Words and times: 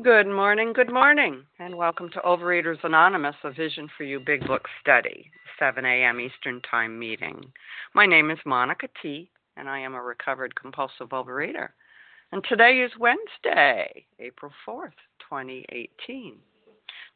Good 0.00 0.26
morning, 0.26 0.72
good 0.72 0.90
morning, 0.90 1.44
and 1.58 1.76
welcome 1.76 2.08
to 2.14 2.20
Overeaters 2.20 2.82
Anonymous, 2.82 3.36
a 3.44 3.52
Vision 3.52 3.90
for 3.94 4.04
You 4.04 4.20
Big 4.20 4.44
Book 4.46 4.66
study, 4.80 5.30
7 5.58 5.84
a.m. 5.84 6.18
Eastern 6.18 6.62
Time 6.62 6.98
meeting. 6.98 7.52
My 7.94 8.06
name 8.06 8.30
is 8.30 8.38
Monica 8.46 8.88
T., 9.02 9.30
and 9.58 9.68
I 9.68 9.80
am 9.80 9.94
a 9.94 10.00
recovered 10.00 10.54
compulsive 10.54 11.10
overeater. 11.10 11.68
And 12.32 12.42
today 12.48 12.78
is 12.78 12.90
Wednesday, 12.98 14.06
April 14.18 14.50
4th, 14.66 14.96
2018. 15.28 16.36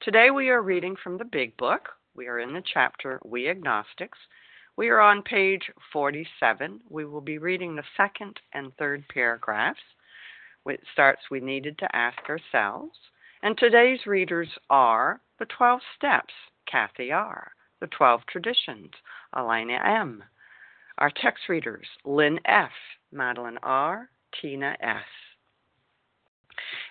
Today 0.03 0.31
we 0.31 0.51
are 0.51 0.61
reading 0.61 0.97
from 1.03 1.17
the 1.17 1.25
Big 1.25 1.57
Book. 1.57 1.89
We 2.15 2.27
are 2.29 2.41
in 2.41 2.53
the 2.53 2.63
chapter 2.75 3.21
We 3.25 3.49
Agnostics. 3.49 4.19
We 4.77 4.91
are 4.91 5.01
on 5.01 5.23
page 5.23 5.63
47. 5.95 6.81
We 6.91 7.07
will 7.07 7.23
be 7.23 7.39
reading 7.39 7.75
the 7.75 7.85
second 7.97 8.39
and 8.53 8.71
third 8.77 9.03
paragraphs 9.09 9.81
it 10.69 10.81
starts, 10.93 11.23
we 11.31 11.41
needed 11.41 11.79
to 11.79 11.97
ask 11.97 12.19
ourselves. 12.29 12.99
And 13.43 13.57
today's 13.57 14.07
readers 14.07 14.49
are 14.71 15.21
the 15.39 15.47
12 15.47 15.81
Steps, 15.97 16.35
Kathy 16.71 17.13
R., 17.13 17.53
the 17.81 17.87
12 17.87 18.21
Traditions, 18.27 18.91
Elena 19.37 19.81
M., 19.85 20.23
our 20.99 21.11
text 21.11 21.49
readers, 21.49 21.87
Lynn 22.05 22.39
F., 22.47 22.71
Madeline 23.13 23.59
R., 23.63 24.11
Tina 24.41 24.77
S. 24.81 25.05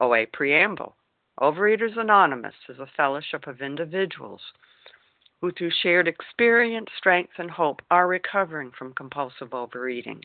OA 0.00 0.26
Preamble. 0.32 0.96
Overeaters 1.40 1.98
Anonymous 1.98 2.54
is 2.68 2.78
a 2.78 2.86
fellowship 2.96 3.46
of 3.46 3.60
individuals 3.60 4.40
who, 5.40 5.52
through 5.52 5.70
shared 5.82 6.08
experience, 6.08 6.88
strength, 6.96 7.34
and 7.38 7.50
hope, 7.50 7.82
are 7.90 8.06
recovering 8.06 8.70
from 8.70 8.94
compulsive 8.94 9.52
overeating. 9.52 10.24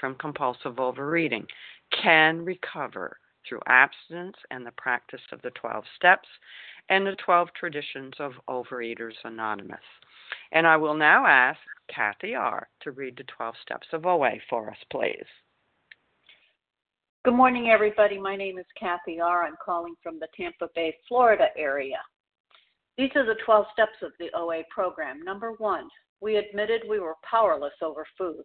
from 0.00 0.14
compulsive 0.16 0.78
overeating 0.78 1.46
can 2.02 2.44
recover 2.44 3.18
through 3.48 3.60
abstinence 3.66 4.36
and 4.50 4.66
the 4.66 4.72
practice 4.72 5.20
of 5.32 5.40
the 5.42 5.50
12 5.50 5.84
steps 5.96 6.28
and 6.88 7.06
the 7.06 7.16
12 7.24 7.48
traditions 7.58 8.14
of 8.18 8.32
Overeaters 8.48 9.14
Anonymous. 9.24 9.78
And 10.52 10.66
I 10.66 10.76
will 10.76 10.94
now 10.94 11.26
ask 11.26 11.58
Kathy 11.94 12.34
R. 12.34 12.68
to 12.82 12.90
read 12.92 13.16
the 13.16 13.24
12 13.24 13.54
steps 13.62 13.86
of 13.92 14.06
OA 14.06 14.32
for 14.48 14.70
us, 14.70 14.76
please. 14.90 15.26
Good 17.24 17.34
morning, 17.34 17.68
everybody. 17.68 18.18
My 18.18 18.36
name 18.36 18.58
is 18.58 18.66
Kathy 18.78 19.20
R. 19.20 19.44
I'm 19.44 19.56
calling 19.62 19.94
from 20.02 20.18
the 20.18 20.28
Tampa 20.36 20.68
Bay, 20.74 20.94
Florida 21.08 21.48
area. 21.56 21.98
These 22.96 23.10
are 23.16 23.26
the 23.26 23.40
12 23.44 23.66
steps 23.72 23.98
of 24.02 24.12
the 24.18 24.28
OA 24.34 24.62
program. 24.70 25.22
Number 25.22 25.52
one, 25.52 25.88
we 26.20 26.36
admitted 26.36 26.82
we 26.88 27.00
were 27.00 27.14
powerless 27.28 27.74
over 27.82 28.06
food 28.16 28.44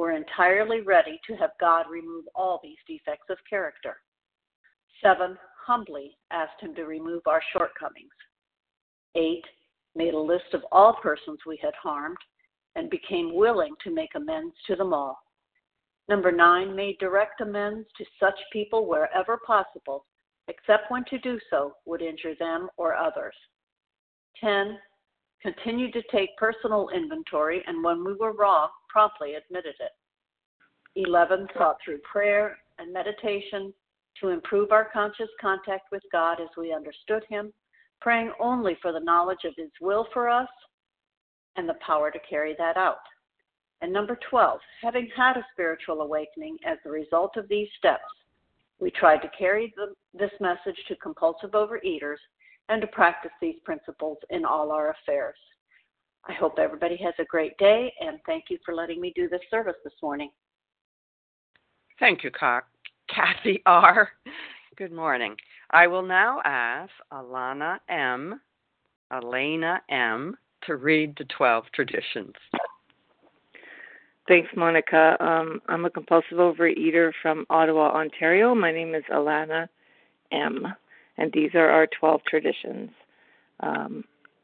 we're 0.00 0.12
entirely 0.12 0.80
ready 0.80 1.20
to 1.26 1.36
have 1.36 1.50
God 1.60 1.84
remove 1.90 2.24
all 2.34 2.58
these 2.62 2.78
defects 2.86 3.26
of 3.28 3.36
character. 3.48 3.98
Seven, 5.04 5.36
humbly 5.66 6.16
asked 6.30 6.58
him 6.58 6.74
to 6.76 6.84
remove 6.84 7.20
our 7.26 7.42
shortcomings. 7.52 8.08
Eight, 9.14 9.44
made 9.94 10.14
a 10.14 10.18
list 10.18 10.54
of 10.54 10.62
all 10.72 10.94
persons 11.02 11.40
we 11.46 11.60
had 11.62 11.74
harmed 11.82 12.16
and 12.76 12.88
became 12.88 13.34
willing 13.34 13.74
to 13.84 13.94
make 13.94 14.08
amends 14.16 14.54
to 14.68 14.74
them 14.74 14.94
all. 14.94 15.18
Number 16.08 16.32
nine, 16.32 16.74
made 16.74 16.96
direct 16.98 17.42
amends 17.42 17.86
to 17.98 18.04
such 18.18 18.38
people 18.54 18.86
wherever 18.86 19.38
possible, 19.46 20.06
except 20.48 20.90
when 20.90 21.04
to 21.10 21.18
do 21.18 21.38
so 21.50 21.74
would 21.84 22.00
injure 22.00 22.36
them 22.38 22.70
or 22.78 22.94
others. 22.94 23.34
10, 24.40 24.78
continued 25.42 25.92
to 25.92 26.02
take 26.10 26.34
personal 26.38 26.88
inventory, 26.88 27.62
and 27.66 27.84
when 27.84 28.02
we 28.02 28.14
were 28.14 28.32
wrong, 28.32 28.70
promptly 28.90 29.34
admitted 29.34 29.74
it. 29.80 29.92
11. 30.96 31.48
Sought 31.56 31.76
through 31.84 31.98
prayer 31.98 32.58
and 32.78 32.92
meditation 32.92 33.72
to 34.20 34.28
improve 34.28 34.72
our 34.72 34.88
conscious 34.92 35.28
contact 35.40 35.92
with 35.92 36.02
God 36.12 36.40
as 36.40 36.48
we 36.56 36.72
understood 36.72 37.24
Him, 37.28 37.52
praying 38.00 38.32
only 38.40 38.76
for 38.82 38.92
the 38.92 39.00
knowledge 39.00 39.44
of 39.44 39.54
His 39.56 39.70
will 39.80 40.06
for 40.12 40.28
us 40.28 40.48
and 41.56 41.68
the 41.68 41.76
power 41.84 42.10
to 42.10 42.18
carry 42.28 42.54
that 42.58 42.76
out. 42.76 42.98
And 43.82 43.92
number 43.92 44.18
12, 44.28 44.60
having 44.82 45.08
had 45.16 45.36
a 45.36 45.46
spiritual 45.52 46.02
awakening 46.02 46.58
as 46.66 46.78
a 46.84 46.90
result 46.90 47.36
of 47.36 47.48
these 47.48 47.68
steps, 47.78 48.02
we 48.78 48.90
tried 48.90 49.18
to 49.18 49.30
carry 49.38 49.72
the, 49.76 49.94
this 50.18 50.32
message 50.40 50.78
to 50.88 50.96
compulsive 50.96 51.52
overeaters 51.52 52.16
and 52.68 52.80
to 52.80 52.86
practice 52.88 53.32
these 53.40 53.56
principles 53.64 54.18
in 54.30 54.44
all 54.44 54.70
our 54.70 54.90
affairs. 54.90 55.36
I 56.26 56.32
hope 56.34 56.58
everybody 56.58 56.96
has 56.98 57.14
a 57.18 57.24
great 57.24 57.56
day, 57.58 57.92
and 58.00 58.18
thank 58.26 58.44
you 58.50 58.58
for 58.64 58.74
letting 58.74 59.00
me 59.00 59.12
do 59.16 59.28
this 59.28 59.40
service 59.50 59.76
this 59.84 59.94
morning. 60.02 60.30
Thank 61.98 62.24
you, 62.24 62.30
Kathy 62.30 63.62
R. 63.66 64.10
Good 64.76 64.92
morning. 64.92 65.36
I 65.70 65.86
will 65.86 66.02
now 66.02 66.40
ask 66.44 66.90
Alana 67.12 67.78
M., 67.88 68.40
Elena 69.12 69.80
M., 69.90 70.36
to 70.66 70.76
read 70.76 71.14
the 71.16 71.24
12 71.36 71.64
traditions. 71.74 72.34
Thanks, 74.28 74.48
Monica. 74.54 75.16
Um, 75.20 75.60
I'm 75.68 75.84
a 75.86 75.90
compulsive 75.90 76.38
overeater 76.38 77.12
from 77.22 77.46
Ottawa, 77.50 77.92
Ontario. 77.92 78.54
My 78.54 78.70
name 78.70 78.94
is 78.94 79.04
Alana 79.12 79.68
M., 80.32 80.66
and 81.18 81.32
these 81.32 81.50
are 81.54 81.68
our 81.68 81.88
12 81.98 82.20
traditions. 82.28 82.90
Um, 83.60 84.04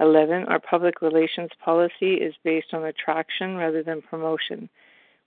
11. 0.00 0.44
Our 0.44 0.58
public 0.58 1.02
relations 1.02 1.50
policy 1.62 2.14
is 2.14 2.34
based 2.42 2.72
on 2.72 2.84
attraction 2.84 3.56
rather 3.56 3.82
than 3.82 4.02
promotion. 4.02 4.68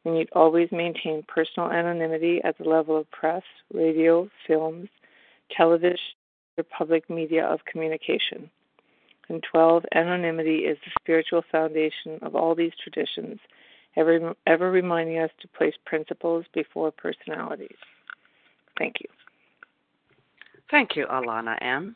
We 0.03 0.11
need 0.11 0.29
always 0.33 0.69
maintain 0.71 1.23
personal 1.27 1.71
anonymity 1.71 2.41
at 2.43 2.57
the 2.57 2.65
level 2.65 2.97
of 2.97 3.09
press, 3.11 3.43
radio, 3.73 4.29
films, 4.47 4.89
television, 5.55 5.97
or 6.57 6.63
public 6.63 7.09
media 7.09 7.45
of 7.45 7.63
communication. 7.65 8.49
And 9.29 9.43
12. 9.49 9.85
Anonymity 9.95 10.59
is 10.65 10.77
the 10.83 10.91
spiritual 10.99 11.43
foundation 11.51 12.19
of 12.21 12.35
all 12.35 12.53
these 12.53 12.73
traditions, 12.83 13.39
ever, 13.95 14.33
ever 14.45 14.69
reminding 14.71 15.19
us 15.19 15.31
to 15.41 15.47
place 15.47 15.75
principles 15.85 16.45
before 16.53 16.91
personalities. 16.91 17.77
Thank 18.77 18.95
you. 18.99 19.07
Thank 20.69 20.95
you, 20.95 21.05
Alana 21.05 21.57
M 21.61 21.95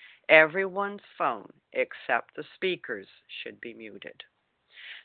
Everyone's 0.31 1.01
phone 1.17 1.51
except 1.73 2.37
the 2.37 2.45
speakers 2.55 3.05
should 3.43 3.59
be 3.59 3.73
muted. 3.73 4.23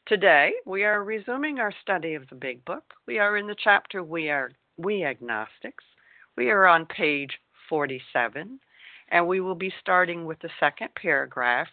Today, 0.06 0.52
we 0.64 0.84
are 0.84 1.02
resuming 1.02 1.58
our 1.58 1.73
study 1.82 2.14
of 2.14 2.28
the 2.28 2.37
Big 2.37 2.64
Book. 2.64 2.94
We 3.08 3.19
are 3.19 3.37
in 3.37 3.49
the 3.49 3.56
chapter 3.58 4.05
We 4.05 4.31
Are 4.31 4.52
We 4.76 5.05
Agnostics. 5.05 5.82
We 6.37 6.50
are 6.50 6.69
on 6.69 6.87
page 6.87 7.40
47, 7.69 8.61
and 9.08 9.26
we 9.26 9.40
will 9.40 9.56
be 9.56 9.75
starting 9.81 10.26
with 10.26 10.38
the 10.38 10.50
second 10.61 10.90
paragraph. 10.94 11.67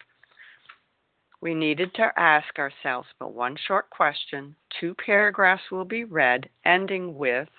We 1.40 1.54
needed 1.54 1.94
to 1.94 2.12
ask 2.18 2.58
ourselves 2.58 3.10
but 3.20 3.36
one 3.36 3.56
short 3.68 3.88
question. 3.92 4.56
Two 4.80 4.96
paragraphs 4.96 5.70
will 5.72 5.86
be 5.86 6.06
read, 6.06 6.50
ending 6.66 7.16
with 7.16 7.50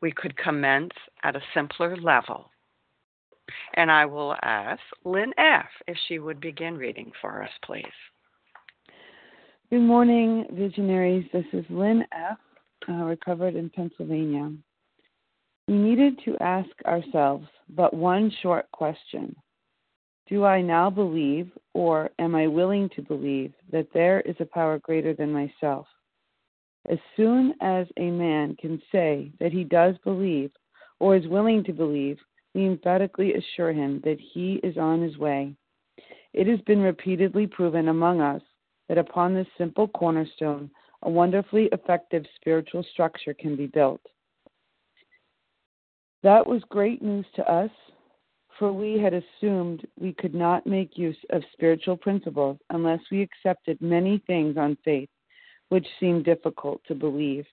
We 0.00 0.12
could 0.12 0.36
commence 0.36 0.94
at 1.24 1.34
a 1.34 1.42
simpler 1.52 1.96
level. 1.96 2.51
And 3.74 3.90
I 3.90 4.06
will 4.06 4.36
ask 4.42 4.80
Lynn 5.04 5.32
F. 5.38 5.66
if 5.86 5.96
she 6.08 6.18
would 6.18 6.40
begin 6.40 6.76
reading 6.76 7.12
for 7.20 7.42
us, 7.42 7.50
please. 7.64 7.84
Good 9.70 9.80
morning, 9.80 10.46
visionaries. 10.52 11.24
This 11.32 11.46
is 11.52 11.64
Lynn 11.70 12.04
F., 12.12 12.38
uh, 12.88 12.92
recovered 13.04 13.54
in 13.54 13.70
Pennsylvania. 13.70 14.52
We 15.68 15.74
needed 15.74 16.18
to 16.24 16.36
ask 16.40 16.68
ourselves 16.84 17.46
but 17.70 17.94
one 17.94 18.30
short 18.42 18.70
question 18.72 19.34
Do 20.28 20.44
I 20.44 20.60
now 20.60 20.90
believe, 20.90 21.50
or 21.72 22.10
am 22.18 22.34
I 22.34 22.46
willing 22.48 22.90
to 22.96 23.02
believe, 23.02 23.54
that 23.70 23.86
there 23.94 24.20
is 24.22 24.36
a 24.40 24.44
power 24.44 24.78
greater 24.78 25.14
than 25.14 25.32
myself? 25.32 25.86
As 26.90 26.98
soon 27.16 27.54
as 27.60 27.86
a 27.96 28.10
man 28.10 28.56
can 28.56 28.82
say 28.90 29.32
that 29.38 29.52
he 29.52 29.64
does 29.64 29.94
believe, 30.04 30.50
or 30.98 31.16
is 31.16 31.26
willing 31.28 31.64
to 31.64 31.72
believe, 31.72 32.18
we 32.54 32.66
emphatically 32.66 33.34
assure 33.34 33.72
him 33.72 34.00
that 34.04 34.18
he 34.20 34.60
is 34.62 34.76
on 34.76 35.00
his 35.00 35.16
way. 35.18 35.54
It 36.32 36.46
has 36.46 36.60
been 36.62 36.80
repeatedly 36.80 37.46
proven 37.46 37.88
among 37.88 38.20
us 38.20 38.42
that 38.88 38.98
upon 38.98 39.34
this 39.34 39.46
simple 39.58 39.88
cornerstone, 39.88 40.70
a 41.02 41.10
wonderfully 41.10 41.68
effective 41.72 42.24
spiritual 42.36 42.84
structure 42.92 43.34
can 43.34 43.56
be 43.56 43.66
built. 43.66 44.00
That 46.22 46.46
was 46.46 46.62
great 46.68 47.02
news 47.02 47.26
to 47.34 47.50
us, 47.50 47.70
for 48.58 48.72
we 48.72 48.98
had 48.98 49.14
assumed 49.14 49.86
we 49.98 50.12
could 50.12 50.34
not 50.34 50.66
make 50.66 50.96
use 50.96 51.16
of 51.30 51.42
spiritual 51.52 51.96
principles 51.96 52.58
unless 52.70 53.00
we 53.10 53.22
accepted 53.22 53.80
many 53.80 54.22
things 54.26 54.56
on 54.56 54.76
faith 54.84 55.08
which 55.70 55.86
seemed 55.98 56.26
difficult 56.26 56.82
to 56.86 56.94
believe. 56.94 57.46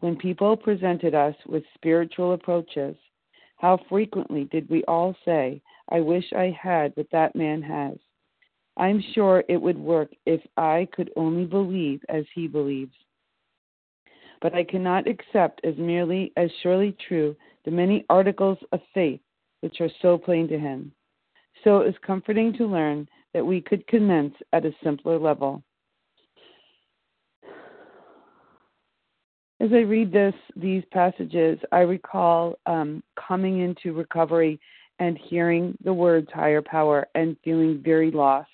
When 0.00 0.16
people 0.16 0.56
presented 0.56 1.14
us 1.14 1.36
with 1.46 1.62
spiritual 1.74 2.32
approaches, 2.32 2.96
how 3.60 3.78
frequently 3.90 4.44
did 4.44 4.70
we 4.70 4.82
all 4.84 5.14
say, 5.22 5.60
I 5.90 6.00
wish 6.00 6.24
I 6.32 6.56
had 6.58 6.92
what 6.96 7.10
that 7.12 7.36
man 7.36 7.60
has? 7.60 7.98
I'm 8.78 9.04
sure 9.14 9.44
it 9.50 9.60
would 9.60 9.76
work 9.76 10.10
if 10.24 10.40
I 10.56 10.88
could 10.92 11.10
only 11.14 11.44
believe 11.44 12.00
as 12.08 12.24
he 12.34 12.48
believes. 12.48 12.94
But 14.40 14.54
I 14.54 14.64
cannot 14.64 15.06
accept 15.06 15.60
as 15.62 15.76
merely 15.76 16.32
as 16.38 16.50
surely 16.62 16.96
true 17.06 17.36
the 17.66 17.70
many 17.70 18.06
articles 18.08 18.56
of 18.72 18.80
faith 18.94 19.20
which 19.60 19.82
are 19.82 19.90
so 20.00 20.16
plain 20.16 20.48
to 20.48 20.58
him. 20.58 20.90
So 21.62 21.80
it 21.80 21.88
is 21.88 21.94
comforting 22.06 22.54
to 22.54 22.66
learn 22.66 23.06
that 23.34 23.44
we 23.44 23.60
could 23.60 23.86
commence 23.88 24.34
at 24.54 24.64
a 24.64 24.74
simpler 24.82 25.18
level. 25.18 25.62
As 29.60 29.70
I 29.72 29.80
read 29.80 30.10
this 30.10 30.34
these 30.56 30.82
passages, 30.90 31.58
I 31.70 31.80
recall 31.80 32.58
um, 32.66 33.02
coming 33.16 33.60
into 33.60 33.92
recovery 33.92 34.58
and 34.98 35.18
hearing 35.18 35.76
the 35.84 35.92
words 35.92 36.28
higher 36.32 36.62
power 36.62 37.06
and 37.14 37.36
feeling 37.44 37.80
very 37.84 38.10
lost 38.10 38.50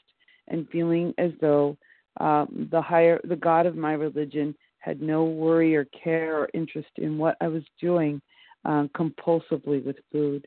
and 0.49 0.69
feeling 0.71 1.15
as 1.19 1.31
though 1.41 1.77
um, 2.21 2.69
the 2.73 2.83
higher 2.83 3.21
the 3.25 3.37
God 3.37 3.67
of 3.67 3.77
my 3.77 3.93
religion 3.93 4.55
had 4.79 5.01
no 5.01 5.25
worry 5.25 5.77
or 5.77 5.85
care 5.87 6.39
or 6.39 6.49
interest 6.55 6.91
in 6.97 7.19
what 7.19 7.37
I 7.41 7.49
was 7.49 7.65
doing 7.81 8.21
uh, 8.65 8.87
compulsively 8.97 9.85
with 9.85 9.97
food. 10.11 10.47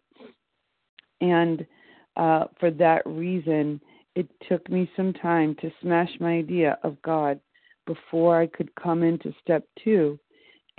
And 1.21 1.65
uh, 2.17 2.45
for 2.59 2.71
that 2.71 3.01
reason, 3.05 3.79
it 4.15 4.29
took 4.47 4.69
me 4.69 4.89
some 4.95 5.13
time 5.13 5.55
to 5.61 5.71
smash 5.81 6.09
my 6.19 6.33
idea 6.33 6.77
of 6.83 7.01
God 7.01 7.39
before 7.85 8.39
I 8.41 8.47
could 8.47 8.73
come 8.75 9.03
into 9.03 9.33
step 9.41 9.63
two 9.83 10.19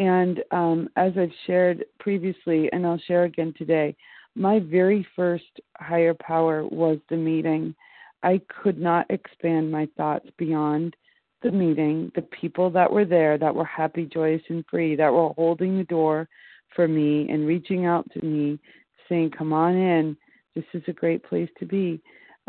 and 0.00 0.42
um, 0.50 0.88
as 0.96 1.12
I've 1.18 1.32
shared 1.46 1.84
previously, 1.98 2.70
and 2.72 2.86
I'll 2.86 3.00
share 3.06 3.24
again 3.24 3.52
today, 3.58 3.94
my 4.34 4.58
very 4.58 5.06
first 5.14 5.60
higher 5.76 6.14
power 6.14 6.66
was 6.66 6.96
the 7.10 7.16
meeting. 7.16 7.74
I 8.22 8.40
could 8.48 8.80
not 8.80 9.04
expand 9.10 9.70
my 9.70 9.86
thoughts 9.98 10.26
beyond 10.38 10.96
the 11.42 11.50
meeting, 11.50 12.10
the 12.14 12.22
people 12.22 12.70
that 12.70 12.90
were 12.90 13.04
there 13.04 13.36
that 13.36 13.54
were 13.54 13.64
happy, 13.66 14.06
joyous, 14.06 14.40
and 14.48 14.64
free, 14.70 14.96
that 14.96 15.12
were 15.12 15.34
holding 15.36 15.76
the 15.76 15.84
door 15.84 16.28
for 16.74 16.88
me 16.88 17.28
and 17.28 17.46
reaching 17.46 17.84
out 17.84 18.10
to 18.12 18.24
me, 18.24 18.58
saying, 19.06 19.32
Come 19.36 19.52
on 19.52 19.76
in. 19.76 20.16
This 20.54 20.64
is 20.72 20.82
a 20.88 20.92
great 20.92 21.22
place 21.22 21.50
to 21.58 21.66
be. 21.66 22.00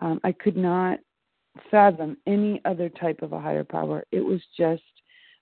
Um, 0.02 0.22
I 0.24 0.32
could 0.32 0.56
not 0.56 1.00
fathom 1.70 2.16
any 2.26 2.62
other 2.64 2.88
type 2.88 3.22
of 3.22 3.34
a 3.34 3.42
higher 3.42 3.66
power. 3.66 4.06
It 4.14 4.22
was 4.22 4.40
just, 4.58 4.84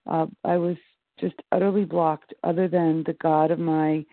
uh, 0.10 0.26
I 0.44 0.58
was 0.58 0.76
just 1.20 1.36
utterly 1.52 1.86
blocked, 1.86 2.34
other 2.44 2.68
than 2.68 3.04
the 3.06 3.14
God 3.22 3.52
of 3.52 3.60
my 3.60 4.06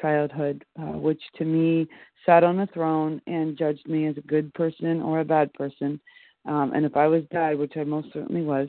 childhood, 0.00 0.64
uh, 0.80 0.96
which 0.98 1.20
to 1.36 1.44
me 1.44 1.86
sat 2.24 2.44
on 2.44 2.60
a 2.60 2.66
throne 2.68 3.20
and 3.26 3.58
judged 3.58 3.86
me 3.88 4.06
as 4.06 4.16
a 4.16 4.22
good 4.22 4.52
person 4.54 5.02
or 5.02 5.20
a 5.20 5.24
bad 5.24 5.52
person. 5.54 6.00
Um, 6.46 6.72
and 6.74 6.84
if 6.84 6.96
I 6.96 7.06
was 7.06 7.22
died, 7.30 7.58
which 7.58 7.76
I 7.76 7.84
most 7.84 8.08
certainly 8.12 8.42
was, 8.42 8.68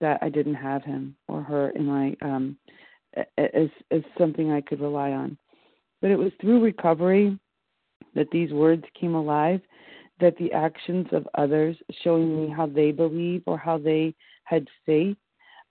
that 0.00 0.18
I 0.22 0.28
didn't 0.28 0.54
have 0.54 0.82
him 0.82 1.16
or 1.28 1.42
her 1.42 1.70
in 1.70 1.84
my 1.84 2.16
um, 2.22 2.56
as 3.36 3.68
as 3.90 4.02
something 4.16 4.50
I 4.50 4.60
could 4.60 4.80
rely 4.80 5.10
on. 5.10 5.36
But 6.00 6.10
it 6.10 6.16
was 6.16 6.32
through 6.40 6.62
recovery 6.62 7.38
that 8.14 8.30
these 8.30 8.52
words 8.52 8.84
came 8.98 9.14
alive, 9.14 9.60
that 10.20 10.36
the 10.38 10.52
actions 10.52 11.06
of 11.12 11.28
others 11.34 11.76
showing 12.02 12.40
me 12.40 12.52
how 12.54 12.66
they 12.66 12.92
believe 12.92 13.42
or 13.46 13.58
how 13.58 13.78
they 13.78 14.14
had 14.44 14.66
faith 14.86 15.16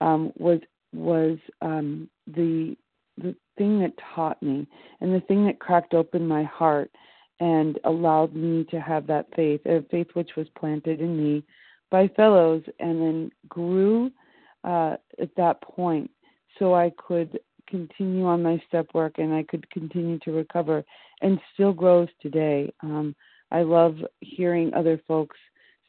um, 0.02 0.32
was 0.38 0.60
was 0.94 1.38
um, 1.62 2.10
the 2.28 2.76
the 3.18 3.36
thing 3.58 3.80
that 3.82 3.94
taught 4.16 4.42
me 4.42 4.66
and 5.02 5.14
the 5.14 5.20
thing 5.22 5.46
that 5.46 5.60
cracked 5.60 5.94
open 5.94 6.26
my 6.26 6.44
heart 6.44 6.90
and 7.42 7.78
allowed 7.84 8.34
me 8.34 8.66
to 8.70 8.80
have 8.80 9.08
that 9.08 9.28
faith, 9.36 9.62
a 9.66 9.84
faith 9.92 10.08
which 10.14 10.32
was 10.38 10.48
planted 10.58 11.02
in 11.02 11.22
me 11.22 11.44
by 11.92 12.08
fellows 12.16 12.64
and 12.80 13.02
then 13.02 13.32
grew 13.48 14.12
uh, 14.64 14.96
at 15.20 15.36
that 15.38 15.62
point 15.62 16.10
so 16.58 16.74
I 16.74 16.92
could 16.98 17.40
continue 17.68 18.26
on 18.26 18.44
my 18.44 18.62
step 18.68 18.88
work 18.94 19.16
and 19.18 19.34
I 19.34 19.44
could 19.44 19.70
continue 19.70 20.20
to 20.20 20.32
recover 20.32 20.84
and 21.22 21.40
still 21.54 21.74
grows 21.74 22.10
today. 22.22 22.74
Um, 22.82 23.16
I 23.52 23.62
love 23.62 23.98
hearing 24.22 24.74
other 24.74 25.02
folks 25.08 25.38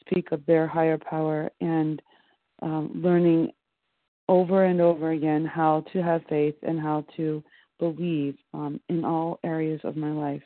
speak 0.00 0.32
of 0.32 0.44
their 0.46 0.66
higher 0.66 0.98
power 0.98 1.50
and 1.60 2.00
um, 2.62 2.90
learning 2.94 3.52
over 4.30 4.64
and 4.66 4.80
over 4.80 5.10
again 5.10 5.44
how 5.44 5.84
to 5.92 6.00
have 6.00 6.22
faith 6.28 6.54
and 6.62 6.80
how 6.80 7.04
to 7.16 7.42
believe 7.80 8.36
um, 8.54 8.80
in 8.88 9.04
all 9.04 9.40
areas 9.42 9.80
of 9.82 9.96
my 9.96 10.12
life. 10.12 10.42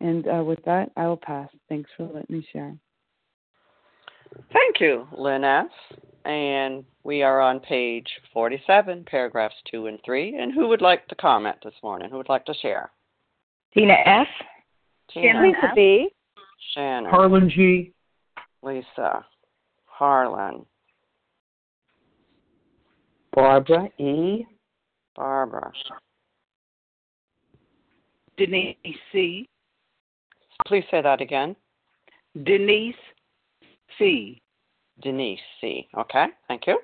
And 0.00 0.28
uh, 0.28 0.44
with 0.44 0.62
that, 0.66 0.90
I 0.98 1.06
will 1.06 1.16
pass. 1.16 1.48
Thanks 1.70 1.88
for 1.96 2.04
letting 2.04 2.36
me 2.36 2.46
share. 2.52 2.76
Thank 4.52 4.78
you, 4.78 5.08
Lynn 5.16 5.42
S. 5.42 5.66
And 6.26 6.84
we 7.02 7.22
are 7.22 7.40
on 7.40 7.60
page 7.60 8.06
47, 8.34 9.04
paragraphs 9.06 9.54
2 9.70 9.86
and 9.86 9.98
3. 10.04 10.36
And 10.36 10.52
who 10.52 10.68
would 10.68 10.82
like 10.82 11.08
to 11.08 11.14
comment 11.14 11.56
this 11.64 11.74
morning? 11.82 12.10
Who 12.10 12.18
would 12.18 12.28
like 12.28 12.44
to 12.44 12.54
share? 12.54 12.90
Tina 13.72 13.94
S. 14.04 14.26
Tina 15.10 15.40
Lisa 15.40 15.68
F. 15.70 15.74
B. 15.74 16.08
Shannon. 16.74 17.10
Harlan 17.10 17.48
G. 17.48 17.94
Lisa. 18.62 19.24
Harlan. 19.86 20.66
Barbara 23.34 23.88
E. 23.98 24.46
Barbara. 25.16 25.72
Denise 28.36 28.76
C. 29.12 29.48
Please 30.66 30.84
say 30.90 31.02
that 31.02 31.20
again. 31.20 31.56
Denise 32.44 32.94
C. 33.98 34.40
Denise 35.02 35.40
C. 35.60 35.88
Okay, 35.96 36.26
thank 36.48 36.66
you. 36.66 36.78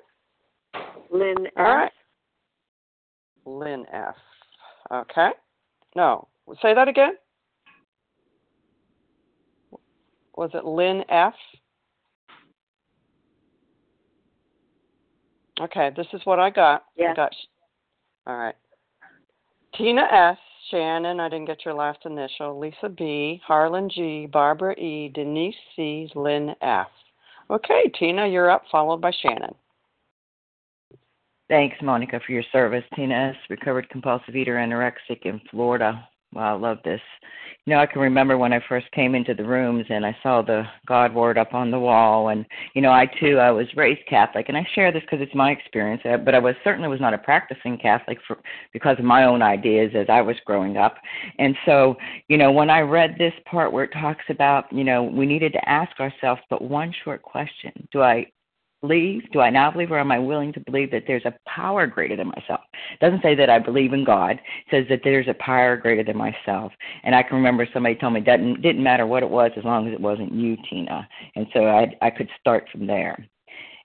Lynn 1.11 1.47
All 1.57 1.63
right. 1.63 1.91
Lynn 3.45 3.85
F. 3.91 4.15
Okay. 4.91 5.29
No. 5.95 6.27
Say 6.61 6.73
that 6.73 6.87
again. 6.87 7.13
Was 10.35 10.51
it 10.53 10.65
Lynn 10.65 11.03
F? 11.09 11.33
Okay, 15.61 15.91
this 15.95 16.07
is 16.13 16.21
what 16.25 16.39
I 16.39 16.49
got. 16.49 16.85
Yeah. 16.97 17.11
I 17.11 17.15
got. 17.15 17.35
All 18.25 18.37
right. 18.37 18.55
Tina 19.75 20.01
S. 20.01 20.37
Shannon, 20.69 21.19
I 21.19 21.27
didn't 21.27 21.47
get 21.47 21.65
your 21.65 21.73
last 21.73 21.99
initial. 22.05 22.57
Lisa 22.57 22.89
B. 22.89 23.41
Harlan 23.45 23.89
G. 23.89 24.27
Barbara 24.31 24.73
E. 24.79 25.09
Denise 25.13 25.55
C. 25.75 26.09
Lynn 26.15 26.55
F. 26.61 26.87
Okay, 27.49 27.91
Tina, 27.97 28.27
you're 28.27 28.49
up, 28.49 28.63
followed 28.71 29.01
by 29.01 29.11
Shannon. 29.21 29.53
Thanks, 31.49 31.75
Monica, 31.81 32.21
for 32.25 32.31
your 32.31 32.45
service. 32.51 32.85
Tina 32.95 33.31
S., 33.31 33.35
recovered 33.49 33.89
compulsive 33.89 34.35
eater, 34.35 34.55
anorexic 34.55 35.25
in 35.25 35.41
Florida. 35.49 36.07
Wow, 36.33 36.55
I 36.55 36.59
love 36.59 36.77
this. 36.85 37.01
You 37.65 37.73
know, 37.73 37.79
I 37.79 37.85
can 37.85 38.01
remember 38.01 38.37
when 38.37 38.53
I 38.53 38.61
first 38.67 38.89
came 38.91 39.15
into 39.15 39.33
the 39.33 39.43
rooms 39.43 39.85
and 39.89 40.05
I 40.05 40.15
saw 40.23 40.41
the 40.41 40.63
God 40.87 41.13
word 41.13 41.37
up 41.37 41.53
on 41.53 41.69
the 41.71 41.79
wall, 41.79 42.29
and 42.29 42.45
you 42.73 42.81
know, 42.81 42.91
I 42.91 43.05
too, 43.19 43.37
I 43.37 43.51
was 43.51 43.67
raised 43.75 43.99
Catholic, 44.09 44.47
and 44.47 44.57
I 44.57 44.65
share 44.73 44.91
this 44.91 45.01
because 45.01 45.19
it's 45.21 45.35
my 45.35 45.51
experience. 45.51 46.01
uh, 46.05 46.17
But 46.17 46.33
I 46.33 46.39
was 46.39 46.55
certainly 46.63 46.87
was 46.89 47.01
not 47.01 47.13
a 47.13 47.17
practicing 47.17 47.77
Catholic 47.77 48.17
for 48.27 48.39
because 48.73 48.97
of 48.97 49.05
my 49.05 49.25
own 49.25 49.41
ideas 49.41 49.91
as 49.95 50.07
I 50.09 50.21
was 50.21 50.37
growing 50.45 50.77
up. 50.77 50.95
And 51.37 51.55
so, 51.65 51.97
you 52.29 52.37
know, 52.37 52.51
when 52.51 52.69
I 52.69 52.79
read 52.79 53.15
this 53.17 53.33
part 53.45 53.71
where 53.73 53.83
it 53.83 53.91
talks 53.93 54.23
about, 54.29 54.71
you 54.71 54.83
know, 54.85 55.03
we 55.03 55.25
needed 55.25 55.53
to 55.53 55.69
ask 55.69 55.99
ourselves 55.99 56.41
but 56.49 56.61
one 56.63 56.93
short 57.03 57.21
question: 57.21 57.71
Do 57.91 58.01
I 58.01 58.25
believe? 58.81 59.23
Do 59.31 59.39
I 59.39 59.49
now 59.49 59.71
believe, 59.71 59.91
or 59.91 59.99
am 59.99 60.11
I 60.11 60.19
willing 60.19 60.51
to 60.53 60.59
believe 60.59 60.91
that 60.91 61.03
there's 61.07 61.25
a 61.25 61.33
power 61.47 61.87
greater 61.87 62.15
than 62.15 62.27
myself? 62.27 62.61
It 62.93 62.99
doesn't 62.99 63.21
say 63.21 63.35
that 63.35 63.49
I 63.49 63.59
believe 63.59 63.93
in 63.93 64.03
God. 64.03 64.31
It 64.31 64.71
says 64.71 64.85
that 64.89 65.01
there's 65.03 65.27
a 65.27 65.35
power 65.35 65.77
greater 65.77 66.03
than 66.03 66.17
myself. 66.17 66.73
And 67.03 67.15
I 67.15 67.23
can 67.23 67.37
remember 67.37 67.67
somebody 67.73 67.95
told 67.95 68.13
me 68.13 68.21
it 68.21 68.25
didn't 68.25 68.61
didn't 68.61 68.83
matter 68.83 69.05
what 69.05 69.23
it 69.23 69.29
was 69.29 69.51
as 69.55 69.63
long 69.63 69.87
as 69.87 69.93
it 69.93 70.01
wasn't 70.01 70.33
you, 70.33 70.57
Tina. 70.69 71.07
And 71.35 71.47
so 71.53 71.67
I 71.67 71.93
I 72.01 72.09
could 72.09 72.29
start 72.39 72.67
from 72.71 72.87
there. 72.87 73.27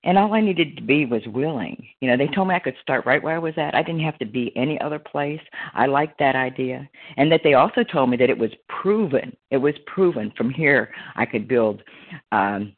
And 0.03 0.17
all 0.17 0.33
I 0.33 0.41
needed 0.41 0.77
to 0.77 0.83
be 0.83 1.05
was 1.05 1.23
willing. 1.27 1.85
You 1.99 2.09
know, 2.09 2.17
they 2.17 2.33
told 2.33 2.47
me 2.47 2.55
I 2.55 2.59
could 2.59 2.77
start 2.81 3.05
right 3.05 3.21
where 3.21 3.35
I 3.35 3.39
was 3.39 3.55
at. 3.57 3.75
I 3.75 3.81
didn't 3.81 4.03
have 4.03 4.17
to 4.19 4.25
be 4.25 4.55
any 4.55 4.79
other 4.79 4.99
place. 4.99 5.41
I 5.73 5.85
liked 5.87 6.19
that 6.19 6.35
idea. 6.35 6.87
And 7.17 7.31
that 7.31 7.41
they 7.43 7.55
also 7.55 7.83
told 7.83 8.09
me 8.09 8.17
that 8.17 8.29
it 8.29 8.37
was 8.37 8.51
proven. 8.69 9.35
It 9.51 9.57
was 9.57 9.73
proven 9.85 10.31
from 10.37 10.49
here 10.49 10.93
I 11.15 11.25
could 11.25 11.47
build 11.47 11.81
um, 12.31 12.73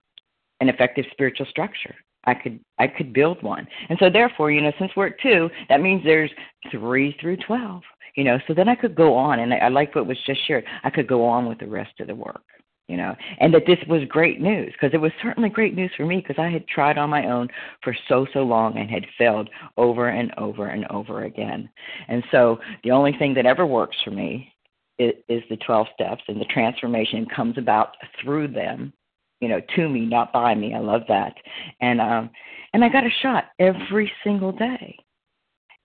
an 0.62 0.70
effective 0.70 1.06
spiritual 1.12 1.46
structure. 1.46 1.96
I 2.26 2.34
could 2.34 2.60
I 2.78 2.88
could 2.88 3.14
build 3.14 3.42
one. 3.44 3.68
And 3.90 3.98
so 4.00 4.10
therefore, 4.10 4.52
you 4.52 4.62
know, 4.62 4.72
since 4.80 4.92
we're 4.96 5.08
at 5.08 5.20
two, 5.22 5.50
that 5.70 5.82
means 5.82 6.04
there's 6.04 6.32
three 6.72 7.16
through 7.20 7.38
twelve. 7.38 7.82
You 8.16 8.24
know, 8.24 8.40
so 8.48 8.54
then 8.54 8.68
I 8.68 8.76
could 8.76 8.96
go 8.96 9.16
on 9.16 9.40
and 9.40 9.54
I, 9.54 9.58
I 9.58 9.68
like 9.70 9.96
what 9.96 10.08
was 10.08 10.18
just 10.26 10.46
shared. 10.46 10.66
I 10.84 10.90
could 10.90 11.08
go 11.08 11.26
on 11.26 11.48
with 11.48 11.60
the 11.60 11.68
rest 11.68 12.00
of 12.00 12.08
the 12.08 12.16
work. 12.16 12.42
You 12.88 12.98
know, 12.98 13.16
and 13.40 13.54
that 13.54 13.68
this 13.68 13.78
was 13.88 14.02
great 14.10 14.42
news 14.42 14.74
because 14.74 14.96
it 14.96 15.02
was 15.02 15.12
certainly 15.22 15.50
great 15.50 15.76
news 15.76 15.92
for 15.96 16.08
me 16.08 16.18
because 16.18 16.40
I 16.40 16.50
had 16.50 16.68
tried 16.68 16.98
on 16.98 17.12
my 17.12 17.28
own 17.28 17.48
for 17.84 17.96
so 18.08 18.26
so 18.34 18.40
long 18.40 18.78
and 18.78 18.90
had 18.90 19.06
failed 19.16 19.48
over 19.78 20.10
and 20.10 20.34
over 20.40 20.68
and 20.68 20.88
over 20.88 21.26
again. 21.26 21.70
And 22.08 22.24
so 22.32 22.60
the 22.84 22.90
only 22.90 23.14
thing 23.14 23.36
that 23.36 23.46
ever 23.46 23.66
works 23.66 23.96
for 24.04 24.10
me 24.10 24.52
is, 24.98 25.14
is 25.28 25.44
the 25.52 25.58
12 25.58 25.88
steps 25.94 26.24
and 26.28 26.42
the 26.42 26.46
transformation 26.46 27.28
comes 27.28 27.60
about 27.60 27.96
through 28.22 28.48
them 28.48 28.92
you 29.40 29.48
know, 29.48 29.62
to 29.76 29.90
me, 29.90 30.02
not 30.02 30.34
by 30.34 30.56
me. 30.56 30.74
I 30.74 30.80
love 30.80 31.04
that. 31.08 31.36
And 31.82 32.02
um 32.02 32.30
and 32.74 32.84
I 32.84 32.90
got 32.90 33.06
a 33.06 33.10
shot 33.22 33.46
every 33.60 34.12
single 34.24 34.52
day. 34.52 34.98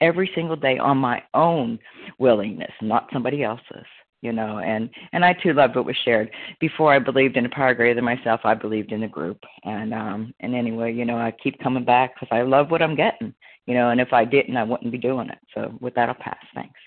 Every 0.01 0.31
single 0.35 0.57
day 0.57 0.79
on 0.79 0.99
my 0.99 1.23
own 1.35 1.79
willingness, 2.19 2.73
not 2.83 3.09
somebody 3.13 3.43
else's, 3.43 3.87
you 4.23 4.33
know, 4.33 4.59
and 4.59 4.91
and 5.13 5.25
I 5.25 5.33
too 5.35 5.53
loved 5.53 5.77
what 5.77 5.87
was 5.87 5.97
shared. 6.05 6.31
Before 6.61 6.93
I 6.93 6.99
believed 6.99 7.37
in 7.37 7.47
a 7.47 7.51
power 7.51 7.75
greater 7.75 7.95
than 7.95 8.05
myself, 8.05 8.41
I 8.45 8.55
believed 8.55 8.93
in 8.93 9.01
the 9.01 9.09
group. 9.09 9.39
And 9.65 9.95
um 9.95 10.35
and 10.41 10.55
anyway, 10.55 10.93
you 10.93 11.05
know, 11.05 11.17
I 11.17 11.31
keep 11.31 11.59
coming 11.61 11.85
back 11.85 12.19
cuz 12.19 12.29
I 12.31 12.43
love 12.43 12.71
what 12.71 12.83
I'm 12.83 12.97
getting, 12.97 13.33
you 13.67 13.75
know, 13.75 13.91
and 13.91 14.01
if 14.01 14.13
I 14.13 14.25
didn't, 14.25 14.57
I 14.57 14.65
wouldn't 14.65 14.93
be 14.93 14.99
doing 14.99 15.29
it. 15.31 15.39
So 15.55 15.77
with 15.81 15.95
that 15.95 16.09
I'll 16.09 16.15
pass. 16.17 16.45
Thanks. 16.55 16.79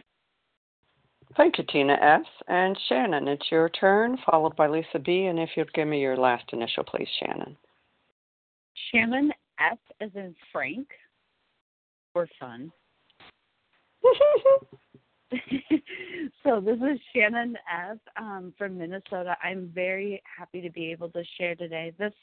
Thank 1.37 1.59
you, 1.59 1.63
Tina 1.71 1.93
S. 1.93 2.25
And 2.47 2.77
Shannon, 2.89 3.27
it's 3.27 3.45
your 3.51 3.69
turn, 3.69 4.17
followed 4.25 4.55
by 4.55 4.67
Lisa 4.67 4.97
B. 4.97 5.25
And 5.25 5.39
if 5.39 5.51
you'd 5.55 5.71
give 5.73 5.87
me 5.87 6.01
your 6.01 6.17
last 6.17 6.45
initial, 6.51 6.83
please, 6.83 7.07
Shannon. 7.19 7.55
Shannon 8.91 9.31
F 9.59 9.77
as 10.01 10.09
in 10.15 10.35
Frank 10.51 10.87
or 12.15 12.27
son. 12.39 12.71
so 16.43 16.59
this 16.59 16.77
is 16.77 16.99
Shannon 17.15 17.55
F 17.71 17.97
um, 18.17 18.51
from 18.57 18.79
Minnesota. 18.79 19.37
I'm 19.43 19.71
very 19.73 20.23
happy 20.37 20.61
to 20.61 20.71
be 20.71 20.91
able 20.91 21.09
to 21.09 21.23
share 21.37 21.53
today 21.53 21.93
this 21.99 22.13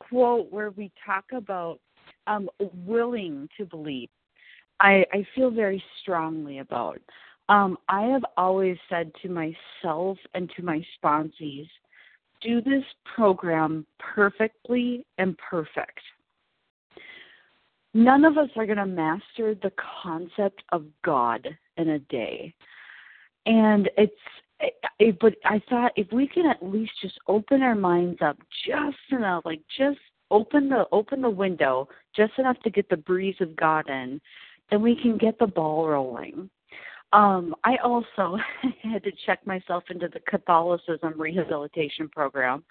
quote 0.00 0.50
where 0.50 0.70
we 0.70 0.90
talk 1.04 1.26
about 1.32 1.78
um, 2.26 2.48
willing 2.58 3.48
to 3.56 3.64
believe. 3.66 4.08
I, 4.80 5.04
I 5.12 5.26
feel 5.34 5.50
very 5.50 5.82
strongly 6.02 6.58
about 6.58 7.00
Um, 7.48 7.78
I 7.88 8.02
have 8.02 8.24
always 8.36 8.76
said 8.88 9.10
to 9.22 9.28
myself 9.28 10.18
and 10.34 10.50
to 10.56 10.62
my 10.62 10.84
sponsees, 11.02 11.68
do 12.40 12.60
this 12.60 12.84
program 13.14 13.86
perfectly 13.98 15.04
and 15.18 15.36
perfect. 15.38 16.00
None 17.94 18.24
of 18.24 18.36
us 18.36 18.50
are 18.56 18.66
going 18.66 18.78
to 18.78 18.86
master 18.86 19.54
the 19.54 19.72
concept 20.02 20.62
of 20.72 20.84
God 21.04 21.48
in 21.78 21.88
a 21.90 21.98
day. 21.98 22.54
And 23.46 23.88
it's, 23.96 24.12
it, 25.00 25.18
but 25.20 25.34
I 25.44 25.62
thought 25.70 25.92
if 25.96 26.12
we 26.12 26.28
can 26.28 26.46
at 26.46 26.62
least 26.62 26.92
just 27.00 27.18
open 27.28 27.62
our 27.62 27.74
minds 27.74 28.18
up 28.20 28.36
just 28.66 28.96
enough, 29.10 29.44
like 29.46 29.62
just 29.76 29.98
open 30.30 30.68
the 30.68 30.84
open 30.92 31.22
the 31.22 31.30
window 31.30 31.88
just 32.14 32.32
enough 32.38 32.58
to 32.60 32.70
get 32.70 32.88
the 32.90 32.96
breeze 32.96 33.36
of 33.40 33.56
God 33.56 33.88
in, 33.88 34.20
then 34.70 34.82
we 34.82 34.94
can 35.00 35.16
get 35.16 35.38
the 35.38 35.46
ball 35.46 35.88
rolling. 35.88 36.50
Um, 37.12 37.54
I 37.64 37.76
also 37.82 38.36
had 38.82 39.02
to 39.04 39.12
check 39.26 39.46
myself 39.46 39.84
into 39.90 40.08
the 40.08 40.20
Catholicism 40.20 41.14
rehabilitation 41.16 42.08
program. 42.08 42.64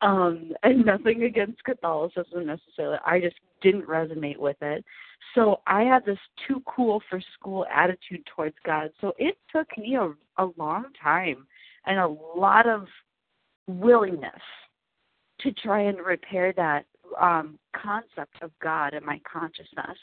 Um, 0.00 0.52
and 0.62 0.84
nothing 0.86 1.24
against 1.24 1.62
Catholicism 1.64 2.46
necessarily. 2.46 2.98
I 3.04 3.20
just 3.20 3.36
didn't 3.60 3.86
resonate 3.86 4.38
with 4.38 4.56
it. 4.60 4.84
So 5.34 5.60
I 5.66 5.82
had 5.82 6.04
this 6.04 6.18
too 6.46 6.62
cool 6.66 7.02
for 7.08 7.20
school 7.34 7.66
attitude 7.72 8.24
towards 8.34 8.56
God. 8.64 8.90
So 9.00 9.12
it 9.18 9.36
took 9.54 9.66
me 9.78 9.96
a, 9.96 10.12
a 10.42 10.50
long 10.56 10.86
time 11.02 11.46
and 11.86 11.98
a 11.98 12.14
lot 12.36 12.68
of 12.68 12.86
willingness 13.66 14.32
to 15.40 15.52
try 15.52 15.82
and 15.82 15.98
repair 15.98 16.52
that 16.56 16.84
um, 17.20 17.58
concept 17.74 18.36
of 18.42 18.50
God 18.62 18.94
in 18.94 19.04
my 19.04 19.20
consciousness. 19.30 19.98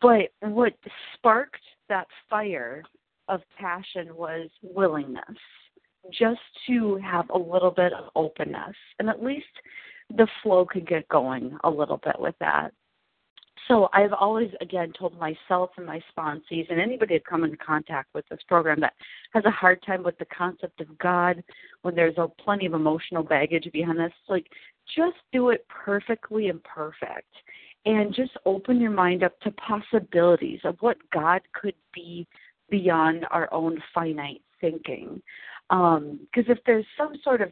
But 0.00 0.32
what 0.40 0.74
sparked 1.14 1.62
that 1.88 2.06
fire 2.28 2.82
of 3.28 3.40
passion 3.58 4.14
was 4.14 4.48
willingness, 4.62 5.24
just 6.12 6.40
to 6.66 6.96
have 6.96 7.28
a 7.30 7.38
little 7.38 7.70
bit 7.70 7.92
of 7.92 8.10
openness, 8.14 8.76
and 8.98 9.08
at 9.08 9.22
least 9.22 9.46
the 10.16 10.28
flow 10.42 10.64
could 10.64 10.86
get 10.86 11.08
going 11.08 11.56
a 11.64 11.70
little 11.70 12.00
bit 12.04 12.16
with 12.18 12.34
that. 12.38 12.72
So 13.68 13.88
I've 13.92 14.12
always, 14.12 14.50
again, 14.60 14.92
told 14.96 15.18
myself 15.18 15.70
and 15.76 15.86
my 15.86 16.00
sponsees 16.16 16.70
and 16.70 16.80
anybody 16.80 17.16
that 17.16 17.26
come 17.26 17.42
into 17.42 17.56
contact 17.56 18.14
with 18.14 18.24
this 18.28 18.38
program 18.46 18.78
that 18.80 18.92
has 19.32 19.44
a 19.44 19.50
hard 19.50 19.82
time 19.82 20.04
with 20.04 20.16
the 20.18 20.26
concept 20.26 20.80
of 20.80 20.96
God 20.98 21.42
when 21.82 21.96
there's 21.96 22.16
a 22.16 22.28
plenty 22.28 22.66
of 22.66 22.74
emotional 22.74 23.24
baggage 23.24 23.68
behind 23.72 23.98
this, 23.98 24.12
like 24.28 24.46
just 24.94 25.16
do 25.32 25.48
it 25.50 25.66
perfectly 25.68 26.48
and 26.48 26.62
perfect 26.62 27.32
and 27.86 28.12
just 28.12 28.32
open 28.44 28.80
your 28.80 28.90
mind 28.90 29.22
up 29.22 29.38
to 29.40 29.50
possibilities 29.52 30.60
of 30.64 30.76
what 30.80 30.98
God 31.12 31.40
could 31.54 31.74
be 31.94 32.26
beyond 32.68 33.24
our 33.30 33.52
own 33.54 33.80
finite 33.94 34.42
thinking. 34.60 35.22
Because 35.70 35.96
um, 35.98 36.18
if 36.34 36.58
there's 36.66 36.84
some 36.98 37.14
sort 37.22 37.40
of 37.40 37.50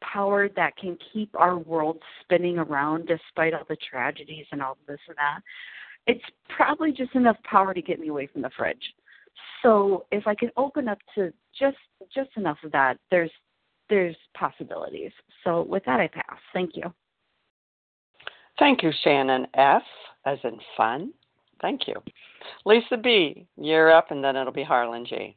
power 0.00 0.48
that 0.56 0.76
can 0.76 0.96
keep 1.12 1.30
our 1.34 1.58
world 1.58 1.98
spinning 2.22 2.58
around 2.58 3.06
despite 3.06 3.54
all 3.54 3.64
the 3.68 3.76
tragedies 3.90 4.46
and 4.52 4.62
all 4.62 4.78
this 4.86 4.98
and 5.08 5.16
that, 5.16 5.40
it's 6.06 6.24
probably 6.56 6.92
just 6.92 7.14
enough 7.14 7.36
power 7.44 7.74
to 7.74 7.82
get 7.82 8.00
me 8.00 8.08
away 8.08 8.28
from 8.28 8.42
the 8.42 8.50
fridge. 8.56 8.94
So 9.62 10.06
if 10.12 10.26
I 10.26 10.34
can 10.34 10.50
open 10.56 10.88
up 10.88 10.98
to 11.14 11.32
just 11.58 11.76
just 12.14 12.30
enough 12.36 12.58
of 12.64 12.72
that, 12.72 12.98
there's 13.10 13.30
there's 13.88 14.16
possibilities. 14.36 15.12
So 15.44 15.62
with 15.62 15.84
that, 15.86 16.00
I 16.00 16.08
pass. 16.08 16.38
Thank 16.52 16.72
you. 16.76 16.92
Thank 18.58 18.82
you, 18.82 18.90
Shannon 19.02 19.46
F. 19.54 19.82
As 20.24 20.38
in 20.44 20.58
fun. 20.76 21.12
Thank 21.60 21.88
you. 21.88 21.94
Lisa 22.64 22.96
B., 22.96 23.46
you're 23.56 23.92
up, 23.92 24.10
and 24.10 24.22
then 24.22 24.36
it'll 24.36 24.52
be 24.52 24.62
Harlan 24.64 25.04
G. 25.04 25.36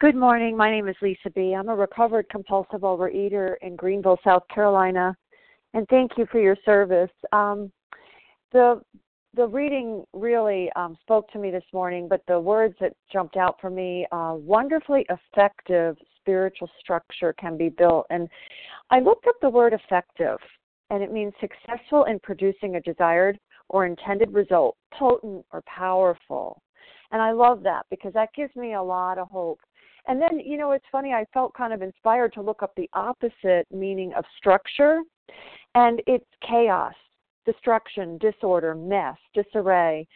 Good 0.00 0.14
morning. 0.14 0.56
My 0.56 0.70
name 0.70 0.86
is 0.86 0.96
Lisa 1.02 1.30
B. 1.34 1.54
I'm 1.54 1.68
a 1.68 1.74
recovered 1.74 2.28
compulsive 2.30 2.80
overeater 2.82 3.56
in 3.62 3.74
Greenville, 3.74 4.18
South 4.22 4.44
Carolina, 4.54 5.16
and 5.74 5.86
thank 5.88 6.12
you 6.16 6.26
for 6.30 6.40
your 6.40 6.56
service. 6.64 7.10
Um, 7.32 7.72
the 8.52 8.80
the 9.34 9.46
reading 9.46 10.04
really 10.12 10.70
um, 10.76 10.96
spoke 11.02 11.30
to 11.32 11.38
me 11.38 11.50
this 11.50 11.64
morning, 11.72 12.08
but 12.08 12.22
the 12.28 12.38
words 12.38 12.74
that 12.80 12.94
jumped 13.12 13.36
out 13.36 13.56
for 13.60 13.70
me: 13.70 14.06
uh, 14.12 14.34
wonderfully 14.36 15.04
effective 15.10 15.96
spiritual 16.20 16.70
structure 16.78 17.32
can 17.32 17.56
be 17.56 17.68
built. 17.68 18.06
And 18.10 18.28
I 18.90 19.00
looked 19.00 19.26
up 19.26 19.34
the 19.40 19.50
word 19.50 19.72
effective, 19.72 20.38
and 20.90 21.02
it 21.02 21.12
means 21.12 21.32
successful 21.40 22.04
in 22.04 22.18
producing 22.20 22.76
a 22.76 22.80
desired 22.80 23.38
or 23.68 23.86
intended 23.86 24.32
result, 24.32 24.76
potent 24.92 25.44
or 25.52 25.62
powerful. 25.66 26.62
And 27.10 27.20
I 27.22 27.32
love 27.32 27.62
that 27.62 27.86
because 27.90 28.12
that 28.14 28.32
gives 28.34 28.54
me 28.56 28.74
a 28.74 28.82
lot 28.82 29.18
of 29.18 29.28
hope. 29.28 29.60
And 30.06 30.20
then, 30.20 30.40
you 30.40 30.56
know, 30.56 30.72
it's 30.72 30.84
funny, 30.90 31.12
I 31.12 31.26
felt 31.34 31.54
kind 31.54 31.72
of 31.72 31.82
inspired 31.82 32.32
to 32.34 32.40
look 32.40 32.62
up 32.62 32.72
the 32.76 32.88
opposite 32.94 33.66
meaning 33.70 34.12
of 34.14 34.24
structure, 34.38 35.00
and 35.74 36.00
it's 36.06 36.24
chaos, 36.48 36.94
destruction, 37.44 38.16
disorder, 38.18 38.74
mess, 38.74 39.16
disarray. 39.34 40.06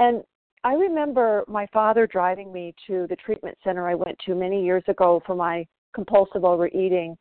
And 0.00 0.22
I 0.64 0.74
remember 0.74 1.44
my 1.46 1.66
father 1.72 2.08
driving 2.08 2.52
me 2.52 2.74
to 2.88 3.06
the 3.08 3.14
treatment 3.16 3.56
center 3.62 3.88
I 3.88 3.94
went 3.94 4.18
to 4.26 4.34
many 4.34 4.64
years 4.64 4.82
ago 4.88 5.22
for 5.24 5.36
my 5.36 5.64
compulsive 5.94 6.44
overeating, 6.44 7.16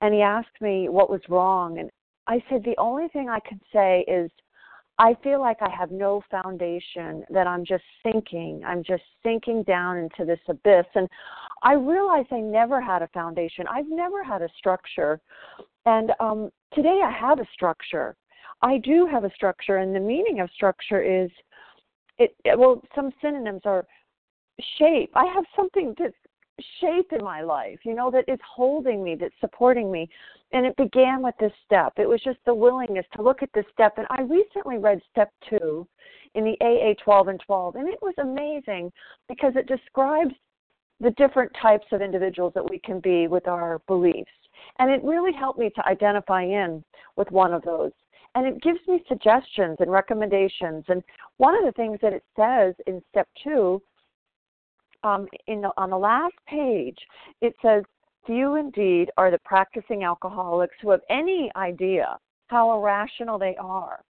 and 0.00 0.12
he 0.12 0.20
asked 0.20 0.60
me 0.60 0.88
what 0.88 1.10
was 1.10 1.20
wrong. 1.28 1.78
And 1.78 1.90
I 2.28 2.42
said, 2.48 2.62
The 2.62 2.76
only 2.78 3.08
thing 3.08 3.28
I 3.28 3.40
can 3.40 3.60
say 3.72 4.04
is 4.06 4.30
I 4.98 5.16
feel 5.22 5.40
like 5.40 5.58
I 5.60 5.70
have 5.70 5.90
no 5.90 6.22
foundation, 6.30 7.24
that 7.30 7.46
I'm 7.46 7.64
just 7.64 7.84
sinking. 8.02 8.62
I'm 8.66 8.82
just 8.82 9.04
sinking 9.22 9.62
down 9.62 9.96
into 9.96 10.24
this 10.24 10.40
abyss. 10.48 10.86
And 10.94 11.08
I 11.62 11.74
realized 11.74 12.28
I 12.32 12.40
never 12.40 12.80
had 12.80 13.02
a 13.02 13.08
foundation. 13.08 13.66
I've 13.68 13.88
never 13.88 14.24
had 14.24 14.42
a 14.42 14.48
structure. 14.56 15.20
And 15.86 16.12
um, 16.20 16.50
today 16.74 17.00
I 17.04 17.10
have 17.10 17.38
a 17.38 17.46
structure. 17.52 18.16
I 18.60 18.78
do 18.78 19.06
have 19.06 19.24
a 19.24 19.30
structure, 19.34 19.76
and 19.76 19.94
the 19.94 20.00
meaning 20.00 20.40
of 20.40 20.50
structure 20.50 21.00
is 21.00 21.30
it 22.18 22.34
well 22.58 22.82
some 22.94 23.10
synonyms 23.22 23.62
are 23.64 23.86
shape 24.78 25.10
i 25.14 25.24
have 25.26 25.44
something 25.54 25.94
to 25.96 26.12
shape 26.80 27.12
in 27.12 27.22
my 27.22 27.40
life 27.40 27.78
you 27.84 27.94
know 27.94 28.10
that 28.10 28.24
is 28.28 28.38
holding 28.44 29.02
me 29.02 29.14
that's 29.14 29.34
supporting 29.40 29.90
me. 29.90 30.08
And 30.52 30.64
it 30.64 30.74
began 30.76 31.22
with 31.22 31.34
this 31.38 31.52
step. 31.66 31.92
It 31.98 32.08
was 32.08 32.22
just 32.22 32.38
the 32.46 32.54
willingness 32.54 33.04
to 33.14 33.22
look 33.22 33.42
at 33.42 33.50
this 33.54 33.66
step. 33.72 33.98
And 33.98 34.06
i 34.10 34.22
recently 34.22 34.78
read 34.78 35.00
step 35.10 35.30
two 35.48 35.86
in 36.34 36.44
the 36.44 36.56
aa 36.64 36.94
12 37.02 37.28
and 37.28 37.40
12 37.44 37.76
and 37.76 37.88
it 37.88 37.98
was 38.00 38.14
amazing 38.18 38.92
because 39.28 39.52
it 39.56 39.66
describes 39.66 40.34
the 41.00 41.10
different 41.12 41.52
types 41.60 41.86
of 41.92 42.02
individuals 42.02 42.52
that 42.54 42.68
we 42.68 42.78
can 42.80 43.00
be 43.00 43.28
with 43.28 43.46
our 43.46 43.80
beliefs. 43.86 44.30
And 44.78 44.90
it 44.90 45.02
really 45.04 45.32
helped 45.32 45.58
me 45.58 45.70
to 45.70 45.86
identify 45.86 46.42
in 46.42 46.82
with 47.16 47.30
one 47.30 47.52
of 47.52 47.62
those. 47.62 47.92
And 48.34 48.46
it 48.46 48.62
gives 48.62 48.80
me 48.86 49.02
suggestions 49.08 49.76
and 49.80 49.90
recommendations. 49.90 50.84
And 50.88 51.02
one 51.38 51.56
of 51.56 51.64
the 51.64 51.72
things 51.72 51.98
that 52.02 52.12
it 52.12 52.24
says 52.36 52.74
in 52.86 53.02
step 53.10 53.28
two, 53.42 53.80
um, 55.02 55.26
in 55.46 55.60
the, 55.60 55.70
on 55.76 55.90
the 55.90 55.98
last 55.98 56.34
page, 56.46 56.98
it 57.40 57.54
says, 57.62 57.84
"Few 58.26 58.56
indeed 58.56 59.10
are 59.16 59.30
the 59.30 59.38
practicing 59.44 60.04
alcoholics 60.04 60.74
who 60.80 60.90
have 60.90 61.00
any 61.10 61.50
idea 61.56 62.18
how 62.48 62.72
irrational 62.76 63.38
they 63.38 63.56
are." 63.56 64.00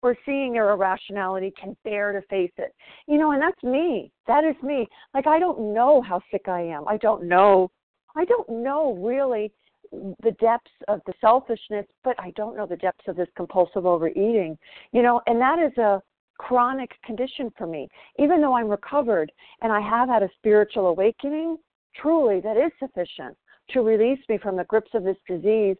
or 0.00 0.16
seeing 0.24 0.52
their 0.52 0.70
irrationality 0.70 1.52
can 1.60 1.76
bear 1.82 2.12
to 2.12 2.22
face 2.28 2.52
it. 2.56 2.72
You 3.08 3.18
know, 3.18 3.32
and 3.32 3.42
that's 3.42 3.60
me. 3.64 4.12
That 4.28 4.44
is 4.44 4.54
me. 4.62 4.86
Like 5.12 5.26
I 5.26 5.40
don't 5.40 5.74
know 5.74 6.00
how 6.00 6.20
sick 6.30 6.46
I 6.46 6.60
am. 6.60 6.86
I 6.86 6.98
don't 6.98 7.24
know 7.24 7.68
I 8.14 8.24
don't 8.24 8.48
know 8.48 8.94
really 9.00 9.52
the 9.92 10.32
depths 10.40 10.70
of 10.88 11.00
the 11.06 11.14
selfishness, 11.20 11.86
but 12.04 12.14
I 12.18 12.32
don't 12.32 12.56
know 12.56 12.66
the 12.66 12.76
depths 12.76 13.06
of 13.08 13.16
this 13.16 13.28
compulsive 13.36 13.86
overeating. 13.86 14.58
You 14.92 15.02
know, 15.02 15.20
and 15.26 15.40
that 15.40 15.58
is 15.58 15.76
a 15.78 16.02
chronic 16.38 16.90
condition 17.04 17.52
for 17.56 17.66
me. 17.66 17.88
Even 18.18 18.40
though 18.40 18.56
I'm 18.56 18.68
recovered 18.68 19.30
and 19.62 19.72
I 19.72 19.80
have 19.80 20.08
had 20.08 20.22
a 20.22 20.30
spiritual 20.38 20.86
awakening, 20.86 21.58
truly 21.94 22.40
that 22.40 22.56
is 22.56 22.72
sufficient 22.78 23.36
to 23.70 23.82
release 23.82 24.20
me 24.28 24.38
from 24.38 24.56
the 24.56 24.64
grips 24.64 24.90
of 24.94 25.04
this 25.04 25.16
disease. 25.26 25.76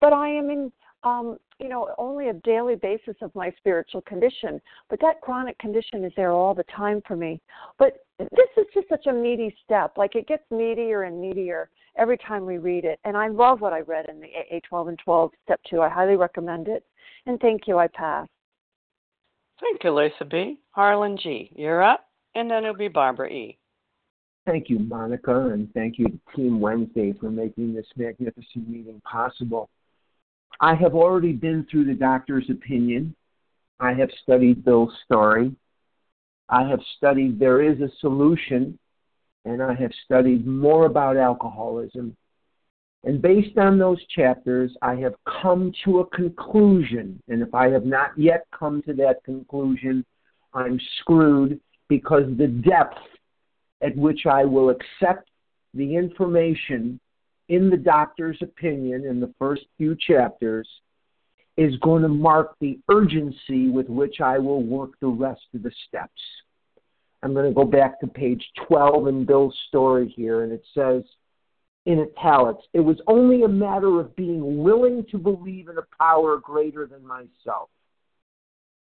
But 0.00 0.12
I 0.12 0.28
am 0.28 0.50
in 0.50 0.72
um, 1.04 1.38
you 1.58 1.68
know, 1.68 1.94
only 1.98 2.28
a 2.28 2.32
daily 2.32 2.76
basis 2.76 3.16
of 3.22 3.34
my 3.34 3.52
spiritual 3.58 4.02
condition. 4.02 4.60
But 4.88 5.00
that 5.00 5.20
chronic 5.20 5.58
condition 5.58 6.04
is 6.04 6.12
there 6.16 6.32
all 6.32 6.54
the 6.54 6.64
time 6.64 7.02
for 7.06 7.16
me. 7.16 7.40
But 7.78 8.04
this 8.18 8.48
is 8.56 8.66
just 8.74 8.88
such 8.88 9.06
a 9.06 9.12
meaty 9.12 9.54
step. 9.64 9.92
Like 9.96 10.14
it 10.14 10.26
gets 10.26 10.44
meatier 10.52 11.06
and 11.06 11.22
meatier 11.22 11.66
every 11.96 12.18
time 12.18 12.46
we 12.46 12.58
read 12.58 12.84
it. 12.84 12.98
And 13.04 13.16
I 13.16 13.28
love 13.28 13.60
what 13.60 13.72
I 13.72 13.80
read 13.80 14.08
in 14.08 14.20
the 14.20 14.26
AA 14.26 14.60
12 14.68 14.88
and 14.88 14.98
12, 14.98 15.30
step 15.44 15.60
two. 15.68 15.80
I 15.80 15.88
highly 15.88 16.16
recommend 16.16 16.68
it. 16.68 16.84
And 17.26 17.38
thank 17.40 17.66
you. 17.66 17.78
I 17.78 17.88
pass. 17.88 18.28
Thank 19.62 19.84
you, 19.84 19.94
Lisa 19.94 20.24
B. 20.24 20.58
Harlan 20.72 21.16
G. 21.16 21.50
You're 21.56 21.82
up, 21.82 22.06
and 22.34 22.50
then 22.50 22.64
it'll 22.64 22.76
be 22.76 22.88
Barbara 22.88 23.30
E. 23.30 23.58
Thank 24.44 24.68
you, 24.68 24.80
Monica, 24.80 25.46
and 25.46 25.72
thank 25.72 25.98
you 25.98 26.06
to 26.06 26.18
Team 26.34 26.60
Wednesday 26.60 27.14
for 27.18 27.30
making 27.30 27.72
this 27.72 27.86
magnificent 27.96 28.68
meeting 28.68 29.00
possible. 29.04 29.70
I 30.60 30.74
have 30.74 30.94
already 30.94 31.32
been 31.32 31.66
through 31.70 31.84
the 31.84 31.94
doctor's 31.94 32.50
opinion. 32.50 33.14
I 33.78 33.94
have 33.94 34.10
studied 34.22 34.64
Bill's 34.64 34.92
story. 35.04 35.54
I 36.48 36.68
have 36.68 36.80
studied 36.96 37.38
There 37.38 37.62
is 37.62 37.80
a 37.80 37.88
Solution 38.00 38.78
and 39.44 39.62
I 39.62 39.74
have 39.74 39.90
studied 40.04 40.46
more 40.46 40.86
about 40.86 41.16
alcoholism. 41.16 42.16
And 43.04 43.20
based 43.20 43.58
on 43.58 43.78
those 43.78 44.04
chapters, 44.06 44.76
I 44.80 44.94
have 44.96 45.14
come 45.42 45.72
to 45.84 46.00
a 46.00 46.06
conclusion. 46.06 47.20
And 47.28 47.42
if 47.42 47.52
I 47.52 47.68
have 47.68 47.84
not 47.84 48.10
yet 48.16 48.46
come 48.56 48.80
to 48.82 48.94
that 48.94 49.24
conclusion, 49.24 50.04
I'm 50.54 50.78
screwed 51.00 51.60
because 51.88 52.24
the 52.38 52.46
depth 52.46 52.98
at 53.82 53.96
which 53.96 54.26
I 54.26 54.44
will 54.44 54.70
accept 54.70 55.28
the 55.74 55.96
information 55.96 57.00
in 57.48 57.70
the 57.70 57.76
doctor's 57.76 58.38
opinion 58.40 59.04
in 59.04 59.20
the 59.20 59.34
first 59.38 59.62
few 59.76 59.96
chapters 59.96 60.68
is 61.56 61.76
going 61.78 62.02
to 62.02 62.08
mark 62.08 62.54
the 62.60 62.78
urgency 62.88 63.68
with 63.68 63.88
which 63.88 64.20
I 64.20 64.38
will 64.38 64.62
work 64.62 64.92
the 65.00 65.08
rest 65.08 65.42
of 65.54 65.62
the 65.62 65.72
steps. 65.88 66.20
I'm 67.22 67.34
going 67.34 67.48
to 67.48 67.54
go 67.54 67.64
back 67.64 68.00
to 68.00 68.06
page 68.06 68.44
12 68.68 69.08
in 69.08 69.24
Bill's 69.24 69.56
story 69.68 70.12
here, 70.16 70.44
and 70.44 70.52
it 70.52 70.64
says 70.74 71.02
in 71.86 71.98
italics, 72.00 72.64
it 72.72 72.80
was 72.80 73.00
only 73.06 73.42
a 73.42 73.48
matter 73.48 73.98
of 73.98 74.14
being 74.14 74.62
willing 74.62 75.04
to 75.10 75.18
believe 75.18 75.68
in 75.68 75.78
a 75.78 75.96
power 75.98 76.38
greater 76.38 76.86
than 76.86 77.04
myself. 77.06 77.68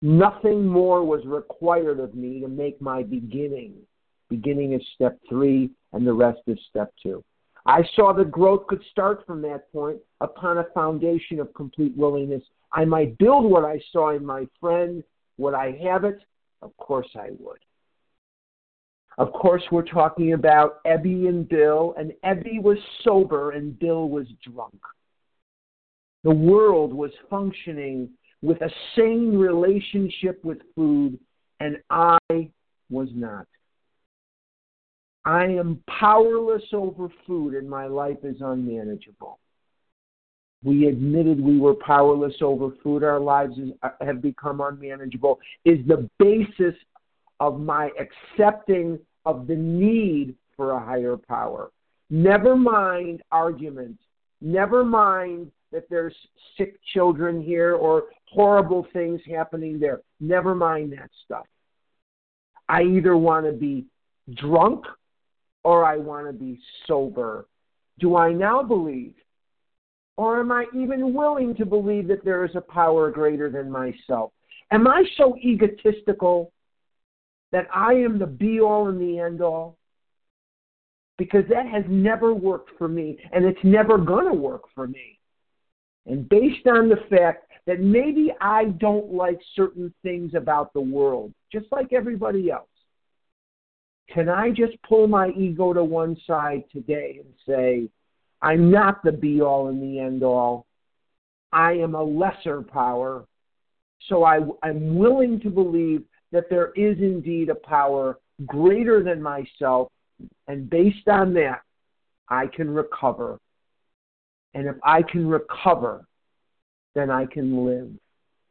Nothing 0.03 0.67
more 0.67 1.05
was 1.05 1.25
required 1.27 2.01
of 2.01 2.15
me 2.15 2.41
to 2.41 2.49
make 2.49 2.81
my 2.81 3.03
beginning. 3.03 3.75
Beginning 4.29 4.73
is 4.73 4.83
step 4.95 5.19
three, 5.29 5.71
and 5.93 6.07
the 6.07 6.13
rest 6.13 6.41
is 6.47 6.59
step 6.69 6.93
two. 7.03 7.23
I 7.67 7.83
saw 7.95 8.13
that 8.15 8.31
growth 8.31 8.67
could 8.67 8.83
start 8.91 9.27
from 9.27 9.43
that 9.43 9.71
point 9.73 9.99
upon 10.21 10.59
a 10.59 10.67
foundation 10.73 11.41
of 11.41 11.53
complete 11.53 11.95
willingness. 11.97 12.43
I 12.73 12.85
might 12.85 13.19
build 13.19 13.51
what 13.51 13.65
I 13.65 13.81
saw 13.93 14.17
in 14.17 14.25
my 14.25 14.47
friend. 14.61 15.03
Would 15.39 15.55
I 15.55 15.77
have 15.83 16.05
it? 16.05 16.21
Of 16.63 16.75
course 16.77 17.09
I 17.17 17.31
would. 17.39 17.59
Of 19.21 19.35
course, 19.35 19.63
we're 19.71 19.83
talking 19.83 20.33
about 20.33 20.83
Ebby 20.85 21.29
and 21.29 21.47
Bill, 21.47 21.95
and 21.99 22.15
Ebby 22.25 22.63
was 22.63 22.79
sober 23.05 23.51
and 23.51 23.79
Bill 23.79 24.09
was 24.09 24.27
drunk. 24.43 24.81
The 26.25 26.31
world 26.31 26.95
was 26.95 27.11
functioning 27.29 28.09
with 28.41 28.63
a 28.63 28.71
sane 28.97 29.37
relationship 29.37 30.43
with 30.43 30.57
food, 30.75 31.19
and 31.61 31.77
I 31.91 32.19
was 32.89 33.09
not. 33.15 33.47
I 35.27 35.45
am 35.45 35.85
powerless 35.87 36.65
over 36.73 37.11
food, 37.27 37.53
and 37.53 37.69
my 37.69 37.89
life 37.89 38.25
is 38.25 38.37
unmanageable. 38.41 39.39
We 40.65 40.87
admitted 40.87 41.39
we 41.39 41.59
were 41.59 41.75
powerless 41.75 42.37
over 42.41 42.71
food, 42.83 43.05
our 43.05 43.21
lives 43.21 43.53
uh, 43.83 43.91
have 44.01 44.23
become 44.23 44.63
unmanageable, 44.63 45.41
is 45.67 45.87
the 45.87 46.09
basis 46.19 46.75
of 47.39 47.61
my 47.61 47.91
accepting 47.99 48.99
of 49.27 49.47
the 49.47 49.57
need 49.57 50.35
for 50.57 50.73
a 50.73 50.85
higher 50.85 51.17
power. 51.17 51.71
Never 52.11 52.57
mind 52.57 53.23
arguments. 53.31 54.03
Never 54.41 54.85
mind 54.85 55.51
that 55.73 55.89
there's 55.89 56.15
sick 56.57 56.79
children 56.93 57.43
here 57.43 57.75
or 57.75 58.05
horrible 58.27 58.87
things 58.93 59.21
happening 59.31 59.79
there. 59.79 60.01
Never 60.19 60.55
mind 60.55 60.93
that 60.93 61.11
stuff. 61.25 61.47
I 62.69 62.83
either 62.83 63.17
want 63.17 63.47
to 63.47 63.53
be 63.53 63.87
drunk 64.35 64.85
or 65.65 65.85
I 65.85 65.97
want 65.97 66.27
to 66.27 66.33
be 66.33 66.59
sober. 66.87 67.47
Do 67.99 68.17
I 68.17 68.33
now 68.33 68.63
believe? 68.63 69.15
Or 70.17 70.41
am 70.41 70.53
I 70.53 70.67
even 70.75 71.15
willing 71.15 71.55
to 71.57 71.67
believe 71.67 72.09
that 72.09 72.25
there 72.25 72.45
is 72.45 72.55
a 72.55 72.61
power 72.61 73.11
greater 73.11 73.51
than 73.51 73.71
myself? 73.71 74.33
Am 74.71 74.87
I 74.87 75.05
so 75.17 75.37
egotistical 75.37 76.53
that 77.53 77.67
I 77.75 77.95
am 77.95 78.19
the 78.19 78.27
be 78.27 78.61
all 78.61 78.89
and 78.89 79.01
the 79.01 79.19
end 79.19 79.41
all? 79.41 79.77
Because 81.19 81.45
that 81.51 81.67
has 81.67 81.85
never 81.89 82.33
worked 82.35 82.71
for 82.79 82.89
me, 82.89 83.19
and 83.33 83.45
it's 83.45 83.59
never 83.63 83.99
going 83.99 84.27
to 84.27 84.35
work 84.35 84.63
for 84.75 84.87
me. 84.87 85.19
And 86.07 86.29
based 86.29 86.67
on 86.67 86.89
the 86.89 87.01
fact 87.11 87.51
that 87.67 87.81
maybe 87.81 88.33
I 88.41 88.65
don't 88.65 89.13
like 89.13 89.39
certain 89.55 89.93
things 90.03 90.35
about 90.35 90.73
the 90.73 90.81
world, 90.81 91.33
just 91.53 91.67
like 91.71 91.93
everybody 91.93 92.51
else, 92.51 92.67
can 94.13 94.29
I 94.29 94.51
just 94.51 94.81
pull 94.83 95.07
my 95.07 95.29
ego 95.31 95.73
to 95.73 95.85
one 95.85 96.17
side 96.27 96.65
today 96.73 97.21
and 97.23 97.35
say, 97.47 97.89
I'm 98.43 98.71
not 98.71 99.05
the 99.05 99.13
be 99.13 99.41
all 99.41 99.69
and 99.69 99.81
the 99.81 100.01
end 100.01 100.23
all. 100.23 100.67
I 101.53 101.73
am 101.73 101.95
a 101.95 102.03
lesser 102.03 102.63
power. 102.63 103.27
So 104.09 104.25
I, 104.25 104.41
I'm 104.63 104.97
willing 104.97 105.41
to 105.41 105.51
believe 105.51 106.03
that 106.33 106.49
there 106.49 106.73
is 106.77 106.99
indeed 106.99 107.49
a 107.49 107.55
power 107.55 108.19
greater 108.47 109.03
than 109.03 109.23
myself, 109.23 109.89
and 110.49 110.69
based 110.71 111.09
on 111.09 111.35
that, 111.35 111.63
I 112.29 112.47
can 112.47 112.71
recover. 112.71 113.39
And 114.55 114.67
if 114.67 114.77
I 114.83 115.03
can 115.03 115.27
recover, 115.29 116.07
then 116.95 117.11
I 117.11 117.27
can 117.27 117.65
live 117.65 117.91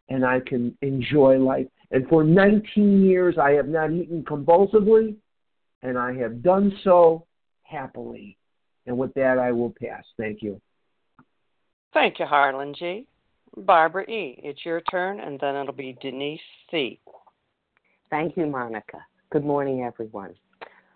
and 0.09 0.25
I 0.25 0.39
can 0.39 0.75
enjoy 0.81 1.37
life. 1.37 1.67
And 1.91 2.07
for 2.07 2.23
19 2.23 3.03
years, 3.03 3.37
I 3.37 3.51
have 3.51 3.67
not 3.67 3.91
eaten 3.91 4.23
compulsively, 4.23 5.15
and 5.83 5.97
I 5.97 6.13
have 6.15 6.41
done 6.41 6.77
so 6.83 7.25
happily. 7.63 8.37
And 8.85 8.97
with 8.97 9.13
that, 9.13 9.37
I 9.37 9.51
will 9.51 9.73
pass. 9.81 10.03
Thank 10.17 10.41
you. 10.41 10.59
Thank 11.93 12.19
you, 12.19 12.25
Harlan 12.25 12.73
G. 12.73 13.05
Barbara 13.57 14.03
E., 14.03 14.39
it's 14.43 14.63
your 14.65 14.81
turn, 14.81 15.19
and 15.19 15.39
then 15.39 15.55
it'll 15.55 15.73
be 15.73 15.97
Denise 16.01 16.39
C. 16.69 16.99
Thank 18.09 18.37
you, 18.37 18.47
Monica. 18.47 19.05
Good 19.31 19.45
morning, 19.45 19.83
everyone. 19.83 20.33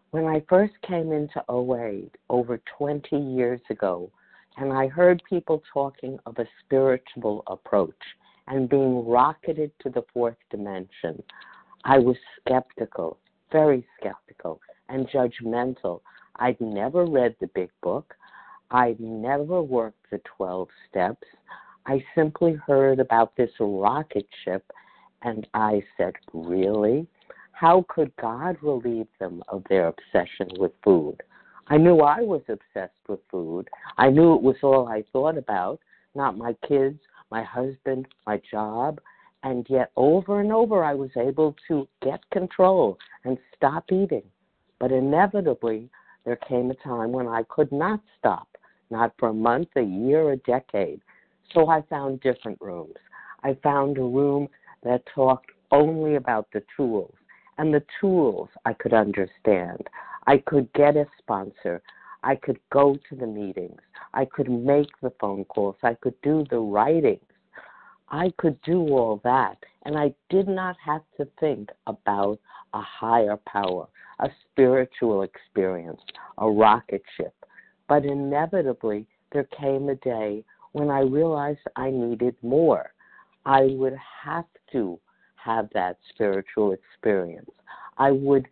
When 0.10 0.26
I 0.26 0.42
first 0.50 0.74
came 0.82 1.12
into 1.12 1.44
OA 1.48 2.08
over 2.32 2.60
20 2.76 3.16
years 3.16 3.62
ago, 3.70 4.10
and 4.58 4.74
I 4.74 4.88
heard 4.88 5.22
people 5.30 5.62
talking 5.72 6.18
of 6.26 6.40
a 6.40 6.48
spiritual 6.66 7.44
approach 7.46 7.94
and 8.48 8.68
being 8.68 9.06
rocketed 9.06 9.72
to 9.82 9.92
the 9.92 10.02
fourth 10.12 10.38
dimension, 10.50 11.22
I 11.84 12.00
was 12.00 12.16
skeptical, 12.40 13.20
very 13.52 13.86
skeptical, 14.00 14.60
and 14.90 15.08
judgmental. 15.10 16.02
I'd 16.38 16.60
never 16.60 17.06
read 17.06 17.36
the 17.40 17.48
big 17.54 17.70
book. 17.84 18.16
I'd 18.72 19.00
never 19.00 19.62
worked 19.62 20.10
the 20.10 20.20
12 20.36 20.68
steps. 20.90 21.28
I 21.86 22.04
simply 22.16 22.54
heard 22.66 23.00
about 23.00 23.36
this 23.36 23.52
rocket 23.60 24.26
ship 24.44 24.66
and 25.24 25.48
I 25.54 25.84
said, 25.98 26.14
Really? 26.34 27.08
How 27.52 27.86
could 27.88 28.16
God 28.18 28.58
relieve 28.62 29.08
them 29.20 29.44
of 29.48 29.64
their 29.70 29.88
obsession 29.88 30.50
with 30.60 30.72
food? 30.84 31.18
I 31.68 31.78
knew 31.78 32.00
I 32.00 32.22
was 32.22 32.42
obsessed 32.50 33.00
with 33.08 33.20
food. 33.32 33.70
I 33.98 34.10
knew 34.10 34.36
it 34.36 34.42
was 34.42 34.58
all 34.64 34.88
I 34.88 35.04
thought 35.14 35.38
about, 35.38 35.80
not 36.14 36.38
my 36.38 36.56
kids, 36.68 37.00
my 37.32 37.44
husband, 37.44 38.08
my 38.28 38.42
job. 38.52 39.00
And 39.44 39.66
yet, 39.70 39.92
over 39.96 40.42
and 40.42 40.52
over, 40.52 40.84
I 40.84 40.94
was 40.94 41.12
able 41.16 41.56
to 41.68 41.88
get 42.02 42.30
control 42.32 42.98
and 43.24 43.38
stop 43.56 43.86
eating. 43.92 44.24
But 44.80 44.92
inevitably, 44.92 45.90
there 46.26 46.36
came 46.38 46.72
a 46.72 46.76
time 46.76 47.12
when 47.12 47.28
I 47.28 47.44
could 47.50 47.72
not 47.72 48.02
stop, 48.18 48.48
not 48.90 49.14
for 49.18 49.30
a 49.30 49.34
month, 49.34 49.70
a 49.76 49.82
year, 49.82 50.32
a 50.32 50.38
decade. 50.38 51.02
So 51.54 51.70
I 51.70 51.82
found 51.84 52.22
different 52.22 52.58
rooms. 52.62 52.96
I 53.44 53.58
found 53.62 53.98
a 53.98 54.02
room 54.02 54.48
that 54.84 55.04
talked 55.14 55.52
only 55.72 56.16
about 56.16 56.48
the 56.54 56.64
tools. 56.76 57.14
And 57.58 57.74
the 57.74 57.84
tools 58.00 58.50
I 58.66 58.74
could 58.74 58.94
understand. 58.94 59.88
I 60.26 60.38
could 60.38 60.72
get 60.74 60.96
a 60.96 61.06
sponsor. 61.18 61.82
I 62.24 62.36
could 62.36 62.60
go 62.72 62.98
to 63.10 63.16
the 63.16 63.28
meetings. 63.28 63.82
I 64.14 64.26
could 64.26 64.50
make 64.50 64.90
the 65.02 65.14
phone 65.20 65.46
calls. 65.46 65.76
I 65.84 65.96
could 65.96 66.20
do 66.22 66.46
the 66.50 66.60
writings. 66.60 67.22
I 68.10 68.32
could 68.38 68.62
do 68.62 68.80
all 68.90 69.22
that. 69.24 69.58
And 69.86 69.98
I 69.98 70.14
did 70.30 70.48
not 70.48 70.76
have 70.84 71.02
to 71.18 71.28
think 71.40 71.70
about 71.88 72.40
a 72.74 72.82
higher 72.82 73.38
power, 73.46 73.88
a 74.20 74.30
spiritual 74.52 75.24
experience, 75.24 76.02
a 76.38 76.50
rocket 76.50 77.04
ship. 77.18 77.34
But 77.88 78.06
inevitably, 78.06 79.08
there 79.32 79.48
came 79.60 79.90
a 79.90 79.96
day 79.96 80.44
when 80.72 80.90
I 80.90 81.02
realized 81.02 81.60
I 81.76 81.90
needed 81.90 82.36
more. 82.42 82.94
I 83.46 83.70
would 83.72 83.98
have 84.24 84.46
to 84.74 85.00
have 85.36 85.70
that 85.74 85.98
spiritual 86.14 86.74
experience. 86.74 87.50
I 87.98 88.12
would 88.12 88.48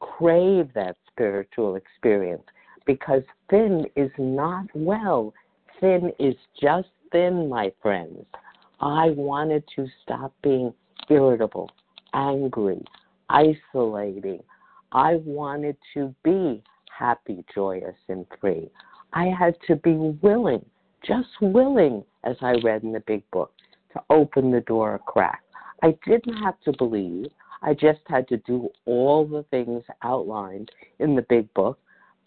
crave 0.00 0.70
that 0.74 0.96
spiritual 1.10 1.76
experience 1.76 2.42
because 2.86 3.22
thin 3.50 3.86
is 3.96 4.10
not 4.18 4.66
well. 4.74 5.34
Thin 5.80 6.12
is 6.18 6.34
just 6.60 6.88
thin, 7.12 7.48
my 7.48 7.72
friends. 7.82 8.24
I 8.80 9.10
wanted 9.10 9.64
to 9.76 9.86
stop 10.02 10.32
being 10.42 10.72
irritable, 11.08 11.70
angry, 12.14 12.84
isolating. 13.28 14.42
I 14.92 15.16
wanted 15.24 15.76
to 15.94 16.14
be 16.22 16.62
happy, 16.96 17.44
joyous, 17.54 17.96
and 18.08 18.26
free. 18.40 18.70
I 19.12 19.26
had 19.26 19.56
to 19.66 19.76
be 19.76 20.16
willing, 20.22 20.64
just 21.06 21.28
willing, 21.40 22.04
as 22.24 22.36
I 22.40 22.54
read 22.62 22.82
in 22.82 22.92
the 22.92 23.02
big 23.06 23.22
book, 23.30 23.52
to 23.94 24.02
open 24.10 24.50
the 24.50 24.60
door 24.62 24.94
a 24.94 24.98
crack. 24.98 25.42
I 25.82 25.96
didn't 26.06 26.36
have 26.42 26.60
to 26.64 26.72
believe. 26.76 27.26
I 27.62 27.74
just 27.74 28.00
had 28.06 28.28
to 28.28 28.36
do 28.38 28.68
all 28.84 29.26
the 29.26 29.44
things 29.50 29.82
outlined 30.02 30.70
in 30.98 31.16
the 31.16 31.22
big 31.28 31.52
book 31.54 31.78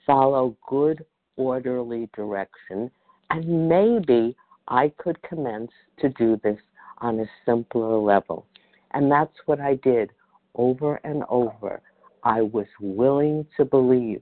follow 0.10 0.58
good, 0.68 1.06
orderly 1.36 2.10
direction, 2.16 2.90
and 3.30 3.70
maybe 3.70 4.36
I 4.68 4.92
could 4.98 5.22
commence 5.22 5.72
to 6.00 6.10
do 6.10 6.40
this 6.44 6.58
on 6.98 7.20
a 7.20 7.26
simpler 7.46 7.98
level. 7.98 8.48
And 8.92 9.12
that's 9.12 9.36
what 9.46 9.60
I 9.60 9.76
did 9.76 10.12
over 10.56 10.96
and 11.04 11.24
over. 11.30 11.82
I 12.24 12.42
was 12.42 12.66
willing 12.82 13.46
to 13.58 13.66
believe. 13.66 14.22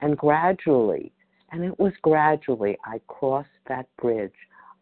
And 0.00 0.16
gradually, 0.16 1.12
and 1.52 1.62
it 1.62 1.78
was 1.78 1.92
gradually, 2.00 2.78
I 2.86 3.00
crossed 3.06 3.48
that 3.68 3.88
bridge. 4.00 4.32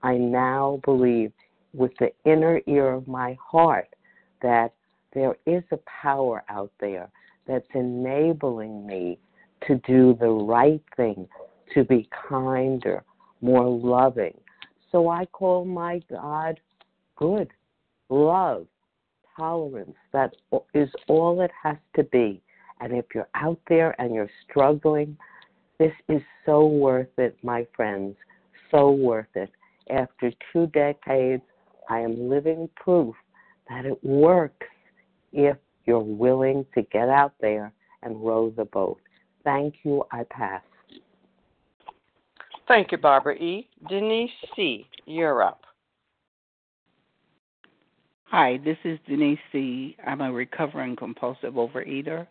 I 0.05 0.17
now 0.17 0.81
believe 0.85 1.33
with 1.75 1.93
the 1.99 2.11
inner 2.25 2.61
ear 2.67 2.93
of 2.93 3.09
my 3.09 3.37
heart 3.43 3.89
that 4.43 4.73
there 5.13 5.37
is 5.47 5.63
a 5.71 5.79
power 6.03 6.45
out 6.49 6.73
there 6.81 7.09
that's 7.47 7.67
enabling 7.75 8.87
me 8.87 9.19
to 9.67 9.81
do 9.87 10.17
the 10.21 10.29
right 10.29 10.83
thing, 10.97 11.29
to 11.73 11.85
be 11.85 12.09
kinder, 12.29 13.03
more 13.41 13.69
loving. 13.69 14.37
So 14.91 15.09
I 15.09 15.27
call 15.27 15.65
my 15.65 16.01
God 16.11 16.61
good, 17.17 17.51
love, 18.09 18.67
tolerance. 19.37 19.97
That 20.13 20.35
is 20.75 20.89
all 21.09 21.41
it 21.41 21.51
has 21.63 21.77
to 21.97 22.05
be. 22.05 22.41
And 22.81 22.93
if 22.93 23.07
you're 23.15 23.29
out 23.35 23.61
there 23.69 23.99
and 24.01 24.15
you're 24.15 24.31
struggling, 24.49 25.17
this 25.79 25.93
is 26.09 26.23
so 26.45 26.67
worth 26.67 27.19
it, 27.19 27.37
my 27.43 27.67
friends. 27.75 28.17
So 28.71 28.91
worth 28.91 29.35
it. 29.35 29.51
After 29.91 30.33
two 30.53 30.67
decades, 30.69 31.43
I 31.89 32.01
am 32.01 32.29
living 32.29 32.69
proof 32.77 33.15
that 33.69 33.85
it 33.85 34.03
works 34.03 34.67
if 35.33 35.57
you're 35.87 35.99
willing 35.99 36.65
to 36.75 36.83
get 36.83 37.09
out 37.09 37.35
there 37.41 37.73
and 38.03 38.25
row 38.25 38.53
the 38.57 38.65
boat. 38.65 39.01
Thank 39.43 39.77
you. 39.83 40.05
I 40.11 40.25
pass. 40.31 40.63
Thank 42.67 42.93
you, 42.93 42.99
Barbara 42.99 43.35
E. 43.35 43.69
Denise 43.89 44.31
C., 44.57 44.87
you're 45.05 45.43
up. 45.43 45.61
Hi, 48.25 48.59
this 48.65 48.79
is 48.85 48.99
Denise 49.07 49.39
C. 49.53 49.97
I'm 50.05 50.23
a 50.23 50.33
recovering 50.33 50.97
compulsive 50.97 51.55
overeater. 51.55 52.27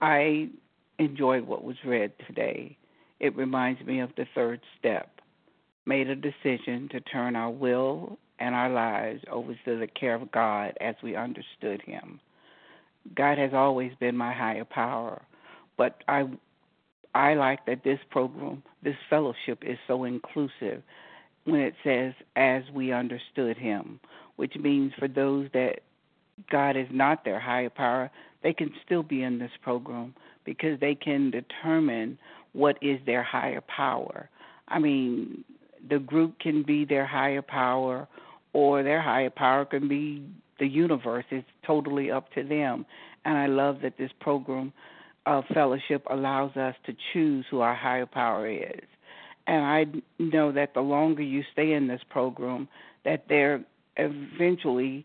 I 0.00 0.50
enjoyed 0.98 1.46
what 1.46 1.64
was 1.64 1.76
read 1.84 2.12
today. 2.26 2.76
It 3.20 3.34
reminds 3.34 3.80
me 3.86 4.00
of 4.00 4.10
the 4.16 4.26
third 4.34 4.60
step. 4.78 5.20
Made 5.86 6.08
a 6.08 6.14
decision 6.14 6.88
to 6.90 7.00
turn 7.00 7.34
our 7.36 7.50
will 7.50 8.18
and 8.38 8.54
our 8.54 8.70
lives 8.70 9.22
over 9.30 9.54
to 9.64 9.78
the 9.78 9.86
care 9.86 10.14
of 10.14 10.30
God 10.32 10.76
as 10.80 10.94
we 11.02 11.16
understood 11.16 11.82
Him. 11.82 12.20
God 13.14 13.38
has 13.38 13.52
always 13.52 13.92
been 14.00 14.16
my 14.16 14.32
higher 14.32 14.64
power, 14.64 15.22
but 15.76 16.02
I 16.08 16.24
I 17.14 17.34
like 17.34 17.64
that 17.66 17.84
this 17.84 18.00
program, 18.10 18.62
this 18.82 18.96
fellowship 19.08 19.62
is 19.62 19.78
so 19.86 20.04
inclusive 20.04 20.82
when 21.44 21.60
it 21.60 21.74
says 21.84 22.14
as 22.36 22.62
we 22.72 22.92
understood 22.92 23.56
him, 23.56 24.00
which 24.36 24.56
means 24.56 24.92
for 24.98 25.06
those 25.06 25.48
that 25.52 25.80
God 26.50 26.76
is 26.76 26.88
not 26.90 27.24
their 27.24 27.38
higher 27.38 27.70
power, 27.70 28.10
they 28.42 28.52
can 28.52 28.72
still 28.84 29.02
be 29.02 29.22
in 29.22 29.38
this 29.38 29.52
program 29.62 30.14
because 30.44 30.80
they 30.80 30.94
can 30.94 31.30
determine 31.30 32.18
what 32.52 32.76
is 32.82 32.98
their 33.06 33.22
higher 33.22 33.62
power. 33.62 34.28
I 34.68 34.78
mean, 34.78 35.44
the 35.88 35.98
group 35.98 36.38
can 36.38 36.62
be 36.62 36.84
their 36.84 37.06
higher 37.06 37.42
power 37.42 38.08
or 38.52 38.82
their 38.82 39.02
higher 39.02 39.30
power 39.30 39.64
can 39.64 39.88
be 39.88 40.22
the 40.58 40.66
universe. 40.66 41.24
It's 41.30 41.46
totally 41.66 42.10
up 42.10 42.32
to 42.34 42.42
them. 42.42 42.86
And 43.24 43.36
I 43.36 43.46
love 43.46 43.80
that 43.82 43.98
this 43.98 44.10
program 44.20 44.72
of 45.26 45.44
fellowship 45.52 46.04
allows 46.10 46.56
us 46.56 46.74
to 46.86 46.94
choose 47.12 47.44
who 47.50 47.60
our 47.60 47.74
higher 47.74 48.06
power 48.06 48.48
is. 48.48 48.84
And 49.46 49.64
I 49.64 49.86
know 50.18 50.52
that 50.52 50.74
the 50.74 50.80
longer 50.80 51.22
you 51.22 51.42
stay 51.52 51.72
in 51.72 51.86
this 51.86 52.00
program, 52.08 52.68
that 53.04 53.24
there 53.28 53.64
eventually 53.96 55.04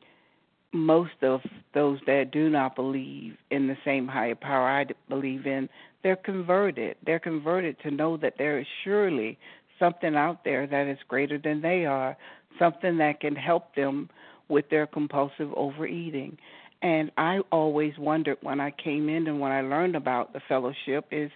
most 0.71 1.23
of 1.23 1.41
those 1.73 1.99
that 2.05 2.31
do 2.31 2.49
not 2.49 2.75
believe 2.75 3.35
in 3.49 3.67
the 3.67 3.77
same 3.83 4.07
higher 4.07 4.35
power 4.35 4.67
I 4.67 4.85
believe 5.07 5.47
in, 5.47 5.67
they're 6.03 6.15
converted. 6.15 6.95
They're 7.05 7.19
converted 7.19 7.77
to 7.81 7.91
know 7.91 8.17
that 8.17 8.35
there 8.37 8.59
is 8.59 8.67
surely 8.83 9.37
something 9.79 10.15
out 10.15 10.43
there 10.43 10.67
that 10.67 10.87
is 10.87 10.97
greater 11.07 11.37
than 11.37 11.61
they 11.61 11.85
are, 11.85 12.17
something 12.57 12.97
that 12.97 13.19
can 13.21 13.35
help 13.35 13.75
them 13.75 14.09
with 14.49 14.69
their 14.69 14.87
compulsive 14.87 15.53
overeating. 15.55 16.37
And 16.81 17.11
I 17.17 17.39
always 17.51 17.97
wondered 17.97 18.37
when 18.41 18.59
I 18.59 18.71
came 18.71 19.09
in 19.09 19.27
and 19.27 19.39
when 19.39 19.51
I 19.51 19.61
learned 19.61 19.95
about 19.95 20.33
the 20.33 20.41
fellowship 20.47 21.05
is 21.11 21.31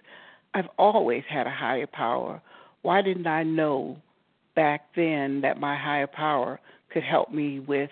I've 0.54 0.68
always 0.78 1.24
had 1.28 1.46
a 1.46 1.50
higher 1.50 1.86
power. 1.86 2.40
Why 2.82 3.02
didn't 3.02 3.26
I 3.26 3.42
know 3.42 3.96
back 4.54 4.86
then 4.94 5.40
that 5.42 5.58
my 5.58 5.76
higher 5.76 6.06
power 6.06 6.60
could 6.92 7.02
help 7.02 7.32
me 7.32 7.60
with 7.60 7.90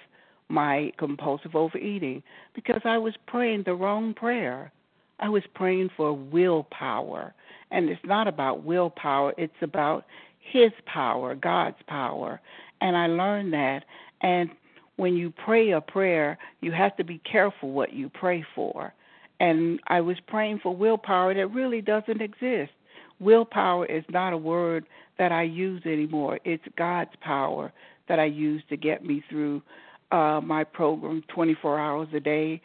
my 0.49 0.93
compulsive 0.99 1.57
overeating? 1.57 2.23
Because 2.55 2.83
I 2.85 2.99
was 2.99 3.15
praying 3.27 3.65
the 3.65 3.75
wrong 3.75 4.15
prayer. 4.15 4.73
I 5.19 5.29
was 5.29 5.43
praying 5.55 5.91
for 5.97 6.13
willpower. 6.13 7.35
And 7.71 7.89
it's 7.89 8.05
not 8.05 8.29
about 8.29 8.65
willpower, 8.65 9.35
it's 9.39 9.53
about 9.63 10.05
His 10.43 10.73
power, 10.87 11.35
God's 11.35 11.77
power. 11.87 12.41
And 12.81 12.97
I 12.97 13.07
learned 13.07 13.53
that. 13.55 13.85
And 14.21 14.51
when 14.97 15.17
you 15.17 15.33
pray 15.45 15.71
a 15.71 15.81
prayer, 15.81 16.39
you 16.61 16.73
have 16.73 16.97
to 16.97 17.05
be 17.05 17.19
careful 17.19 17.71
what 17.71 17.93
you 17.93 18.09
pray 18.09 18.45
for. 18.55 18.93
And 19.41 19.81
I 19.89 20.01
was 20.01 20.17
praying 20.27 20.61
for 20.63 20.75
willpower 20.75 21.35
that 21.35 21.49
really 21.49 21.81
doesn't 21.81 22.21
exist. 22.21 22.73
Willpower 23.19 23.87
is 23.87 24.05
not 24.09 24.33
a 24.33 24.37
word 24.37 24.85
that 25.19 25.33
I 25.33 25.43
use 25.43 25.83
anymore. 25.85 26.39
It's 26.45 26.65
God's 26.77 27.11
power 27.21 27.73
that 28.09 28.19
I 28.19 28.25
use 28.25 28.63
to 28.69 28.77
get 28.77 29.05
me 29.05 29.23
through 29.29 29.63
uh, 30.11 30.41
my 30.43 30.65
program 30.65 31.23
24 31.29 31.79
hours 31.79 32.09
a 32.15 32.21
day, 32.21 32.61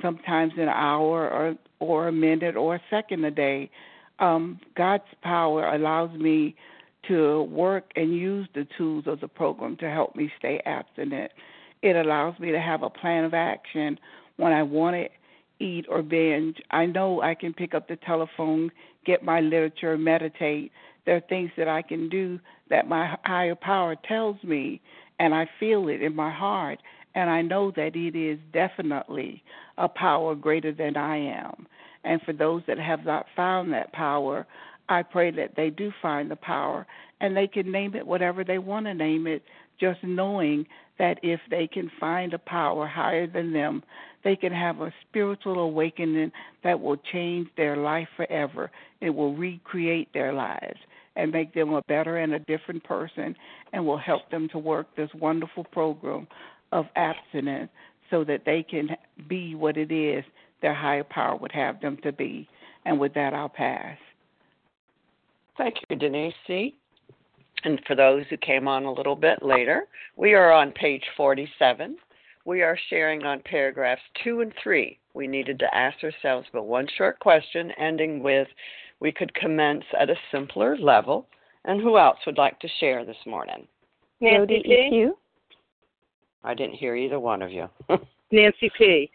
sometimes 0.00 0.52
an 0.56 0.68
hour 0.68 1.28
or 1.28 1.54
or 1.80 2.08
a 2.08 2.12
minute 2.12 2.56
or 2.56 2.76
a 2.76 2.80
second 2.90 3.24
a 3.24 3.30
day. 3.30 3.70
Um, 4.20 4.60
God's 4.76 5.02
power 5.22 5.66
allows 5.74 6.16
me 6.16 6.54
to 7.08 7.42
work 7.44 7.90
and 7.96 8.14
use 8.14 8.48
the 8.54 8.66
tools 8.76 9.04
of 9.06 9.20
the 9.20 9.28
program 9.28 9.76
to 9.78 9.90
help 9.90 10.14
me 10.14 10.30
stay 10.38 10.60
abstinent. 10.66 11.32
It 11.82 11.96
allows 11.96 12.38
me 12.38 12.52
to 12.52 12.60
have 12.60 12.82
a 12.82 12.90
plan 12.90 13.24
of 13.24 13.34
action 13.34 13.98
when 14.36 14.52
I 14.52 14.62
want 14.62 14.96
to 14.96 15.64
eat 15.64 15.86
or 15.88 16.02
binge. 16.02 16.56
I 16.70 16.86
know 16.86 17.22
I 17.22 17.34
can 17.34 17.52
pick 17.52 17.74
up 17.74 17.88
the 17.88 17.96
telephone, 17.96 18.70
get 19.04 19.24
my 19.24 19.40
literature, 19.40 19.98
meditate. 19.98 20.72
There 21.04 21.16
are 21.16 21.22
things 21.28 21.50
that 21.56 21.68
I 21.68 21.82
can 21.82 22.08
do 22.08 22.38
that 22.70 22.88
my 22.88 23.16
higher 23.24 23.54
power 23.54 23.96
tells 23.96 24.42
me, 24.42 24.80
and 25.18 25.34
I 25.34 25.48
feel 25.58 25.88
it 25.88 26.02
in 26.02 26.14
my 26.14 26.30
heart. 26.30 26.78
And 27.14 27.28
I 27.28 27.42
know 27.42 27.70
that 27.72 27.94
it 27.94 28.16
is 28.16 28.38
definitely 28.52 29.42
a 29.76 29.88
power 29.88 30.34
greater 30.34 30.72
than 30.72 30.96
I 30.96 31.16
am. 31.18 31.66
And 32.04 32.20
for 32.22 32.32
those 32.32 32.62
that 32.66 32.78
have 32.78 33.04
not 33.04 33.26
found 33.36 33.72
that 33.72 33.92
power, 33.92 34.46
I 34.88 35.02
pray 35.02 35.30
that 35.32 35.54
they 35.56 35.70
do 35.70 35.92
find 36.02 36.30
the 36.30 36.36
power 36.36 36.86
and 37.20 37.36
they 37.36 37.46
can 37.46 37.70
name 37.70 37.94
it 37.94 38.06
whatever 38.06 38.44
they 38.44 38.58
want 38.58 38.86
to 38.86 38.94
name 38.94 39.26
it, 39.26 39.42
just 39.80 40.02
knowing 40.02 40.66
that 40.98 41.18
if 41.22 41.40
they 41.50 41.66
can 41.66 41.90
find 41.98 42.34
a 42.34 42.38
power 42.38 42.86
higher 42.86 43.26
than 43.26 43.52
them, 43.52 43.82
they 44.24 44.36
can 44.36 44.52
have 44.52 44.80
a 44.80 44.92
spiritual 45.08 45.58
awakening 45.58 46.30
that 46.62 46.80
will 46.80 46.96
change 46.96 47.48
their 47.56 47.76
life 47.76 48.08
forever. 48.16 48.70
It 49.00 49.10
will 49.10 49.34
recreate 49.34 50.12
their 50.12 50.32
lives 50.32 50.78
and 51.16 51.32
make 51.32 51.54
them 51.54 51.72
a 51.72 51.82
better 51.82 52.18
and 52.18 52.34
a 52.34 52.38
different 52.38 52.84
person 52.84 53.34
and 53.72 53.86
will 53.86 53.98
help 53.98 54.30
them 54.30 54.48
to 54.50 54.58
work 54.58 54.86
this 54.96 55.10
wonderful 55.14 55.64
program 55.64 56.26
of 56.70 56.86
abstinence 56.96 57.70
so 58.10 58.24
that 58.24 58.44
they 58.44 58.62
can 58.62 58.90
be 59.28 59.54
what 59.54 59.76
it 59.76 59.90
is 59.90 60.24
their 60.62 60.74
higher 60.74 61.04
power 61.04 61.36
would 61.36 61.52
have 61.52 61.80
them 61.80 61.98
to 62.04 62.12
be. 62.12 62.48
And 62.84 62.98
with 62.98 63.14
that, 63.14 63.34
I'll 63.34 63.48
pass. 63.48 63.98
Thank 65.56 65.76
you, 65.88 65.96
Denise 65.96 66.34
C. 66.46 66.74
And 67.64 67.80
for 67.86 67.94
those 67.94 68.24
who 68.28 68.36
came 68.38 68.66
on 68.66 68.84
a 68.84 68.92
little 68.92 69.14
bit 69.14 69.42
later, 69.42 69.86
we 70.16 70.34
are 70.34 70.52
on 70.52 70.72
page 70.72 71.04
47. 71.16 71.96
We 72.44 72.62
are 72.62 72.78
sharing 72.90 73.24
on 73.24 73.40
paragraphs 73.44 74.02
2 74.24 74.40
and 74.40 74.52
3. 74.62 74.98
We 75.14 75.26
needed 75.26 75.58
to 75.60 75.74
ask 75.74 76.02
ourselves 76.02 76.48
but 76.52 76.64
one 76.64 76.88
short 76.96 77.20
question, 77.20 77.70
ending 77.78 78.22
with 78.22 78.48
we 78.98 79.12
could 79.12 79.32
commence 79.34 79.84
at 79.98 80.10
a 80.10 80.16
simpler 80.32 80.76
level. 80.76 81.26
And 81.64 81.80
who 81.80 81.98
else 81.98 82.18
would 82.26 82.38
like 82.38 82.58
to 82.60 82.68
share 82.80 83.04
this 83.04 83.16
morning? 83.26 83.66
Nancy 84.20 84.62
P. 84.64 85.10
I 86.44 86.54
didn't 86.54 86.74
hear 86.74 86.96
either 86.96 87.20
one 87.20 87.42
of 87.42 87.52
you. 87.52 87.68
Nancy 88.32 88.70
P. 88.76 89.10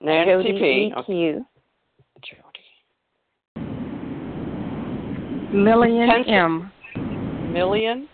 Nancy 0.00 0.30
Jody 0.30 0.52
P. 0.52 0.92
EQ. 0.96 1.44
Jody. 2.22 2.51
Lillian 5.52 6.08
Pencil- 6.08 6.32
M. 6.32 6.72
Million? 7.52 8.08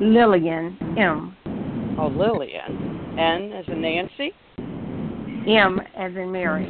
Lillian 0.00 0.76
M. 0.98 1.36
Oh, 1.96 2.08
Lillian. 2.08 3.16
N 3.16 3.52
as 3.52 3.64
in 3.68 3.80
Nancy? 3.80 4.32
M 5.46 5.80
as 5.96 6.12
in 6.16 6.32
Mary. 6.32 6.66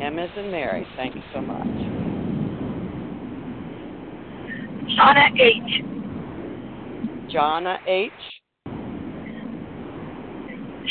M 0.00 0.18
as 0.18 0.30
in 0.36 0.52
Mary. 0.52 0.86
Thank 0.96 1.16
you 1.16 1.22
so 1.34 1.40
much. 1.40 1.66
Shauna 4.96 5.30
H. 5.40 5.82
Jonna 7.34 7.76
H. 7.86 8.12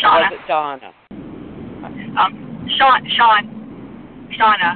Shauna. 0.03 0.31
Was 0.31 0.33
it 0.33 0.47
Donna? 0.47 0.93
Um, 2.19 2.69
Sean. 2.77 3.09
Sean. 3.15 4.29
Shauna. 4.37 4.75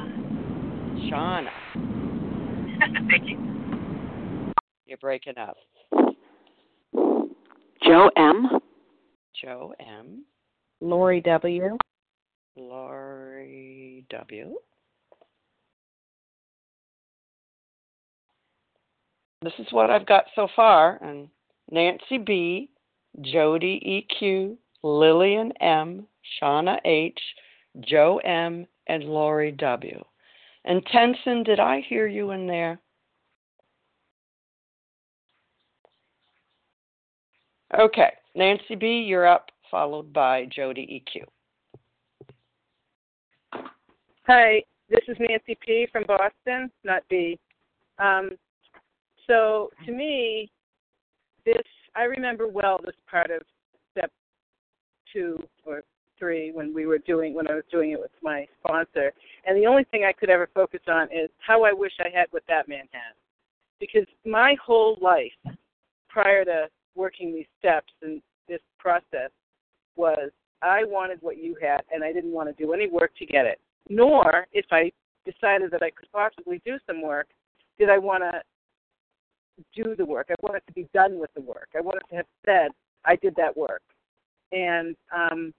Shauna. 1.09 1.62
Thank 3.09 3.29
you. 3.29 3.37
You're 4.85 4.97
breaking 4.97 5.37
up. 5.37 5.55
Joe 7.85 8.09
M. 8.17 8.47
Joe 9.41 9.73
M. 9.79 10.23
Lori 10.81 11.21
W. 11.21 11.77
Lori 12.55 14.05
W. 14.09 14.55
This 19.41 19.53
is 19.59 19.67
what 19.71 19.89
I've 19.89 20.05
got 20.05 20.25
so 20.35 20.47
far. 20.55 20.99
And 21.01 21.27
Nancy 21.71 22.17
B, 22.17 22.69
Jody 23.21 24.07
EQ, 24.21 24.57
Lillian 24.83 25.51
M, 25.61 26.05
Shauna 26.41 26.77
H, 26.85 27.19
Joe 27.81 28.19
M, 28.23 28.65
and 28.87 29.03
Lori 29.03 29.51
W. 29.51 30.03
And 30.65 30.85
Tenson, 30.85 31.43
did 31.43 31.59
I 31.59 31.81
hear 31.87 32.07
you 32.07 32.31
in 32.31 32.47
there? 32.47 32.79
Okay, 37.77 38.13
Nancy 38.35 38.75
B, 38.75 39.03
you're 39.05 39.27
up, 39.27 39.49
followed 39.69 40.13
by 40.13 40.45
Jody 40.45 41.03
EQ. 41.03 41.23
Hi, 44.27 44.63
this 44.89 45.01
is 45.07 45.17
Nancy 45.19 45.57
P 45.65 45.87
from 45.91 46.03
Boston, 46.07 46.71
not 46.83 47.03
B. 47.09 47.39
Um, 47.97 48.29
so 49.27 49.69
to 49.85 49.91
me, 49.91 50.51
this 51.45 51.63
I 51.95 52.03
remember 52.03 52.47
well 52.47 52.79
this 52.83 52.95
part 53.09 53.31
of 53.31 53.41
step 53.91 54.11
two 55.11 55.43
or 55.65 55.83
when 56.53 56.73
we 56.73 56.85
were 56.85 56.99
doing 56.99 57.33
when 57.33 57.47
I 57.47 57.55
was 57.55 57.63
doing 57.71 57.91
it 57.91 57.99
with 57.99 58.11
my 58.21 58.47
sponsor, 58.59 59.11
and 59.45 59.57
the 59.57 59.65
only 59.65 59.83
thing 59.85 60.05
I 60.05 60.13
could 60.13 60.29
ever 60.29 60.49
focus 60.53 60.81
on 60.87 61.05
is 61.05 61.29
how 61.39 61.63
I 61.63 61.73
wish 61.73 61.93
I 61.99 62.09
had 62.13 62.27
what 62.31 62.43
that 62.47 62.67
man 62.67 62.85
had, 62.91 63.13
because 63.79 64.07
my 64.25 64.55
whole 64.63 64.97
life 65.01 65.55
prior 66.09 66.45
to 66.45 66.67
working 66.95 67.33
these 67.33 67.47
steps 67.59 67.91
and 68.01 68.21
this 68.47 68.61
process 68.77 69.31
was 69.95 70.29
I 70.61 70.83
wanted 70.85 71.19
what 71.21 71.37
you 71.37 71.55
had, 71.61 71.81
and 71.91 72.03
I 72.03 72.13
didn't 72.13 72.31
want 72.31 72.55
to 72.55 72.63
do 72.63 72.73
any 72.73 72.87
work 72.87 73.11
to 73.17 73.25
get 73.25 73.45
it 73.45 73.59
nor 73.89 74.47
if 74.51 74.65
I 74.71 74.91
decided 75.25 75.71
that 75.71 75.83
I 75.83 75.89
could 75.89 76.11
possibly 76.11 76.61
do 76.65 76.77
some 76.87 77.01
work, 77.01 77.27
did 77.77 77.89
I 77.89 77.97
want 77.97 78.23
to 78.23 78.41
do 79.75 79.95
the 79.95 80.05
work. 80.05 80.27
I 80.29 80.35
wanted 80.41 80.63
to 80.67 80.73
be 80.73 80.87
done 80.93 81.19
with 81.19 81.33
the 81.35 81.41
work. 81.41 81.69
I 81.75 81.81
wanted 81.81 82.03
to 82.09 82.15
have 82.17 82.25
said 82.45 82.71
I 83.05 83.15
did 83.15 83.35
that 83.35 83.55
work. 83.55 83.81
And 84.51 84.95
um, 85.15 85.53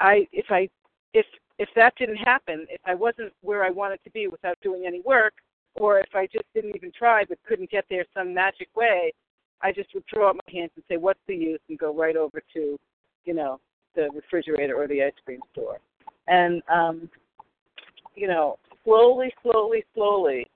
I, 0.00 0.26
if 0.32 0.46
I, 0.50 0.68
if 1.14 1.26
if 1.58 1.68
that 1.76 1.92
didn't 1.98 2.16
happen, 2.16 2.66
if 2.70 2.80
I 2.86 2.94
wasn't 2.94 3.32
where 3.42 3.62
I 3.62 3.70
wanted 3.70 4.00
to 4.04 4.10
be 4.10 4.26
without 4.28 4.56
doing 4.62 4.84
any 4.86 5.02
work, 5.02 5.34
or 5.74 5.98
if 6.00 6.14
I 6.14 6.26
just 6.26 6.46
didn't 6.54 6.74
even 6.74 6.90
try 6.90 7.24
but 7.28 7.38
couldn't 7.46 7.70
get 7.70 7.84
there 7.90 8.06
some 8.14 8.32
magic 8.32 8.68
way, 8.74 9.12
I 9.60 9.70
just 9.70 9.92
would 9.92 10.04
throw 10.12 10.30
up 10.30 10.36
my 10.36 10.52
hands 10.52 10.70
and 10.76 10.84
say, 10.88 10.96
"What's 10.96 11.20
the 11.28 11.36
use?" 11.36 11.60
and 11.68 11.78
go 11.78 11.94
right 11.94 12.16
over 12.16 12.42
to, 12.54 12.78
you 13.26 13.34
know, 13.34 13.60
the 13.94 14.08
refrigerator 14.14 14.74
or 14.74 14.88
the 14.88 15.02
ice 15.02 15.12
cream 15.24 15.40
store. 15.52 15.78
And 16.28 16.62
um, 16.68 17.10
you 18.14 18.26
know, 18.26 18.58
slowly, 18.84 19.32
slowly, 19.42 19.84
slowly, 19.94 20.46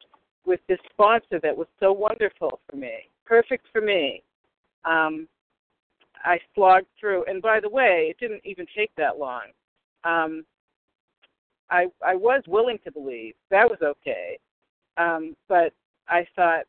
with 0.47 0.61
this 0.69 0.79
sponsor 0.91 1.39
that 1.43 1.57
was 1.57 1.69
so 1.81 1.93
wonderful 1.93 2.61
for 2.69 2.77
me, 2.77 3.11
perfect 3.27 3.67
for 3.73 3.83
me, 3.83 4.23
um, 4.85 5.29
I 6.25 6.39
slogged 6.55 6.87
through. 6.99 7.25
And 7.27 7.43
by 7.43 7.61
the 7.61 7.69
way, 7.69 8.09
it 8.11 8.19
didn't 8.19 8.43
even 8.45 8.67
take 8.77 8.91
that 8.97 9.19
long. 9.19 9.43
Um, 10.05 10.45
I 11.71 11.87
I 12.05 12.15
was 12.15 12.43
willing 12.47 12.79
to 12.85 12.93
believe 12.93 13.35
that 13.51 13.69
was 13.69 13.79
okay, 13.83 14.39
um, 14.99 15.35
but 15.49 15.73
I 16.09 16.27
thought, 16.37 16.65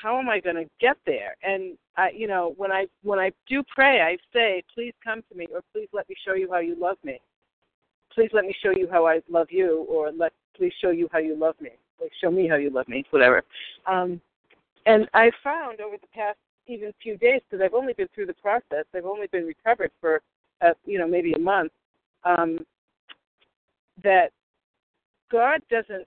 how 0.00 0.18
am 0.18 0.28
I 0.28 0.38
going 0.38 0.56
to 0.56 0.70
get 0.80 0.96
there? 1.06 1.34
And 1.42 1.76
I, 1.96 2.10
you 2.10 2.28
know, 2.28 2.54
when 2.56 2.70
I 2.70 2.86
when 3.02 3.18
I 3.18 3.32
do 3.48 3.64
pray, 3.74 4.00
I 4.00 4.16
say, 4.32 4.62
please 4.72 4.94
come 5.02 5.22
to 5.28 5.36
me, 5.36 5.48
or 5.52 5.60
please 5.72 5.88
let 5.92 6.08
me 6.08 6.14
show 6.24 6.34
you 6.34 6.48
how 6.50 6.58
you 6.58 6.76
love 6.78 6.98
me 7.02 7.20
please 8.18 8.30
let 8.32 8.44
me 8.44 8.54
show 8.62 8.70
you 8.70 8.88
how 8.90 9.06
I 9.06 9.20
love 9.30 9.46
you, 9.50 9.86
or 9.88 10.10
let 10.10 10.32
please 10.56 10.72
show 10.80 10.90
you 10.90 11.08
how 11.12 11.18
you 11.18 11.36
love 11.38 11.54
me, 11.60 11.70
like 12.00 12.10
show 12.20 12.30
me 12.32 12.48
how 12.48 12.56
you 12.56 12.68
love 12.70 12.88
me, 12.88 13.04
whatever. 13.10 13.44
Um, 13.86 14.20
and 14.86 15.08
I 15.14 15.30
found 15.44 15.80
over 15.80 15.96
the 15.96 16.08
past 16.12 16.38
even 16.68 16.92
few 17.02 17.16
days, 17.16 17.40
because 17.48 17.62
I've 17.64 17.74
only 17.74 17.92
been 17.92 18.08
through 18.14 18.26
the 18.26 18.34
process, 18.34 18.84
I've 18.94 19.06
only 19.06 19.26
been 19.28 19.46
recovered 19.46 19.90
for, 20.00 20.20
uh, 20.60 20.74
you 20.84 20.98
know, 20.98 21.06
maybe 21.06 21.32
a 21.32 21.38
month, 21.38 21.72
um, 22.24 22.58
that 24.02 24.32
God 25.30 25.60
doesn't. 25.70 26.06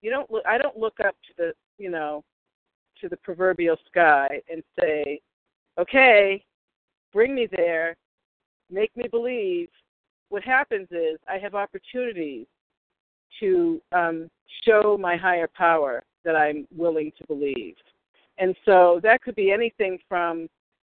You 0.00 0.10
don't 0.10 0.30
look. 0.30 0.44
I 0.46 0.58
don't 0.58 0.76
look 0.76 0.98
up 1.00 1.14
to 1.26 1.32
the, 1.36 1.52
you 1.78 1.90
know, 1.90 2.24
to 3.00 3.08
the 3.08 3.16
proverbial 3.18 3.76
sky 3.86 4.28
and 4.50 4.62
say, 4.80 5.20
"Okay, 5.78 6.44
bring 7.12 7.34
me 7.34 7.46
there, 7.46 7.96
make 8.70 8.96
me 8.96 9.06
believe, 9.08 9.68
what 10.32 10.42
happens 10.42 10.88
is 10.90 11.18
I 11.28 11.38
have 11.38 11.54
opportunities 11.54 12.46
to 13.38 13.80
um, 13.92 14.30
show 14.64 14.96
my 14.98 15.16
higher 15.16 15.48
power 15.54 16.02
that 16.24 16.34
I'm 16.34 16.66
willing 16.74 17.12
to 17.18 17.26
believe. 17.26 17.76
And 18.42 18.56
so 18.64 18.98
that 19.04 19.22
could 19.22 19.36
be 19.36 19.52
anything 19.52 20.00
from, 20.08 20.48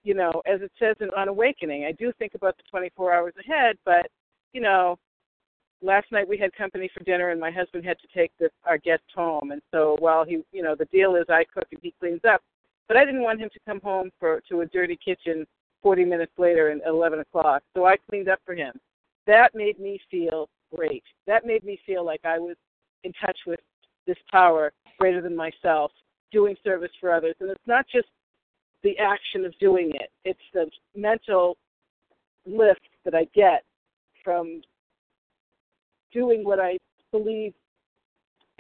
you 0.05 0.13
know, 0.13 0.43
as 0.45 0.61
it 0.61 0.71
says 0.79 0.97
in 1.01 1.09
On 1.17 1.29
Awakening, 1.29 1.87
I 1.87 1.93
do 1.93 2.13
think 2.19 2.35
about 2.35 2.59
the 2.59 2.63
24 2.71 3.15
hours 3.15 3.33
ahead, 3.41 3.79
but, 3.87 4.11
you 4.53 4.61
know, 4.61 4.99
last 5.81 6.13
night 6.13 6.29
we 6.29 6.37
had 6.37 6.53
company 6.55 6.91
for 6.93 7.03
dinner 7.05 7.31
and 7.31 7.41
my 7.41 7.51
husband 7.51 7.87
had 7.87 7.97
to 8.01 8.09
take 8.15 8.33
the, 8.39 8.51
our 8.67 8.77
guest 8.77 9.05
home. 9.15 9.51
And 9.51 9.63
so 9.71 9.97
while 9.99 10.27
he, 10.27 10.43
you 10.53 10.63
know, 10.63 10.75
the 10.75 10.85
deal 10.93 11.17
is 11.17 11.25
I 11.31 11.45
cook 11.45 11.65
and 11.73 11.81
he 11.83 11.95
cleans 11.99 12.21
up, 12.29 12.43
but 12.87 12.99
I 12.99 13.07
didn't 13.07 13.23
want 13.23 13.41
him 13.41 13.49
to 13.55 13.61
come 13.67 13.81
home 13.81 14.11
for 14.21 14.43
to 14.51 14.61
a 14.61 14.67
dirty 14.67 14.99
kitchen 15.03 15.47
40 15.83 16.05
minutes 16.05 16.33
later 16.37 16.71
at 16.71 16.87
11 16.87 17.21
o'clock. 17.21 17.63
So 17.75 17.87
I 17.87 17.97
cleaned 18.11 18.29
up 18.29 18.41
for 18.45 18.55
him 18.55 18.79
that 19.27 19.55
made 19.55 19.79
me 19.79 19.99
feel 20.11 20.51
great. 20.75 21.05
That 21.27 21.47
made 21.47 21.65
me 21.65 21.79
feel 21.87 22.05
like 22.05 22.25
I 22.25 22.39
was 22.39 22.57
in 23.05 23.13
touch 23.25 23.39
with 23.47 23.61
this 24.07 24.19
power 24.31 24.73
greater 24.99 25.21
than 25.21 25.37
myself, 25.37 25.93
doing 26.33 26.57
service 26.64 26.91
for 27.01 27.12
others. 27.12 27.35
And 27.41 27.51
it's 27.51 27.67
not 27.67 27.87
just 27.93 28.09
the 28.83 28.97
action 28.99 29.45
of 29.45 29.59
doing 29.59 29.91
it, 29.95 30.11
it's 30.25 30.38
the 30.55 30.71
mental 30.97 31.57
lift 32.47 32.88
that 33.05 33.14
I 33.14 33.27
get 33.35 33.64
from 34.25 34.62
doing 36.12 36.45
what 36.45 36.61
I 36.61 36.79
believe, 37.11 37.55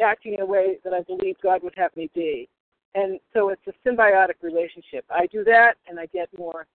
acting 0.00 0.34
in 0.34 0.40
a 0.40 0.46
way 0.46 0.78
that 0.84 0.92
I 0.92 1.02
believe 1.02 1.36
God 1.42 1.62
would 1.62 1.74
have 1.76 1.94
me 1.96 2.10
be. 2.14 2.48
And 2.94 3.20
so 3.32 3.50
it's 3.50 3.62
a 3.66 3.88
symbiotic 3.88 4.42
relationship. 4.42 5.04
I 5.10 5.26
do 5.26 5.44
that 5.44 5.74
and 5.88 6.00
I 6.00 6.06
get 6.06 6.28
more 6.36 6.66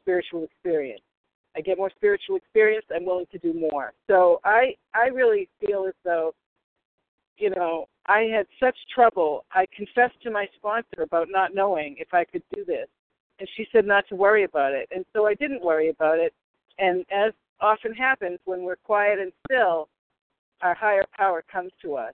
spiritual 0.00 0.44
experience. 0.44 1.02
I 1.56 1.60
get 1.60 1.78
more 1.78 1.90
spiritual 1.96 2.36
experience, 2.36 2.86
I'm 2.94 3.04
willing 3.04 3.26
to 3.32 3.38
do 3.38 3.52
more. 3.52 3.92
So 4.06 4.40
I 4.44 4.76
I 4.94 5.08
really 5.08 5.48
feel 5.60 5.84
as 5.88 5.94
though, 6.04 6.32
you 7.38 7.50
know, 7.50 7.88
I 8.10 8.22
had 8.22 8.46
such 8.58 8.76
trouble. 8.92 9.44
I 9.52 9.66
confessed 9.74 10.20
to 10.24 10.32
my 10.32 10.48
sponsor 10.56 11.02
about 11.02 11.28
not 11.30 11.54
knowing 11.54 11.94
if 11.98 12.12
I 12.12 12.24
could 12.24 12.42
do 12.52 12.64
this. 12.64 12.88
And 13.38 13.48
she 13.56 13.68
said 13.70 13.86
not 13.86 14.04
to 14.08 14.16
worry 14.16 14.42
about 14.42 14.72
it. 14.72 14.88
And 14.94 15.04
so 15.12 15.26
I 15.26 15.34
didn't 15.34 15.62
worry 15.62 15.90
about 15.90 16.18
it. 16.18 16.34
And 16.78 17.06
as 17.12 17.32
often 17.60 17.94
happens 17.94 18.40
when 18.46 18.64
we're 18.64 18.76
quiet 18.76 19.20
and 19.20 19.30
still, 19.46 19.88
our 20.60 20.74
higher 20.74 21.04
power 21.16 21.44
comes 21.50 21.70
to 21.82 21.94
us. 21.94 22.12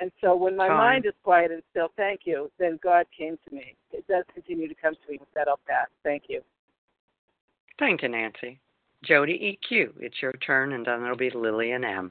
And 0.00 0.10
so 0.20 0.34
when 0.34 0.56
my 0.56 0.68
mind 0.68 1.06
is 1.06 1.12
quiet 1.22 1.52
and 1.52 1.62
still, 1.70 1.92
thank 1.96 2.22
you, 2.24 2.50
then 2.58 2.80
God 2.82 3.06
came 3.16 3.38
to 3.48 3.54
me. 3.54 3.76
It 3.92 4.04
does 4.08 4.24
continue 4.34 4.66
to 4.66 4.74
come 4.74 4.94
to 4.94 5.12
me. 5.12 5.18
With 5.20 5.32
that, 5.36 5.46
I'll 5.46 5.60
pass. 5.68 5.86
Thank 6.02 6.24
you. 6.28 6.40
Thank 7.78 8.02
you, 8.02 8.08
Nancy. 8.08 8.58
Jody 9.04 9.56
EQ, 9.72 9.92
it's 10.00 10.20
your 10.20 10.32
turn, 10.32 10.72
and 10.72 10.84
then 10.84 11.04
it'll 11.04 11.16
be 11.16 11.30
Lillian 11.30 11.84
M. 11.84 12.10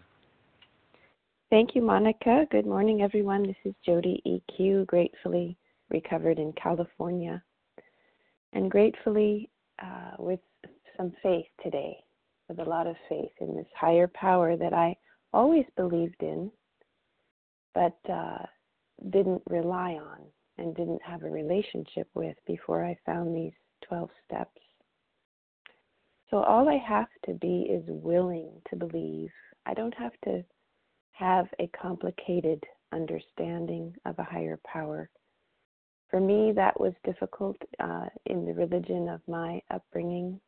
Thank 1.51 1.75
you, 1.75 1.81
Monica. 1.81 2.47
Good 2.49 2.65
morning, 2.65 3.01
everyone. 3.01 3.43
This 3.43 3.57
is 3.65 3.73
Jody 3.85 4.23
EQ, 4.25 4.87
gratefully 4.87 5.57
recovered 5.89 6.39
in 6.39 6.53
California, 6.53 7.43
and 8.53 8.71
gratefully 8.71 9.49
uh, 9.83 10.11
with 10.17 10.39
some 10.95 11.11
faith 11.21 11.47
today, 11.61 11.97
with 12.47 12.59
a 12.59 12.63
lot 12.63 12.87
of 12.87 12.95
faith 13.09 13.33
in 13.41 13.53
this 13.53 13.67
higher 13.77 14.09
power 14.13 14.55
that 14.55 14.71
I 14.71 14.95
always 15.33 15.65
believed 15.75 16.23
in, 16.23 16.49
but 17.75 17.99
uh, 18.09 18.45
didn't 19.09 19.41
rely 19.49 19.99
on 20.01 20.19
and 20.57 20.73
didn't 20.73 21.01
have 21.01 21.23
a 21.23 21.29
relationship 21.29 22.07
with 22.13 22.37
before 22.47 22.85
I 22.85 22.97
found 23.05 23.35
these 23.35 23.51
12 23.89 24.09
steps. 24.25 24.61
So 26.29 26.37
all 26.37 26.69
I 26.69 26.77
have 26.77 27.09
to 27.25 27.33
be 27.33 27.63
is 27.63 27.83
willing 27.89 28.53
to 28.69 28.77
believe. 28.77 29.31
I 29.65 29.73
don't 29.73 29.95
have 29.95 30.13
to 30.23 30.45
have 31.11 31.47
a 31.59 31.67
complicated 31.67 32.63
understanding 32.91 33.93
of 34.05 34.17
a 34.19 34.23
higher 34.23 34.59
power. 34.65 35.09
For 36.09 36.19
me, 36.19 36.51
that 36.55 36.79
was 36.79 36.93
difficult 37.05 37.57
uh, 37.79 38.07
in 38.25 38.45
the 38.45 38.53
religion 38.53 39.07
of 39.07 39.21
my 39.27 39.61
upbringing. 39.69 40.39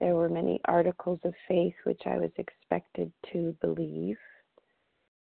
There 0.00 0.14
were 0.14 0.28
many 0.28 0.60
articles 0.66 1.20
of 1.24 1.34
faith 1.48 1.74
which 1.84 2.02
I 2.06 2.16
was 2.18 2.30
expected 2.38 3.12
to 3.32 3.56
believe, 3.60 4.18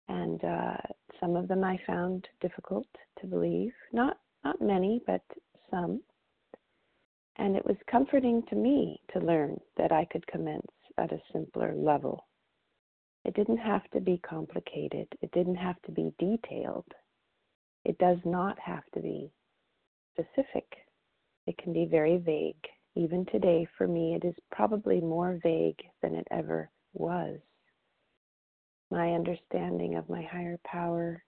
and 0.07 0.43
uh, 0.43 0.77
some 1.19 1.35
of 1.35 1.47
them 1.47 1.63
I 1.63 1.79
found 1.87 2.27
difficult 2.41 2.87
to 3.19 3.27
believe. 3.27 3.73
Not 3.93 4.17
not 4.43 4.61
many, 4.61 5.01
but 5.07 5.23
some. 5.71 6.01
And 7.37 7.55
it 7.55 7.65
was 7.65 7.77
comforting 7.89 8.43
to 8.49 8.55
me 8.55 9.01
to 9.13 9.19
learn 9.19 9.59
that 9.77 9.91
I 9.91 10.05
could 10.05 10.25
commence 10.27 10.67
at 10.97 11.11
a 11.11 11.21
simpler 11.33 11.73
level. 11.75 12.25
It 13.25 13.33
didn't 13.33 13.57
have 13.57 13.89
to 13.91 13.99
be 13.99 14.19
complicated, 14.19 15.07
it 15.21 15.31
didn't 15.31 15.55
have 15.55 15.81
to 15.83 15.91
be 15.91 16.13
detailed. 16.19 16.85
It 17.83 17.97
does 17.97 18.19
not 18.23 18.57
have 18.59 18.83
to 18.93 18.99
be 18.99 19.31
specific. 20.13 20.65
It 21.47 21.57
can 21.57 21.73
be 21.73 21.85
very 21.85 22.17
vague. 22.17 22.63
Even 22.95 23.25
today, 23.25 23.67
for 23.77 23.87
me, 23.87 24.15
it 24.15 24.25
is 24.25 24.35
probably 24.51 25.01
more 25.01 25.39
vague 25.43 25.79
than 26.01 26.15
it 26.15 26.27
ever 26.31 26.69
was. 26.93 27.39
My 28.91 29.13
understanding 29.13 29.95
of 29.95 30.09
my 30.09 30.21
higher 30.21 30.59
power 30.65 31.23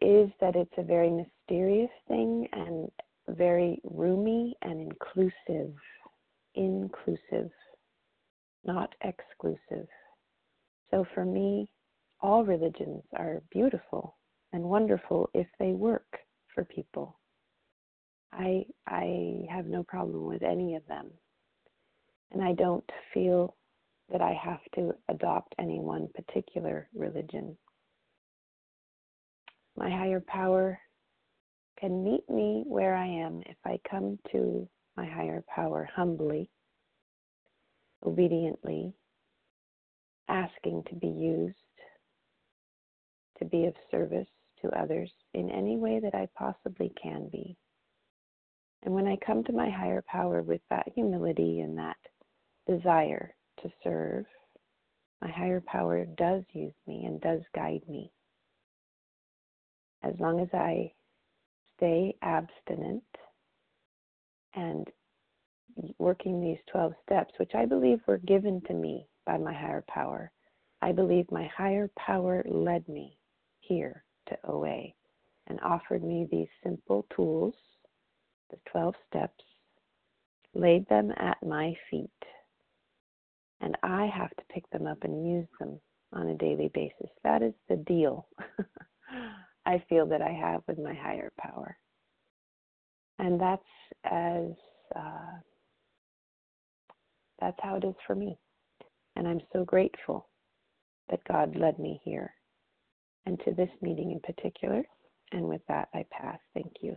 is 0.00 0.30
that 0.40 0.56
it's 0.56 0.78
a 0.78 0.82
very 0.82 1.10
mysterious 1.10 1.90
thing 2.06 2.46
and 2.52 2.90
very 3.28 3.80
roomy 3.82 4.54
and 4.62 4.80
inclusive. 4.80 5.74
Inclusive, 6.54 7.50
not 8.64 8.94
exclusive. 9.02 9.88
So 10.90 11.04
for 11.14 11.24
me, 11.24 11.70
all 12.20 12.44
religions 12.44 13.02
are 13.16 13.42
beautiful 13.50 14.16
and 14.52 14.62
wonderful 14.62 15.30
if 15.34 15.46
they 15.58 15.72
work 15.72 16.18
for 16.54 16.64
people. 16.64 17.18
I 18.32 18.64
I 18.86 19.46
have 19.50 19.66
no 19.66 19.82
problem 19.84 20.24
with 20.26 20.42
any 20.42 20.74
of 20.76 20.86
them. 20.86 21.10
And 22.30 22.42
I 22.42 22.52
don't 22.52 22.88
feel 23.14 23.56
that 24.10 24.20
I 24.20 24.32
have 24.34 24.60
to 24.74 24.92
adopt 25.08 25.54
any 25.58 25.80
one 25.80 26.08
particular 26.14 26.88
religion. 26.94 27.56
My 29.76 29.90
higher 29.90 30.20
power 30.20 30.78
can 31.78 32.02
meet 32.02 32.28
me 32.28 32.64
where 32.66 32.94
I 32.94 33.06
am 33.06 33.42
if 33.46 33.56
I 33.64 33.78
come 33.88 34.18
to 34.32 34.68
my 34.96 35.06
higher 35.06 35.44
power 35.54 35.88
humbly, 35.94 36.50
obediently, 38.04 38.94
asking 40.28 40.84
to 40.88 40.94
be 40.94 41.08
used, 41.08 41.56
to 43.38 43.44
be 43.44 43.66
of 43.66 43.74
service 43.90 44.28
to 44.62 44.68
others 44.70 45.10
in 45.34 45.50
any 45.50 45.76
way 45.76 46.00
that 46.00 46.14
I 46.14 46.28
possibly 46.36 46.92
can 47.00 47.28
be. 47.30 47.56
And 48.82 48.94
when 48.94 49.06
I 49.06 49.16
come 49.16 49.44
to 49.44 49.52
my 49.52 49.70
higher 49.70 50.02
power 50.06 50.42
with 50.42 50.60
that 50.70 50.86
humility 50.94 51.60
and 51.60 51.78
that 51.78 51.96
desire 52.66 53.34
to 53.62 53.70
serve, 53.82 54.24
my 55.20 55.30
higher 55.30 55.60
power 55.60 56.04
does 56.04 56.44
use 56.52 56.74
me 56.86 57.04
and 57.04 57.20
does 57.20 57.40
guide 57.54 57.82
me. 57.88 58.12
As 60.02 60.14
long 60.20 60.40
as 60.40 60.48
I 60.52 60.92
stay 61.76 62.14
abstinent 62.22 63.02
and 64.54 64.86
working 65.98 66.40
these 66.40 66.58
12 66.70 66.92
steps, 67.04 67.34
which 67.38 67.54
I 67.54 67.66
believe 67.66 68.00
were 68.06 68.18
given 68.18 68.60
to 68.62 68.74
me 68.74 69.06
by 69.26 69.38
my 69.38 69.52
higher 69.52 69.84
power, 69.88 70.30
I 70.80 70.92
believe 70.92 71.30
my 71.30 71.46
higher 71.46 71.90
power 71.98 72.44
led 72.48 72.88
me 72.88 73.18
here 73.60 74.04
to 74.28 74.38
OA 74.44 74.92
and 75.48 75.60
offered 75.60 76.04
me 76.04 76.26
these 76.30 76.48
simple 76.62 77.06
tools, 77.14 77.54
the 78.50 78.58
12 78.70 78.94
steps, 79.08 79.44
laid 80.54 80.88
them 80.88 81.12
at 81.16 81.38
my 81.42 81.74
feet. 81.90 82.10
And 83.60 83.76
I 83.82 84.06
have 84.06 84.30
to 84.30 84.44
pick 84.50 84.68
them 84.70 84.86
up 84.86 85.02
and 85.02 85.28
use 85.28 85.48
them 85.58 85.80
on 86.12 86.28
a 86.28 86.34
daily 86.36 86.70
basis. 86.72 87.10
That 87.24 87.42
is 87.42 87.54
the 87.68 87.76
deal 87.76 88.28
I 89.66 89.84
feel 89.88 90.06
that 90.06 90.22
I 90.22 90.30
have 90.32 90.62
with 90.66 90.78
my 90.78 90.94
higher 90.94 91.30
power. 91.38 91.76
And 93.18 93.38
that's 93.38 93.62
as 94.04 94.52
uh, 94.96 95.40
that's 97.40 97.58
how 97.62 97.76
it 97.76 97.84
is 97.84 97.94
for 98.06 98.14
me. 98.14 98.38
And 99.16 99.26
I'm 99.26 99.40
so 99.52 99.64
grateful 99.64 100.28
that 101.10 101.26
God 101.26 101.56
led 101.56 101.78
me 101.78 102.00
here 102.04 102.32
and 103.26 103.40
to 103.44 103.52
this 103.52 103.70
meeting 103.82 104.12
in 104.12 104.20
particular. 104.20 104.82
And 105.32 105.44
with 105.44 105.60
that, 105.68 105.88
I 105.94 106.04
pass. 106.10 106.38
Thank 106.54 106.72
you. 106.80 106.96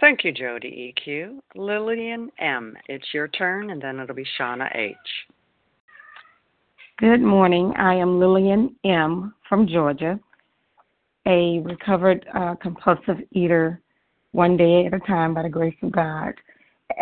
Thank 0.00 0.22
you, 0.24 0.32
Jody 0.32 0.94
EQ. 0.96 1.38
Lillian 1.56 2.30
M., 2.38 2.76
it's 2.88 3.06
your 3.12 3.26
turn, 3.28 3.70
and 3.70 3.82
then 3.82 3.98
it'll 3.98 4.14
be 4.14 4.26
Shauna 4.38 4.68
H. 4.76 4.96
Good 6.98 7.20
morning. 7.20 7.72
I 7.76 7.94
am 7.94 8.20
Lillian 8.20 8.76
M. 8.84 9.34
from 9.48 9.66
Georgia, 9.66 10.20
a 11.26 11.60
recovered 11.60 12.26
uh, 12.34 12.54
compulsive 12.56 13.18
eater 13.32 13.80
one 14.32 14.56
day 14.56 14.86
at 14.86 14.94
a 14.94 15.00
time 15.00 15.34
by 15.34 15.42
the 15.42 15.48
grace 15.48 15.76
of 15.82 15.90
God. 15.90 16.34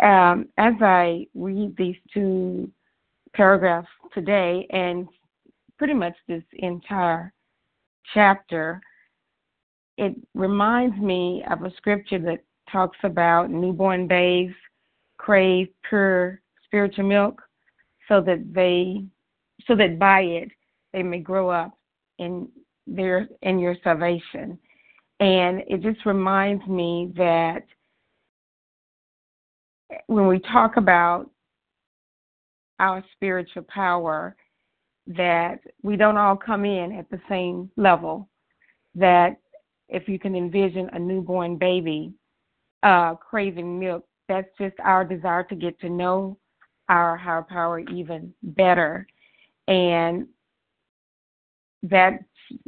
Um, 0.01 0.47
as 0.57 0.73
I 0.81 1.25
read 1.33 1.75
these 1.77 1.95
two 2.13 2.71
paragraphs 3.33 3.87
today 4.13 4.67
and 4.69 5.07
pretty 5.77 5.93
much 5.93 6.13
this 6.27 6.43
entire 6.53 7.33
chapter, 8.13 8.81
it 9.97 10.15
reminds 10.33 10.97
me 10.97 11.43
of 11.49 11.63
a 11.63 11.73
scripture 11.77 12.19
that 12.19 12.43
talks 12.71 12.97
about 13.03 13.49
newborn 13.49 14.07
babes 14.07 14.53
crave 15.17 15.67
pure 15.87 16.41
spiritual 16.65 17.05
milk 17.05 17.41
so 18.07 18.21
that 18.21 18.53
they 18.53 19.03
so 19.67 19.75
that 19.75 19.97
by 19.97 20.21
it 20.21 20.49
they 20.93 21.03
may 21.03 21.19
grow 21.19 21.49
up 21.49 21.77
in 22.19 22.47
their 22.85 23.27
in 23.41 23.59
your 23.59 23.75
salvation. 23.83 24.57
And 25.19 25.63
it 25.67 25.81
just 25.81 26.05
reminds 26.05 26.65
me 26.67 27.11
that 27.17 27.63
when 30.07 30.27
we 30.27 30.39
talk 30.39 30.77
about 30.77 31.29
our 32.79 33.03
spiritual 33.13 33.63
power 33.63 34.35
that 35.07 35.59
we 35.83 35.95
don't 35.95 36.17
all 36.17 36.35
come 36.35 36.65
in 36.65 36.91
at 36.91 37.09
the 37.09 37.19
same 37.29 37.69
level 37.77 38.27
that 38.95 39.37
if 39.89 40.07
you 40.07 40.19
can 40.19 40.35
envision 40.35 40.89
a 40.93 40.99
newborn 40.99 41.57
baby 41.57 42.13
uh, 42.83 43.15
craving 43.15 43.79
milk, 43.79 44.05
that's 44.27 44.49
just 44.59 44.75
our 44.83 45.05
desire 45.05 45.43
to 45.43 45.55
get 45.55 45.79
to 45.79 45.89
know 45.89 46.37
our 46.89 47.15
higher 47.15 47.41
power 47.41 47.79
even 47.79 48.33
better. 48.43 49.07
And 49.67 50.27
that's 51.83 52.23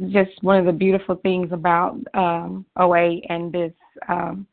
just 0.09 0.31
one 0.41 0.57
of 0.59 0.65
the 0.65 0.71
beautiful 0.71 1.15
things 1.15 1.51
about 1.51 1.97
um, 2.13 2.65
OA 2.77 3.19
and 3.29 3.51
this 3.51 3.73
um, 4.07 4.47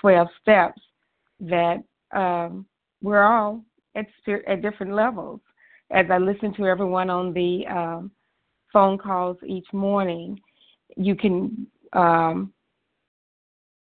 12 0.00 0.28
steps 0.40 0.80
that 1.40 1.82
um, 2.12 2.66
we're 3.02 3.22
all 3.22 3.64
at, 3.94 4.06
at 4.46 4.62
different 4.62 4.92
levels. 4.92 5.40
As 5.90 6.06
I 6.10 6.18
listen 6.18 6.54
to 6.54 6.66
everyone 6.66 7.10
on 7.10 7.32
the 7.32 7.66
um, 7.66 8.10
phone 8.72 8.98
calls 8.98 9.36
each 9.46 9.66
morning, 9.72 10.38
you 10.96 11.14
can 11.14 11.66
um, 11.92 12.52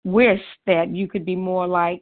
wish 0.03 0.41
that 0.65 0.89
you 0.89 1.07
could 1.07 1.25
be 1.25 1.35
more 1.35 1.67
like 1.67 2.01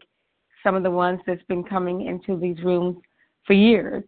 some 0.64 0.76
of 0.76 0.84
the 0.84 0.92
ones 0.92 1.20
that's 1.26 1.44
been 1.44 1.64
coming 1.64 2.06
into 2.06 2.40
these 2.40 2.64
rooms 2.64 2.98
for 3.46 3.54
years. 3.54 4.04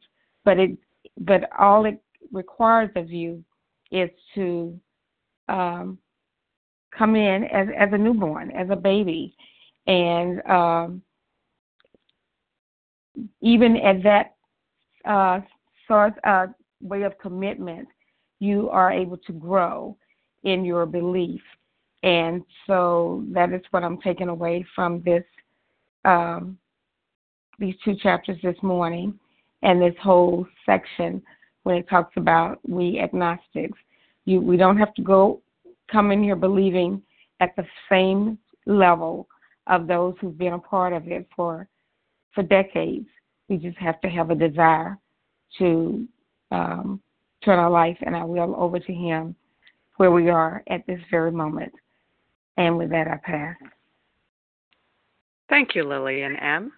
But 0.45 0.59
it, 0.59 0.78
but 1.20 1.49
all 1.57 1.86
it 1.86 2.01
requires 2.32 2.89
of 2.95 3.09
you 3.11 3.43
is 3.91 4.09
to 4.36 4.80
um, 5.47 5.97
come 6.97 7.16
in 7.16 7.43
as 7.45 7.68
as 7.78 7.89
a 7.91 7.97
newborn, 7.97 8.51
as 8.51 8.70
a 8.70 8.76
baby, 8.76 9.36
and 9.88 10.41
um, 10.49 11.01
even 13.41 13.78
at 13.78 14.03
that 14.03 14.36
uh, 15.05 15.41
sort 15.88 16.14
uh, 16.24 16.47
way 16.82 17.03
of 17.03 17.18
commitment, 17.20 17.88
you 18.39 18.70
are 18.70 18.91
able 18.91 19.18
to 19.18 19.32
grow 19.34 19.95
in 20.43 20.66
your 20.66 20.86
belief 20.86 21.41
and 22.03 22.43
so 22.68 23.24
that 23.32 23.53
is 23.53 23.61
what 23.72 23.84
I'm 23.84 23.99
taking 23.99 24.28
away 24.28 24.66
from 24.76 25.01
this 25.03 25.24
um, 26.05 26.57
these 27.59 27.76
two 27.84 27.95
chapters 27.95 28.38
this 28.43 28.57
morning 28.61 29.18
and 29.61 29.82
this 29.82 29.95
whole 30.01 30.45
section 30.66 31.22
when 31.64 31.78
it 31.78 31.89
talks 31.89 32.14
about 32.18 32.59
we 32.68 32.99
agnostics. 32.99 33.80
You 34.26 34.41
we 34.41 34.57
don't 34.57 34.78
have 34.78 34.93
to 34.95 35.01
go 35.01 35.41
come 35.89 36.11
in 36.11 36.22
here 36.22 36.36
believing 36.36 37.01
at 37.39 37.55
the 37.55 37.66
same 37.89 38.38
level 38.66 39.28
of 39.68 39.88
those 39.88 40.14
who've 40.20 40.38
been 40.38 40.53
a 40.53 40.59
part 40.59 40.91
of 40.91 41.07
it 41.07 41.28
for 41.36 41.68
for 42.34 42.43
decades. 42.43 43.07
We 43.49 43.57
just 43.57 43.77
have 43.77 43.99
to 44.01 44.09
have 44.09 44.29
a 44.29 44.36
desire 44.36 44.97
to 45.59 46.07
um, 46.51 47.01
turn 47.43 47.59
our 47.59 47.69
life 47.69 47.97
and 48.01 48.15
our 48.15 48.25
will 48.25 48.55
over 48.57 48.79
to 48.79 48.93
Him 48.93 49.36
where 49.97 50.11
we 50.11 50.29
are 50.29 50.63
at 50.69 50.86
this 50.88 50.99
very 51.11 51.31
moment. 51.31 51.71
And 52.57 52.77
with 52.77 52.89
that, 52.91 53.07
I 53.07 53.17
pass. 53.17 53.55
Thank 55.49 55.75
you, 55.75 55.88
Lillian 55.88 56.36
M. 56.38 56.71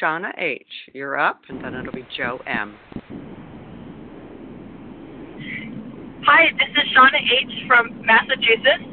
Shauna 0.00 0.32
H., 0.38 0.66
you're 0.92 1.18
up, 1.18 1.40
and 1.48 1.64
then 1.64 1.74
it'll 1.74 1.92
be 1.92 2.06
Joe 2.16 2.40
M. 2.46 2.76
Hi, 6.26 6.52
this 6.52 6.68
is 6.76 6.92
Shauna 6.94 7.20
H. 7.24 7.66
from 7.66 8.04
Massachusetts. 8.04 8.84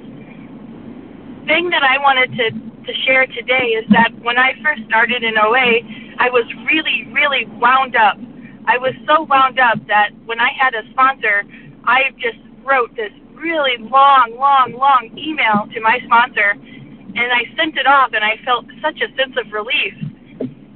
Thing 1.48 1.70
that 1.70 1.84
I 1.84 2.00
wanted 2.00 2.32
to, 2.38 2.50
to 2.50 3.00
share 3.06 3.26
today 3.28 3.76
is 3.76 3.86
that 3.90 4.10
when 4.24 4.38
I 4.38 4.54
first 4.64 4.84
started 4.88 5.22
in 5.22 5.38
OA, 5.38 6.05
I 6.18 6.30
was 6.30 6.46
really, 6.66 7.08
really 7.12 7.46
wound 7.60 7.96
up. 7.96 8.18
I 8.68 8.78
was 8.78 8.94
so 9.06 9.24
wound 9.24 9.60
up 9.60 9.80
that 9.88 10.10
when 10.26 10.40
I 10.40 10.50
had 10.58 10.74
a 10.74 10.82
sponsor, 10.92 11.44
I 11.86 12.12
just 12.18 12.40
wrote 12.64 12.96
this 12.96 13.12
really 13.36 13.78
long, 13.78 14.36
long, 14.40 14.74
long 14.74 15.12
email 15.18 15.68
to 15.74 15.80
my 15.82 16.00
sponsor, 16.06 16.52
and 16.52 17.30
I 17.32 17.46
sent 17.56 17.78
it 17.78 17.86
off, 17.86 18.12
and 18.14 18.24
I 18.24 18.38
felt 18.44 18.66
such 18.82 19.02
a 19.02 19.14
sense 19.16 19.36
of 19.38 19.52
relief. 19.52 19.94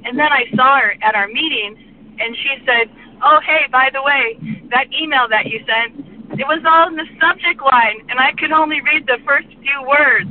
And 0.04 0.18
then 0.18 0.32
I 0.32 0.44
saw 0.54 0.78
her 0.78 0.94
at 1.02 1.14
our 1.14 1.28
meeting, 1.28 1.76
and 2.20 2.36
she 2.36 2.62
said, 2.64 2.88
"Oh, 3.22 3.40
hey, 3.44 3.66
by 3.72 3.90
the 3.92 4.02
way, 4.02 4.36
that 4.70 4.92
email 4.92 5.26
that 5.28 5.46
you 5.46 5.60
sent, 5.66 6.38
it 6.38 6.46
was 6.46 6.62
all 6.64 6.88
in 6.88 6.96
the 6.96 7.08
subject 7.20 7.60
line, 7.60 8.06
and 8.08 8.20
I 8.20 8.32
could 8.38 8.52
only 8.52 8.80
read 8.80 9.06
the 9.06 9.18
first 9.26 9.48
few 9.48 9.82
words." 9.82 10.30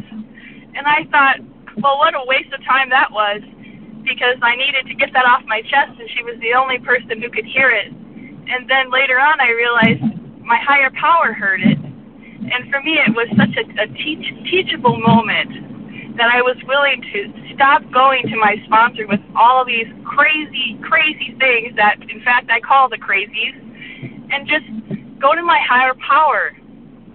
And 0.75 0.87
I 0.87 1.03
thought, 1.11 1.39
well, 1.81 1.97
what 1.97 2.15
a 2.15 2.23
waste 2.25 2.53
of 2.53 2.63
time 2.65 2.89
that 2.89 3.11
was, 3.11 3.41
because 4.09 4.41
I 4.41 4.57
needed 4.57 4.89
to 4.89 4.95
get 4.97 5.13
that 5.13 5.29
off 5.29 5.45
my 5.45 5.61
chest, 5.61 5.93
and 6.01 6.09
she 6.09 6.25
was 6.25 6.33
the 6.41 6.57
only 6.57 6.81
person 6.81 7.21
who 7.21 7.29
could 7.29 7.45
hear 7.45 7.69
it. 7.69 7.93
And 7.93 8.65
then 8.65 8.89
later 8.89 9.21
on, 9.21 9.37
I 9.37 9.53
realized 9.53 10.01
my 10.41 10.57
higher 10.57 10.89
power 10.97 11.31
heard 11.31 11.61
it, 11.61 11.77
and 11.77 12.65
for 12.73 12.81
me, 12.81 12.97
it 12.97 13.13
was 13.13 13.29
such 13.37 13.53
a, 13.53 13.65
a 13.85 13.87
teach, 13.93 14.25
teachable 14.49 14.97
moment 14.97 16.17
that 16.17 16.33
I 16.33 16.41
was 16.41 16.57
willing 16.65 17.05
to 17.13 17.53
stop 17.53 17.85
going 17.93 18.25
to 18.27 18.35
my 18.35 18.57
sponsor 18.65 19.05
with 19.05 19.21
all 19.37 19.63
these 19.63 19.87
crazy, 20.03 20.75
crazy 20.81 21.37
things 21.37 21.77
that, 21.77 22.01
in 22.09 22.19
fact, 22.25 22.49
I 22.49 22.59
call 22.59 22.89
the 22.89 22.97
crazies, 22.97 23.53
and 24.33 24.49
just 24.49 24.65
go 25.21 25.35
to 25.35 25.43
my 25.43 25.59
higher 25.61 25.93
power. 25.95 26.51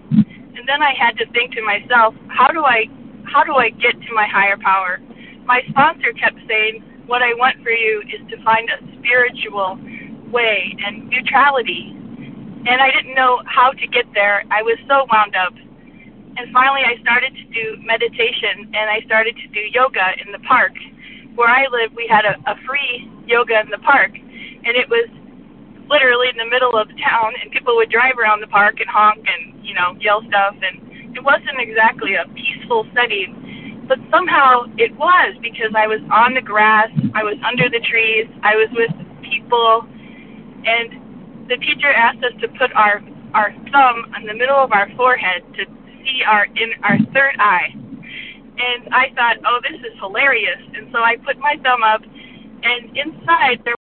And 0.09 0.63
then 0.65 0.81
I 0.81 0.93
had 0.97 1.17
to 1.17 1.25
think 1.33 1.53
to 1.53 1.61
myself, 1.61 2.15
how 2.29 2.47
do 2.47 2.63
I, 2.63 2.85
how 3.25 3.43
do 3.43 3.53
I 3.55 3.69
get 3.69 3.93
to 3.93 4.13
my 4.13 4.25
higher 4.25 4.57
power? 4.57 4.99
My 5.45 5.61
sponsor 5.69 6.11
kept 6.13 6.37
saying, 6.47 6.83
what 7.05 7.21
I 7.21 7.33
want 7.35 7.61
for 7.61 7.69
you 7.69 8.01
is 8.09 8.21
to 8.31 8.43
find 8.43 8.69
a 8.69 8.81
spiritual 8.97 9.77
way 10.31 10.75
and 10.85 11.07
neutrality. 11.07 11.93
And 12.65 12.81
I 12.81 12.89
didn't 12.89 13.13
know 13.13 13.41
how 13.45 13.71
to 13.71 13.87
get 13.87 14.05
there. 14.13 14.43
I 14.49 14.63
was 14.63 14.77
so 14.89 15.05
wound 15.11 15.35
up. 15.37 15.53
And 16.37 16.51
finally, 16.51 16.81
I 16.81 16.99
started 17.01 17.31
to 17.37 17.45
do 17.53 17.77
meditation 17.85 18.73
and 18.73 18.89
I 18.89 19.05
started 19.05 19.37
to 19.37 19.47
do 19.53 19.61
yoga 19.71 20.17
in 20.25 20.31
the 20.31 20.39
park. 20.39 20.73
Where 21.35 21.49
I 21.49 21.67
live, 21.69 21.93
we 21.95 22.07
had 22.09 22.25
a, 22.25 22.35
a 22.49 22.55
free 22.65 23.07
yoga 23.27 23.59
in 23.59 23.69
the 23.69 23.77
park, 23.79 24.15
and 24.15 24.73
it 24.75 24.87
was 24.89 25.07
literally 25.89 26.29
in 26.29 26.37
the 26.37 26.47
middle 26.49 26.77
of 26.77 26.87
town, 26.97 27.33
and 27.41 27.51
people 27.51 27.75
would 27.75 27.91
drive 27.91 28.17
around 28.17 28.39
the 28.41 28.47
park 28.47 28.79
and 28.79 28.89
honk 28.89 29.25
and 29.27 29.63
you 29.63 29.73
know 29.73 29.95
yell 29.99 30.23
stuff, 30.27 30.55
and 30.63 31.15
it 31.15 31.23
wasn't 31.23 31.59
exactly 31.59 32.15
a 32.15 32.25
peaceful 32.33 32.87
setting, 32.95 33.35
but 33.87 33.99
somehow 34.09 34.65
it 34.77 34.95
was 34.97 35.35
because 35.41 35.71
I 35.75 35.87
was 35.87 36.01
on 36.11 36.33
the 36.33 36.41
grass, 36.41 36.89
I 37.13 37.23
was 37.23 37.37
under 37.45 37.69
the 37.69 37.79
trees, 37.79 38.25
I 38.43 38.55
was 38.55 38.69
with 38.73 38.91
people, 39.21 39.85
and 40.65 41.47
the 41.49 41.57
teacher 41.57 41.91
asked 41.93 42.23
us 42.23 42.33
to 42.41 42.47
put 42.57 42.73
our 42.73 43.01
our 43.33 43.51
thumb 43.71 44.13
on 44.15 44.25
the 44.25 44.33
middle 44.33 44.57
of 44.57 44.71
our 44.71 44.89
forehead 44.95 45.43
to 45.55 45.65
see 46.03 46.23
our 46.25 46.45
in 46.45 46.71
our 46.83 46.97
third 47.13 47.35
eye. 47.39 47.69
And 47.73 48.87
I 48.93 49.11
thought, 49.15 49.37
oh, 49.45 49.59
this 49.61 49.79
is 49.81 49.99
hilarious. 49.99 50.61
And 50.73 50.87
so 50.93 50.99
I 50.99 51.17
put 51.17 51.37
my 51.37 51.55
thumb 51.61 51.83
up, 51.83 52.01
and 52.01 52.97
inside 52.97 53.59
there 53.65 53.75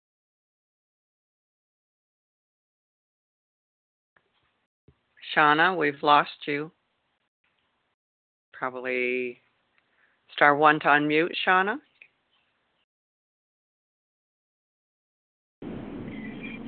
Shauna, 5.34 5.76
we've 5.76 6.02
lost 6.02 6.46
you. 6.46 6.70
Probably 8.52 9.40
star 10.34 10.56
one 10.56 10.80
to 10.80 10.86
unmute, 10.86 11.30
Shauna. 11.46 11.76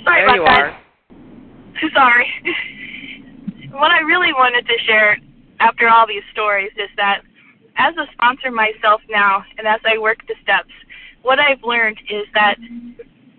Sorry 0.05 0.23
there 0.23 0.25
about 0.25 0.35
you 0.37 0.45
that. 0.45 0.61
are. 0.61 0.81
Sorry. 1.95 2.27
what 3.73 3.91
I 3.91 4.01
really 4.01 4.33
wanted 4.33 4.67
to 4.67 4.75
share 4.87 5.19
after 5.61 5.89
all 5.89 6.07
these 6.07 6.23
stories 6.33 6.71
is 6.77 6.89
that 6.97 7.23
as 7.77 7.95
a 7.97 8.07
sponsor 8.13 8.51
myself 8.51 9.01
now 9.11 9.45
and 9.59 9.67
as 9.67 9.81
I 9.85 9.99
work 9.99 10.19
the 10.29 10.35
steps, 10.43 10.73
what 11.23 11.39
I've 11.39 11.63
learned 11.65 11.99
is 12.09 12.25
that 12.35 12.57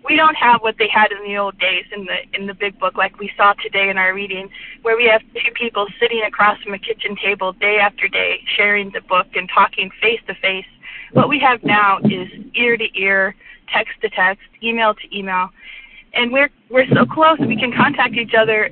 we 0.08 0.16
don't 0.16 0.36
have 0.36 0.62
what 0.62 0.76
they 0.78 0.88
had 0.88 1.12
in 1.12 1.22
the 1.24 1.36
old 1.36 1.58
days 1.58 1.84
in 1.94 2.06
the 2.06 2.16
in 2.38 2.46
the 2.46 2.54
big 2.54 2.78
book 2.78 2.96
like 2.96 3.18
we 3.18 3.30
saw 3.36 3.52
today 3.54 3.90
in 3.90 3.98
our 3.98 4.14
reading 4.14 4.48
where 4.82 4.96
we 4.96 5.04
have 5.04 5.20
two 5.34 5.52
people 5.54 5.86
sitting 6.00 6.22
across 6.26 6.60
from 6.62 6.72
a 6.74 6.78
kitchen 6.78 7.14
table 7.22 7.52
day 7.52 7.78
after 7.78 8.08
day 8.08 8.40
sharing 8.56 8.90
the 8.92 9.02
book 9.02 9.26
and 9.34 9.48
talking 9.54 9.90
face 10.00 10.20
to 10.26 10.34
face. 10.36 10.66
What 11.12 11.28
we 11.28 11.38
have 11.40 11.62
now 11.62 11.98
is 12.04 12.28
ear 12.54 12.76
to 12.76 12.98
ear 12.98 13.34
text 13.72 14.00
to 14.00 14.08
text 14.08 14.42
email 14.62 14.94
to 14.94 15.16
email. 15.16 15.50
And 16.14 16.32
we're 16.32 16.50
we're 16.70 16.88
so 16.94 17.04
close 17.04 17.38
we 17.38 17.56
can 17.56 17.72
contact 17.72 18.14
each 18.14 18.34
other 18.34 18.70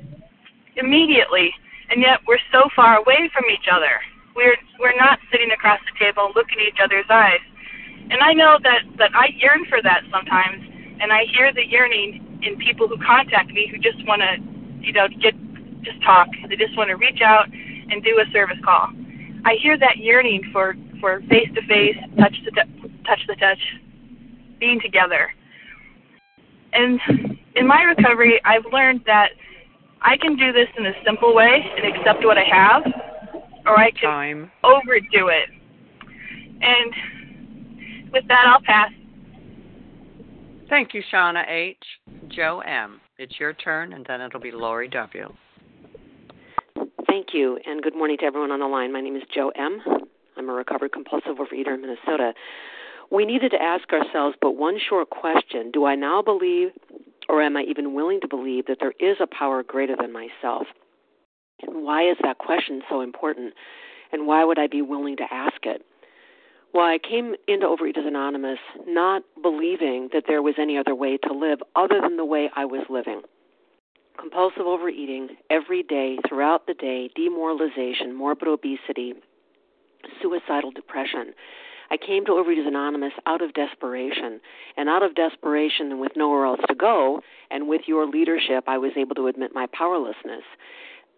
immediately. 0.75 1.53
And 1.89 2.01
yet 2.01 2.19
we're 2.27 2.43
so 2.51 2.67
far 2.75 2.97
away 2.97 3.29
from 3.33 3.45
each 3.51 3.67
other. 3.71 4.01
We're 4.35 4.57
we're 4.79 4.97
not 4.97 5.19
sitting 5.31 5.51
across 5.51 5.79
the 5.85 5.97
table 6.03 6.31
looking 6.35 6.57
at 6.59 6.67
each 6.67 6.81
other's 6.83 7.05
eyes. 7.09 7.41
And 8.09 8.21
i 8.21 8.33
know 8.33 8.57
that 8.63 8.83
that 8.97 9.11
i 9.15 9.27
yearn 9.37 9.65
for 9.65 9.81
that 9.83 10.01
sometimes 10.11 10.63
and 10.99 11.11
I 11.11 11.25
hear 11.35 11.53
the 11.53 11.65
yearning 11.65 12.39
in 12.43 12.57
people 12.57 12.87
who 12.87 12.97
contact 12.97 13.51
me 13.51 13.67
who 13.69 13.77
just 13.77 14.05
want 14.07 14.21
to, 14.21 14.37
you 14.85 14.93
know, 14.93 15.07
get 15.21 15.33
just 15.83 16.01
talk. 16.03 16.27
They 16.49 16.55
just 16.55 16.75
want 16.77 16.89
to 16.89 16.95
reach 16.95 17.21
out 17.21 17.47
and 17.51 18.03
do 18.03 18.19
a 18.19 18.31
service 18.31 18.57
call. 18.63 18.89
I 19.45 19.55
hear 19.61 19.77
that 19.77 19.97
yearning 19.97 20.43
for 20.51 20.75
for 20.99 21.21
face 21.29 21.49
to 21.55 21.61
face, 21.67 21.95
touch 22.19 22.35
to 22.43 22.51
touch 23.05 23.21
the 23.27 23.35
touch, 23.35 23.59
being 24.59 24.79
together. 24.81 25.31
And 26.73 26.99
in 27.55 27.67
my 27.67 27.81
recovery, 27.83 28.41
I've 28.45 28.65
learned 28.71 29.01
that 29.05 29.29
I 30.01 30.17
can 30.17 30.35
do 30.35 30.51
this 30.51 30.67
in 30.77 30.85
a 30.85 30.93
simple 31.05 31.33
way 31.33 31.65
and 31.75 31.95
accept 31.95 32.23
what 32.23 32.37
I 32.37 32.43
have, 32.43 32.83
or 33.65 33.79
I 33.79 33.91
can 33.91 34.09
Time. 34.09 34.51
overdo 34.63 35.29
it. 35.29 35.49
And 36.61 38.11
with 38.11 38.27
that, 38.27 38.45
I'll 38.47 38.61
pass. 38.61 38.91
Thank 40.69 40.93
you, 40.93 41.01
Shauna 41.13 41.47
H. 41.47 41.77
Joe 42.27 42.59
M. 42.59 42.99
It's 43.17 43.39
your 43.39 43.53
turn, 43.53 43.93
and 43.93 44.05
then 44.05 44.19
it'll 44.19 44.41
be 44.41 44.51
Lori 44.51 44.89
W. 44.89 45.33
Thank 47.07 47.27
you, 47.31 47.57
and 47.65 47.81
good 47.81 47.95
morning 47.95 48.17
to 48.19 48.25
everyone 48.25 48.51
on 48.51 48.59
the 48.59 48.65
line. 48.65 48.91
My 48.91 48.99
name 48.99 49.15
is 49.15 49.23
Joe 49.33 49.49
M. 49.55 49.81
I'm 50.37 50.49
a 50.49 50.53
recovered 50.53 50.91
compulsive 50.91 51.37
overeater 51.37 51.73
in 51.73 51.81
Minnesota. 51.81 52.33
We 53.09 53.25
needed 53.25 53.51
to 53.51 53.61
ask 53.61 53.91
ourselves 53.93 54.35
but 54.41 54.57
one 54.57 54.77
short 54.77 55.09
question 55.09 55.71
Do 55.71 55.85
I 55.85 55.95
now 55.95 56.21
believe, 56.21 56.71
or 57.29 57.41
am 57.41 57.55
I 57.55 57.61
even 57.61 57.93
willing 57.93 58.19
to 58.19 58.27
believe, 58.27 58.65
that 58.65 58.79
there 58.81 58.93
is 58.99 59.17
a 59.21 59.27
power 59.27 59.63
greater 59.63 59.95
than 59.95 60.11
myself? 60.11 60.67
And 61.61 61.81
why 61.85 62.09
is 62.09 62.17
that 62.23 62.39
question 62.39 62.81
so 62.89 62.99
important? 62.99 63.53
And 64.11 64.27
why 64.27 64.43
would 64.43 64.59
I 64.59 64.67
be 64.67 64.81
willing 64.81 65.15
to 65.17 65.25
ask 65.31 65.63
it? 65.63 65.85
Well, 66.73 66.85
I 66.85 66.99
came 66.99 67.35
into 67.47 67.65
Overeaters 67.65 68.07
Anonymous 68.07 68.59
not 68.85 69.23
believing 69.41 70.09
that 70.13 70.23
there 70.27 70.41
was 70.41 70.55
any 70.59 70.77
other 70.77 70.93
way 70.93 71.17
to 71.17 71.33
live 71.33 71.59
other 71.75 72.01
than 72.01 72.17
the 72.17 72.25
way 72.25 72.49
I 72.55 72.65
was 72.65 72.85
living. 72.89 73.21
Compulsive 74.19 74.65
overeating 74.65 75.29
every 75.49 75.83
day, 75.83 76.17
throughout 76.27 76.67
the 76.67 76.73
day, 76.73 77.09
demoralization, 77.15 78.15
morbid 78.15 78.47
obesity, 78.47 79.13
suicidal 80.21 80.71
depression. 80.71 81.33
I 81.89 81.97
came 81.97 82.25
to 82.25 82.31
Overeaters 82.33 82.67
Anonymous 82.67 83.13
out 83.25 83.41
of 83.41 83.53
desperation. 83.53 84.41
And 84.75 84.89
out 84.89 85.03
of 85.03 85.15
desperation 85.15 85.91
and 85.91 86.01
with 86.01 86.11
nowhere 86.15 86.45
else 86.45 86.59
to 86.67 86.75
go, 86.75 87.21
and 87.49 87.67
with 87.67 87.81
your 87.87 88.05
leadership, 88.05 88.65
I 88.67 88.77
was 88.77 88.91
able 88.97 89.15
to 89.15 89.27
admit 89.27 89.51
my 89.53 89.67
powerlessness. 89.71 90.43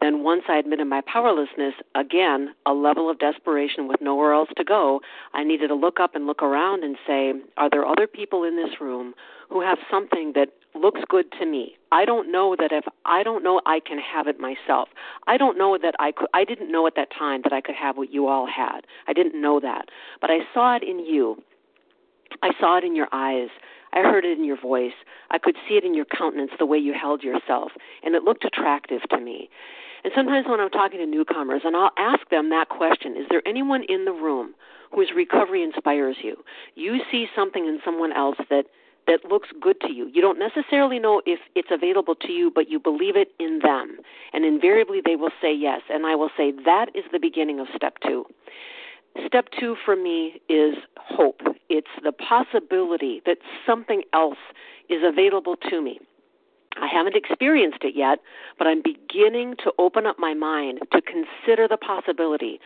Then, 0.02 0.24
once 0.24 0.44
I 0.48 0.58
admitted 0.58 0.86
my 0.88 1.02
powerlessness, 1.02 1.74
again, 1.94 2.56
a 2.66 2.72
level 2.74 3.10
of 3.10 3.20
desperation 3.20 3.88
with 3.88 4.00
nowhere 4.00 4.34
else 4.34 4.50
to 4.56 4.64
go, 4.64 5.02
I 5.34 5.44
needed 5.44 5.68
to 5.68 5.76
look 5.76 6.00
up 6.00 6.16
and 6.16 6.26
look 6.26 6.42
around 6.42 6.84
and 6.84 6.96
say, 7.06 7.34
Are 7.58 7.70
there 7.70 7.86
other 7.86 8.08
people 8.08 8.44
in 8.44 8.56
this 8.56 8.80
room 8.80 9.14
who 9.50 9.62
have 9.62 9.78
something 9.92 10.34
that 10.36 10.50
looks 10.74 11.02
good 11.10 11.26
to 11.40 11.46
me? 11.46 11.76
I 11.92 12.06
don't 12.06 12.32
know 12.32 12.56
that 12.58 12.72
if 12.72 12.86
I 13.06 13.24
don't 13.24 13.44
know 13.44 13.60
I 13.66 13.82
can 13.86 14.00
have 14.00 14.28
it 14.28 14.40
myself. 14.40 14.88
I 15.28 15.38
don't 15.38 15.58
know 15.58 15.78
that 15.82 15.96
I 16.00 16.14
could 16.14 16.28
I 16.34 16.46
didn't 16.46 16.72
know 16.72 16.88
at 16.88 16.96
that 16.96 17.10
time 17.18 17.42
that 17.44 17.52
I 17.52 17.60
could 17.60 17.76
have 17.76 17.98
what 17.98 18.14
you 18.14 18.28
all 18.28 18.48
had. 18.48 18.82
I 19.08 19.14
didn't 19.14 19.42
know 19.42 19.60
that. 19.60 19.90
But 20.22 20.30
I 20.30 20.40
saw 20.54 20.78
it 20.78 20.84
in 20.84 21.00
you. 21.00 21.44
I 22.42 22.52
saw 22.60 22.78
it 22.78 22.86
in 22.86 22.96
your 22.96 23.08
eyes. 23.12 23.50
I 23.92 24.02
heard 24.02 24.24
it 24.24 24.38
in 24.38 24.46
your 24.46 24.60
voice. 24.60 24.94
I 25.32 25.40
could 25.40 25.56
see 25.68 25.76
it 25.76 25.84
in 25.84 25.94
your 25.94 26.06
countenance, 26.06 26.52
the 26.60 26.66
way 26.66 26.78
you 26.78 26.94
held 26.94 27.24
yourself, 27.24 27.72
and 28.04 28.14
it 28.16 28.24
looked 28.24 28.46
attractive 28.46 29.02
to 29.10 29.20
me. 29.20 29.50
And 30.04 30.14
sometimes 30.16 30.48
when 30.48 30.60
I'm 30.60 30.70
talking 30.70 31.00
to 31.00 31.06
newcomers, 31.06 31.62
and 31.66 31.76
I'll 31.76 31.92
ask 31.98 32.28
them 32.30 32.50
that 32.50 32.70
question 32.70 33.18
Is 33.18 33.26
there 33.30 33.42
anyone 33.46 33.84
in 33.84 34.06
the 34.06 34.12
room 34.12 34.54
whose 34.94 35.12
recovery 35.16 35.64
inspires 35.64 36.18
you? 36.22 36.38
You 36.76 37.00
see 37.12 37.28
something 37.36 37.66
in 37.66 37.80
someone 37.84 38.12
else 38.12 38.38
that 38.50 38.66
that 39.08 39.26
looks 39.26 39.50
good 39.60 39.82
to 39.82 39.92
you. 39.92 40.08
You 40.14 40.22
don't 40.22 40.38
necessarily 40.38 41.00
know 41.00 41.22
if 41.26 41.40
it's 41.56 41.70
available 41.72 42.14
to 42.16 42.32
you, 42.32 42.52
but 42.54 42.70
you 42.70 42.80
believe 42.80 43.16
it 43.16 43.30
in 43.40 43.60
them. 43.64 43.98
And 44.34 44.46
invariably 44.46 45.02
they 45.04 45.16
will 45.16 45.32
say 45.42 45.54
yes. 45.54 45.82
And 45.90 46.06
I 46.06 46.14
will 46.16 46.30
say 46.38 46.52
that 46.66 46.90
is 46.94 47.06
the 47.12 47.20
beginning 47.20 47.60
of 47.60 47.68
step 47.76 47.98
two. 48.06 48.26
Step 49.26 49.48
two 49.60 49.76
for 49.84 49.96
me 49.96 50.40
is 50.48 50.76
hope. 50.98 51.42
It's 51.70 51.88
the 52.04 52.12
possibility 52.12 53.22
that 53.26 53.40
something 53.66 54.04
else 54.14 54.38
is 54.90 55.02
available 55.04 55.56
to 55.70 55.82
me. 55.82 56.00
I 56.78 56.88
haven't 56.88 57.16
experienced 57.16 57.84
it 57.84 57.96
yet, 57.96 58.20
but 58.58 58.68
I'm 58.68 58.82
beginning 58.82 59.56
to 59.64 59.74
open 59.78 60.06
up 60.06 60.20
my 60.20 60.34
mind 60.34 60.80
to 60.92 61.02
consider 61.02 61.68
the 61.68 61.78
possibility 61.78 62.60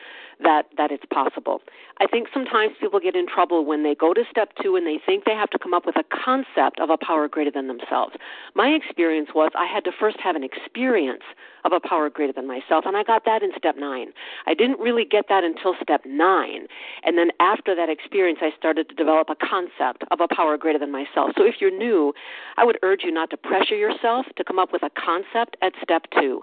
that 0.44 0.66
that 0.78 0.92
it's 0.92 1.06
possible. 1.12 1.62
I 2.00 2.08
think 2.08 2.28
sometimes 2.34 2.74
people 2.80 3.00
get 3.00 3.16
in 3.16 3.28
trouble 3.28 3.66
when 3.66 3.84
they 3.84 3.96
go 3.96 4.14
to 4.14 4.24
step 4.30 4.50
2 4.62 4.76
and 4.76 4.86
they 4.86 5.00
think 5.04 5.26
they 5.26 5.36
have 5.36 5.50
to 5.52 5.60
come 5.60 5.74
up 5.74 5.86
with 5.86 5.96
a 5.96 6.04
concept 6.04 6.80
of 6.80 6.90
a 6.90 6.98
power 6.98 7.28
greater 7.28 7.52
than 7.52 7.68
themselves. 7.68 8.16
My 8.56 8.70
experience 8.70 9.30
was 9.34 9.52
I 9.56 9.66
had 9.66 9.84
to 9.86 9.92
first 9.92 10.18
have 10.20 10.36
an 10.36 10.44
experience 10.44 11.24
of 11.66 11.72
a 11.72 11.80
power 11.80 12.10
greater 12.10 12.34
than 12.34 12.48
myself 12.48 12.86
and 12.86 12.98
I 12.98 13.04
got 13.04 13.26
that 13.26 13.44
in 13.44 13.52
step 13.58 13.76
9. 13.78 14.08
I 14.48 14.54
didn't 14.54 14.80
really 14.80 15.06
get 15.06 15.26
that 15.30 15.44
until 15.44 15.76
step 15.82 16.02
9. 16.06 16.68
And 17.04 17.18
then 17.18 17.32
after 17.40 17.76
that 17.76 17.90
experience 17.90 18.40
I 18.42 18.52
started 18.58 18.90
to 18.90 18.96
develop 18.96 19.30
a 19.30 19.36
concept 19.36 20.04
of 20.12 20.20
a 20.20 20.34
power 20.34 20.58
greater 20.58 20.80
than 20.80 20.92
myself. 20.92 21.32
So 21.38 21.46
if 21.46 21.56
you're 21.60 21.76
new, 21.76 22.14
I 22.58 22.66
would 22.66 22.80
urge 22.84 23.04
you 23.04 23.12
not 23.12 23.30
to 23.32 23.38
pressure 23.38 23.76
yourself 23.76 24.26
to 24.36 24.44
come 24.44 24.60
up 24.60 24.74
with 24.74 24.84
a 24.84 24.90
concept 24.90 25.58
at 25.62 25.74
step 25.82 26.06
2 26.20 26.42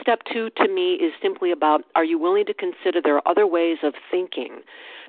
step 0.00 0.20
two 0.32 0.50
to 0.56 0.68
me 0.68 0.94
is 0.94 1.12
simply 1.20 1.50
about 1.50 1.82
are 1.94 2.04
you 2.04 2.18
willing 2.18 2.46
to 2.46 2.54
consider 2.54 3.00
there 3.02 3.21
are 3.24 3.30
other 3.30 3.46
ways 3.46 3.78
of 3.82 3.94
thinking 4.10 4.60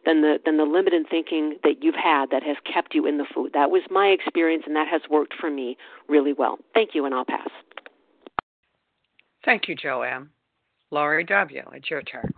than 0.06 0.22
the 0.22 0.40
than 0.46 0.58
the 0.58 0.64
limited 0.66 1.06
thinking 1.10 1.58
that 1.64 1.82
you've 1.82 1.96
had 1.96 2.30
that 2.32 2.44
has 2.44 2.58
kept 2.72 2.94
you 2.94 3.06
in 3.06 3.18
the 3.18 3.26
food. 3.34 3.52
That 3.54 3.72
was 3.72 3.82
my 3.90 4.08
experience 4.08 4.64
and 4.66 4.76
that 4.76 4.88
has 4.88 5.02
worked 5.10 5.34
for 5.40 5.50
me 5.50 5.78
really 6.08 6.34
well. 6.34 6.60
Thank 6.74 6.92
you 6.94 7.06
and 7.06 7.14
I'll 7.14 7.26
pass. 7.26 7.50
Thank 9.46 9.68
you, 9.68 9.76
Joanne. 9.76 10.30
Laurie 10.92 11.24
W., 11.26 11.64
it's 11.74 11.90
your 11.90 12.02
turn. 12.04 12.32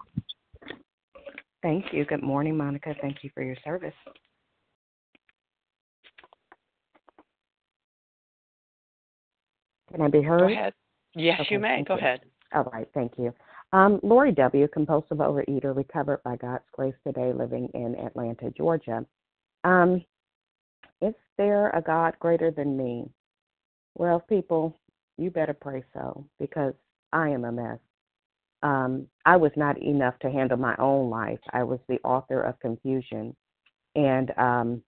Thank 1.61 1.91
you. 1.91 2.05
Good 2.05 2.23
morning, 2.23 2.57
Monica. 2.57 2.95
Thank 3.01 3.23
you 3.23 3.29
for 3.33 3.43
your 3.43 3.55
service. 3.63 3.93
Can 9.91 10.01
I 10.01 10.07
be 10.07 10.21
heard? 10.21 10.39
Go 10.39 10.53
ahead. 10.53 10.73
Yes, 11.15 11.39
Okay, 11.41 11.55
you 11.55 11.59
may. 11.59 11.83
Go 11.87 11.95
you. 11.95 11.99
ahead. 11.99 12.21
All 12.53 12.69
right, 12.71 12.87
thank 12.93 13.13
you. 13.17 13.33
Um, 13.73 13.99
Lori 14.03 14.31
W., 14.31 14.67
compulsive 14.67 15.17
overeater, 15.17 15.75
recovered 15.75 16.21
by 16.23 16.37
God's 16.37 16.63
grace 16.71 16.95
today, 17.05 17.33
living 17.33 17.69
in 17.73 17.95
Atlanta, 17.95 18.51
Georgia. 18.51 19.05
Um, 19.63 20.03
is 21.01 21.13
there 21.37 21.69
a 21.71 21.81
God 21.81 22.15
greater 22.19 22.51
than 22.51 22.77
me? 22.77 23.09
Well, 23.95 24.19
people, 24.19 24.77
you 25.17 25.29
better 25.29 25.53
pray 25.53 25.83
so 25.93 26.25
because 26.39 26.73
I 27.11 27.29
am 27.29 27.45
a 27.45 27.51
mess. 27.51 27.79
Um, 28.63 29.07
I 29.25 29.35
was 29.35 29.51
not 29.55 29.81
enough 29.81 30.17
to 30.19 30.31
handle 30.31 30.57
my 30.57 30.75
own 30.77 31.09
life. 31.09 31.39
I 31.51 31.63
was 31.63 31.79
the 31.87 31.99
author 32.03 32.41
of 32.41 32.59
confusion, 32.59 33.35
and 33.95 34.31
um, 34.37 34.81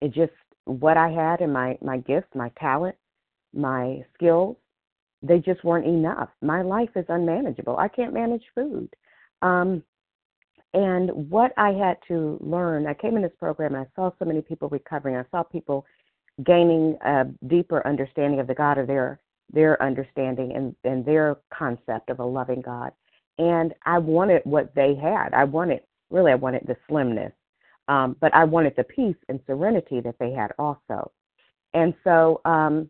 it 0.00 0.12
just 0.12 0.32
what 0.64 0.96
I 0.96 1.08
had 1.08 1.40
and 1.40 1.52
my 1.52 1.78
my 1.82 1.98
gifts, 1.98 2.34
my 2.34 2.50
talent, 2.58 2.96
my 3.54 4.04
skills 4.14 4.56
they 5.22 5.38
just 5.38 5.62
weren't 5.64 5.86
enough. 5.86 6.28
My 6.42 6.62
life 6.62 6.90
is 6.96 7.04
unmanageable. 7.08 7.76
I 7.76 7.88
can't 7.88 8.14
manage 8.14 8.44
food. 8.54 8.88
Um, 9.42 9.82
and 10.72 11.10
what 11.30 11.52
I 11.56 11.72
had 11.72 11.98
to 12.08 12.38
learn, 12.40 12.86
I 12.86 12.94
came 12.94 13.16
in 13.16 13.22
this 13.22 13.32
program 13.38 13.74
and 13.74 13.86
I 13.86 13.88
saw 13.96 14.12
so 14.18 14.24
many 14.24 14.40
people 14.40 14.68
recovering. 14.68 15.16
I 15.16 15.24
saw 15.30 15.42
people 15.42 15.84
gaining 16.44 16.96
a 17.04 17.24
deeper 17.48 17.86
understanding 17.86 18.40
of 18.40 18.46
the 18.46 18.54
God 18.54 18.78
of 18.78 18.86
their 18.86 19.20
their 19.52 19.82
understanding 19.82 20.52
and, 20.54 20.76
and 20.84 21.04
their 21.04 21.36
concept 21.52 22.08
of 22.08 22.20
a 22.20 22.24
loving 22.24 22.60
God. 22.60 22.92
And 23.38 23.74
I 23.84 23.98
wanted 23.98 24.42
what 24.44 24.72
they 24.76 24.94
had. 24.94 25.34
I 25.34 25.42
wanted 25.42 25.80
really 26.08 26.30
I 26.30 26.36
wanted 26.36 26.62
the 26.66 26.76
slimness. 26.88 27.32
Um, 27.88 28.16
but 28.20 28.32
I 28.32 28.44
wanted 28.44 28.74
the 28.76 28.84
peace 28.84 29.16
and 29.28 29.40
serenity 29.48 30.00
that 30.00 30.14
they 30.20 30.30
had 30.30 30.52
also. 30.56 31.10
And 31.74 31.94
so 32.04 32.40
um, 32.44 32.88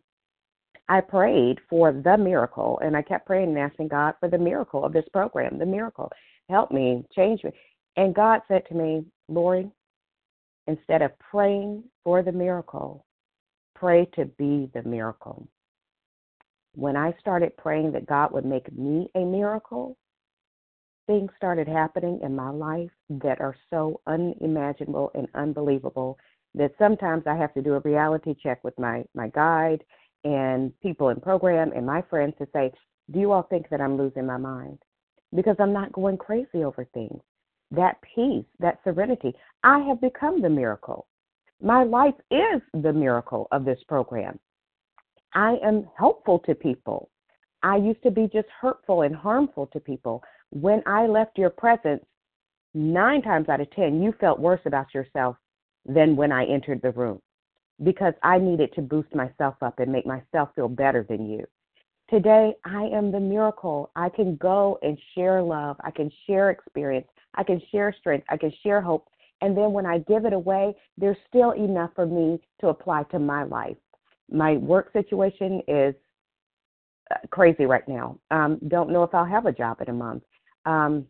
I 0.91 1.01
prayed 1.01 1.61
for 1.71 1.93
the 1.93 2.19
miracle, 2.19 2.81
and 2.83 2.97
I 2.97 3.03
kept 3.03 3.25
praying 3.25 3.51
and 3.51 3.59
asking 3.59 3.89
God 3.89 4.15
for 4.19 4.29
the 4.29 4.37
miracle 4.37 4.85
of 4.85 4.93
this 4.93 5.05
program, 5.13 5.57
the 5.57 5.65
miracle. 5.65 6.11
Help 6.49 6.73
me, 6.73 7.05
change 7.15 7.45
me. 7.45 7.53
And 7.97 8.13
God 8.13 8.41
said 8.49 8.63
to 8.69 8.75
me, 8.75 9.05
Lori, 9.29 9.71
instead 10.67 11.03
of 11.03 11.17
praying 11.21 11.85
for 12.03 12.25
the 12.25 12.33
miracle, 12.33 13.07
pray 13.77 14.07
to 14.17 14.25
be 14.25 14.69
the 14.75 14.83
miracle. 14.83 15.47
When 16.75 16.97
I 16.97 17.15
started 17.21 17.57
praying 17.57 17.93
that 17.93 18.07
God 18.07 18.33
would 18.33 18.45
make 18.45 18.77
me 18.77 19.09
a 19.15 19.21
miracle, 19.21 19.97
things 21.07 21.31
started 21.37 21.69
happening 21.69 22.19
in 22.25 22.35
my 22.35 22.51
life 22.51 22.91
that 23.11 23.41
are 23.41 23.55
so 23.71 24.01
unimaginable 24.09 25.13
and 25.15 25.29
unbelievable 25.37 26.19
that 26.57 26.73
sometimes 26.81 27.29
I 27.29 27.37
have 27.37 27.55
to 27.55 27.63
do 27.63 27.75
a 27.75 27.81
reality 27.81 28.35
check 28.43 28.65
with 28.65 28.77
my, 28.77 29.05
my 29.15 29.29
guide 29.29 29.85
and 30.25 30.73
people 30.81 31.09
in 31.09 31.21
program 31.21 31.73
and 31.75 31.87
my 31.87 32.03
friends 32.03 32.35
to 32.39 32.47
say, 32.53 32.73
do 33.11 33.19
you 33.19 33.33
all 33.33 33.43
think 33.43 33.69
that 33.71 33.81
I'm 33.81 33.97
losing 33.97 34.27
my 34.27 34.37
mind? 34.37 34.79
Because 35.35 35.57
I'm 35.59 35.73
not 35.73 35.93
going 35.93 36.17
crazy 36.17 36.65
over 36.65 36.87
things. 36.93 37.21
That 37.71 37.97
peace, 38.15 38.45
that 38.59 38.81
serenity, 38.85 39.35
I 39.63 39.79
have 39.81 40.01
become 40.01 40.43
the 40.43 40.51
miracle. 40.51 41.07
My 41.63 41.85
life 41.85 42.15
is 42.31 42.61
the 42.73 42.93
miracle 42.93 43.47
of 43.53 43.65
this 43.65 43.79
program. 43.89 44.39
I 45.35 45.57
am 45.63 45.89
helpful 45.97 46.41
to 46.41 46.55
people. 46.55 47.11
I 47.63 47.77
used 47.77 48.03
to 48.03 48.11
be 48.11 48.29
just 48.33 48.49
hurtful 48.61 49.03
and 49.03 49.15
harmful 49.15 49.67
to 49.69 49.81
people. 49.81 50.23
When 50.51 50.83
I 50.87 51.07
left 51.07 51.39
your 51.39 51.51
presence, 51.51 52.05
nine 52.75 53.23
times 53.23 53.49
out 53.49 53.61
of 53.61 53.71
ten, 53.73 54.03
you 54.03 54.15
felt 54.21 54.41
worse 54.41 54.63
about 54.65 54.93
yourself 54.95 55.37
than 55.87 56.17
when 56.17 56.33
I 56.33 56.47
entered 56.47 56.81
the 56.83 56.91
room 56.93 57.21
because 57.83 58.15
I 58.23 58.39
needed 58.39 58.73
to 58.75 58.83
boost 58.83 59.15
myself 59.15 59.55
up 59.63 59.79
and 59.79 59.91
make 59.91 60.07
myself 60.07 60.51
feel 60.55 60.69
better 60.69 61.05
than 61.09 61.29
you. 61.29 61.47
Today, 62.09 62.55
I 62.65 62.85
am 62.85 63.13
the 63.13 63.21
miracle. 63.21 63.91
I 63.95 64.09
can 64.09 64.37
go 64.37 64.79
and 64.83 64.99
share 65.15 65.41
love. 65.41 65.77
I 65.85 65.91
can 65.91 66.11
share 66.27 66.51
experience. 66.51 67.07
I 67.35 67.45
can 67.45 67.63
share 67.71 67.95
strength. 67.99 68.27
I 68.29 68.37
can 68.37 68.53
share 68.63 68.81
hope. 68.81 69.09
And 69.43 69.57
then 69.57 69.73
when 69.73 69.87
I 69.87 69.99
give 70.01 70.25
it 70.25 70.33
away, 70.33 70.75
there's 70.99 71.17
still 71.29 71.53
enough 71.53 71.91
for 71.95 72.07
me 72.07 72.41
to 72.61 72.69
apply 72.69 73.05
to 73.05 73.19
my 73.19 73.45
life. 73.45 73.77
My 74.31 74.55
work 74.55 74.93
situation 74.93 75.63
is 75.69 75.95
uh, 77.11 77.17
crazy 77.31 77.65
right 77.65 77.87
now. 77.89 78.19
Um, 78.31 78.59
don't 78.69 78.91
know 78.91 79.05
if 79.05 79.15
I'll 79.15 79.25
have 79.25 79.47
a 79.47 79.53
job 79.53 79.81
in 79.81 79.89
a 79.89 79.95
month. 79.95 80.25
Um, 80.67 81.07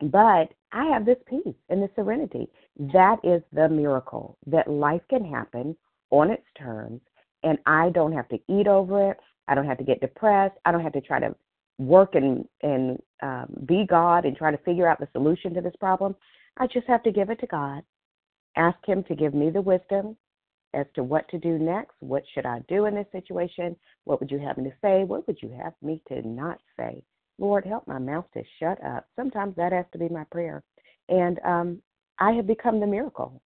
but 0.00 0.52
I 0.72 0.86
have 0.86 1.04
this 1.04 1.18
peace 1.26 1.54
and 1.68 1.82
this 1.82 1.90
serenity. 1.94 2.48
That 2.92 3.18
is 3.22 3.42
the 3.52 3.68
miracle 3.68 4.38
that 4.46 4.68
life 4.68 5.02
can 5.08 5.24
happen 5.24 5.76
on 6.12 6.30
its 6.30 6.44
terms, 6.56 7.00
and 7.42 7.58
I 7.66 7.90
don't 7.90 8.12
have 8.12 8.28
to 8.28 8.38
eat 8.48 8.68
over 8.68 9.10
it. 9.10 9.16
I 9.48 9.56
don't 9.56 9.66
have 9.66 9.78
to 9.78 9.84
get 9.84 10.00
depressed. 10.00 10.54
I 10.64 10.70
don't 10.70 10.82
have 10.82 10.92
to 10.92 11.00
try 11.00 11.18
to 11.18 11.34
work 11.78 12.14
and 12.14 12.46
and 12.62 13.02
um, 13.22 13.46
be 13.66 13.84
God 13.88 14.24
and 14.24 14.36
try 14.36 14.52
to 14.52 14.58
figure 14.58 14.86
out 14.86 15.00
the 15.00 15.08
solution 15.12 15.52
to 15.54 15.60
this 15.60 15.74
problem. 15.80 16.14
I 16.58 16.68
just 16.68 16.86
have 16.86 17.02
to 17.02 17.10
give 17.10 17.30
it 17.30 17.40
to 17.40 17.46
God. 17.46 17.82
Ask 18.56 18.78
Him 18.86 19.02
to 19.04 19.16
give 19.16 19.34
me 19.34 19.50
the 19.50 19.60
wisdom 19.60 20.16
as 20.74 20.86
to 20.94 21.02
what 21.02 21.28
to 21.30 21.38
do 21.38 21.58
next. 21.58 21.94
What 22.00 22.22
should 22.34 22.46
I 22.46 22.60
do 22.68 22.86
in 22.86 22.94
this 22.94 23.06
situation? 23.10 23.74
What 24.04 24.20
would 24.20 24.30
you 24.30 24.38
have 24.38 24.58
me 24.58 24.64
to 24.64 24.76
say? 24.82 25.04
What 25.04 25.26
would 25.26 25.38
you 25.42 25.50
have 25.62 25.72
me 25.82 26.02
to 26.08 26.26
not 26.26 26.58
say? 26.78 27.02
Lord, 27.38 27.64
help 27.64 27.88
my 27.88 27.98
mouth 27.98 28.26
to 28.34 28.42
shut 28.60 28.82
up. 28.84 29.06
Sometimes 29.16 29.56
that 29.56 29.72
has 29.72 29.86
to 29.92 29.98
be 29.98 30.08
my 30.08 30.24
prayer. 30.30 30.62
And 31.08 31.40
um, 31.44 31.82
I 32.18 32.32
have 32.32 32.46
become 32.46 32.78
the 32.78 32.86
miracle. 32.86 33.40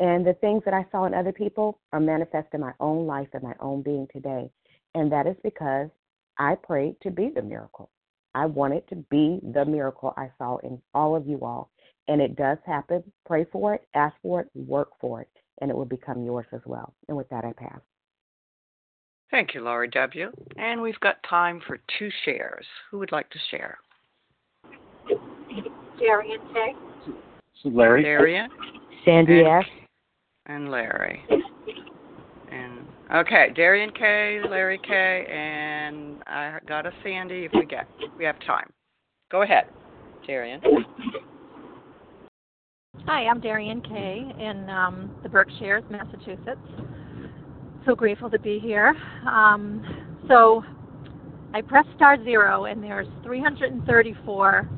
And 0.00 0.26
the 0.26 0.32
things 0.34 0.62
that 0.64 0.72
I 0.72 0.86
saw 0.90 1.04
in 1.04 1.12
other 1.12 1.30
people 1.32 1.78
are 1.92 2.00
manifest 2.00 2.48
in 2.54 2.60
my 2.60 2.72
own 2.80 3.06
life 3.06 3.28
and 3.34 3.42
my 3.42 3.54
own 3.60 3.82
being 3.82 4.08
today. 4.12 4.50
And 4.94 5.12
that 5.12 5.26
is 5.26 5.36
because 5.44 5.90
I 6.38 6.54
prayed 6.54 6.96
to 7.02 7.10
be 7.10 7.30
the 7.34 7.42
miracle. 7.42 7.90
I 8.34 8.46
wanted 8.46 8.88
to 8.88 8.96
be 9.10 9.40
the 9.52 9.64
miracle 9.64 10.14
I 10.16 10.30
saw 10.38 10.56
in 10.58 10.80
all 10.94 11.14
of 11.14 11.26
you 11.26 11.44
all. 11.44 11.70
And 12.08 12.22
it 12.22 12.34
does 12.34 12.56
happen. 12.64 13.04
Pray 13.26 13.44
for 13.52 13.74
it, 13.74 13.86
ask 13.94 14.16
for 14.22 14.40
it, 14.40 14.48
work 14.54 14.90
for 15.00 15.20
it, 15.20 15.28
and 15.60 15.70
it 15.70 15.76
will 15.76 15.84
become 15.84 16.24
yours 16.24 16.46
as 16.52 16.62
well. 16.64 16.94
And 17.08 17.16
with 17.16 17.28
that, 17.28 17.44
I 17.44 17.52
pass. 17.52 17.80
Thank 19.30 19.54
you, 19.54 19.60
Laurie 19.62 19.88
W. 19.88 20.32
And 20.56 20.80
we've 20.80 20.98
got 21.00 21.22
time 21.28 21.60
for 21.66 21.78
two 21.98 22.08
shares. 22.24 22.66
Who 22.90 22.98
would 22.98 23.12
like 23.12 23.28
to 23.30 23.38
share? 23.50 23.78
Darian 25.98 26.40
Tay. 26.54 26.74
Larry. 27.64 28.02
Darian 28.02 28.48
Sandy 29.04 29.40
and, 29.40 29.64
S. 29.64 29.64
and 30.50 30.70
Larry. 30.70 31.24
And 32.50 32.86
Okay, 33.12 33.48
Darian 33.56 33.90
K, 33.90 34.40
Larry 34.48 34.78
K, 34.86 35.26
and 35.28 36.22
I 36.28 36.58
got 36.68 36.86
a 36.86 36.92
Sandy 37.02 37.44
if 37.44 37.52
we 37.52 37.66
get 37.66 37.88
if 37.98 38.10
we 38.16 38.24
have 38.24 38.38
time. 38.46 38.70
Go 39.32 39.42
ahead, 39.42 39.64
Darian. 40.24 40.60
Hi, 43.06 43.26
I'm 43.26 43.40
Darian 43.40 43.80
Kay 43.80 44.32
in 44.38 44.70
um, 44.70 45.10
the 45.24 45.28
Berkshires, 45.28 45.82
Massachusetts. 45.90 46.60
So 47.84 47.96
grateful 47.96 48.30
to 48.30 48.38
be 48.38 48.60
here. 48.60 48.94
Um, 49.28 50.22
so 50.28 50.62
I 51.52 51.62
pressed 51.62 51.88
star 51.96 52.22
zero, 52.22 52.66
and 52.66 52.80
there's 52.80 53.08
334 53.24 54.68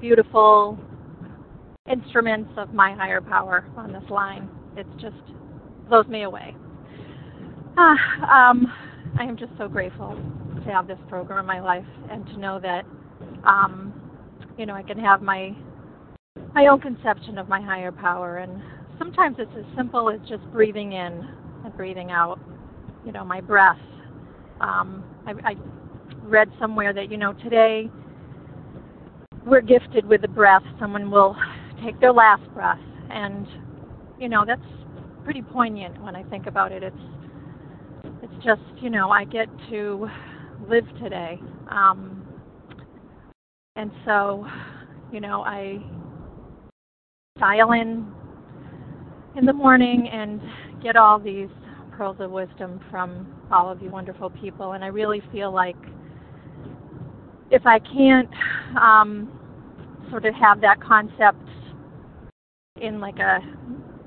beautiful 0.00 0.76
instruments 1.88 2.50
of 2.56 2.74
my 2.74 2.92
higher 2.92 3.20
power 3.20 3.64
on 3.76 3.92
this 3.92 4.10
line. 4.10 4.48
It 4.78 4.86
just 5.00 5.16
blows 5.88 6.06
me 6.06 6.22
away. 6.22 6.54
Ah, 7.76 8.50
um, 8.50 8.72
I 9.18 9.24
am 9.24 9.36
just 9.36 9.50
so 9.58 9.66
grateful 9.66 10.16
to 10.64 10.70
have 10.70 10.86
this 10.86 10.98
program 11.08 11.40
in 11.40 11.46
my 11.46 11.58
life 11.58 11.84
and 12.08 12.24
to 12.26 12.36
know 12.36 12.60
that, 12.60 12.84
um, 13.42 13.92
you 14.56 14.66
know, 14.66 14.74
I 14.74 14.84
can 14.84 14.96
have 14.98 15.20
my 15.20 15.52
my 16.54 16.68
own 16.68 16.80
conception 16.80 17.38
of 17.38 17.48
my 17.48 17.60
higher 17.60 17.90
power. 17.90 18.38
And 18.38 18.62
sometimes 18.98 19.36
it's 19.40 19.50
as 19.58 19.64
simple 19.76 20.08
as 20.10 20.20
just 20.28 20.44
breathing 20.52 20.92
in 20.92 21.28
and 21.64 21.76
breathing 21.76 22.12
out. 22.12 22.38
You 23.04 23.10
know, 23.10 23.24
my 23.24 23.40
breath. 23.40 23.80
Um, 24.60 25.02
I, 25.26 25.32
I 25.44 25.54
read 26.22 26.52
somewhere 26.60 26.92
that 26.92 27.10
you 27.10 27.16
know 27.16 27.32
today 27.32 27.90
we're 29.44 29.60
gifted 29.60 30.06
with 30.06 30.22
a 30.22 30.28
breath. 30.28 30.62
Someone 30.78 31.10
will 31.10 31.36
take 31.84 31.98
their 31.98 32.12
last 32.12 32.42
breath, 32.54 32.78
and 33.10 33.44
you 34.18 34.28
know 34.28 34.44
that's 34.46 34.60
pretty 35.24 35.42
poignant 35.42 36.00
when 36.02 36.16
I 36.16 36.22
think 36.24 36.46
about 36.46 36.72
it. 36.72 36.82
It's 36.82 36.96
it's 38.22 38.44
just 38.44 38.62
you 38.82 38.90
know 38.90 39.10
I 39.10 39.24
get 39.24 39.48
to 39.70 40.08
live 40.68 40.86
today, 41.02 41.40
um, 41.70 42.26
and 43.76 43.90
so 44.04 44.46
you 45.12 45.20
know 45.20 45.42
I 45.42 45.78
dial 47.38 47.72
in 47.72 48.12
in 49.36 49.46
the 49.46 49.52
morning 49.52 50.08
and 50.12 50.40
get 50.82 50.96
all 50.96 51.18
these 51.18 51.48
pearls 51.92 52.16
of 52.20 52.30
wisdom 52.30 52.80
from 52.90 53.26
all 53.50 53.70
of 53.70 53.82
you 53.82 53.90
wonderful 53.90 54.30
people. 54.30 54.72
And 54.72 54.84
I 54.84 54.88
really 54.88 55.22
feel 55.32 55.52
like 55.52 55.76
if 57.50 57.66
I 57.66 57.78
can't 57.78 58.30
um, 58.80 59.30
sort 60.10 60.24
of 60.24 60.34
have 60.34 60.60
that 60.60 60.80
concept 60.80 61.42
in 62.80 63.00
like 63.00 63.18
a 63.18 63.40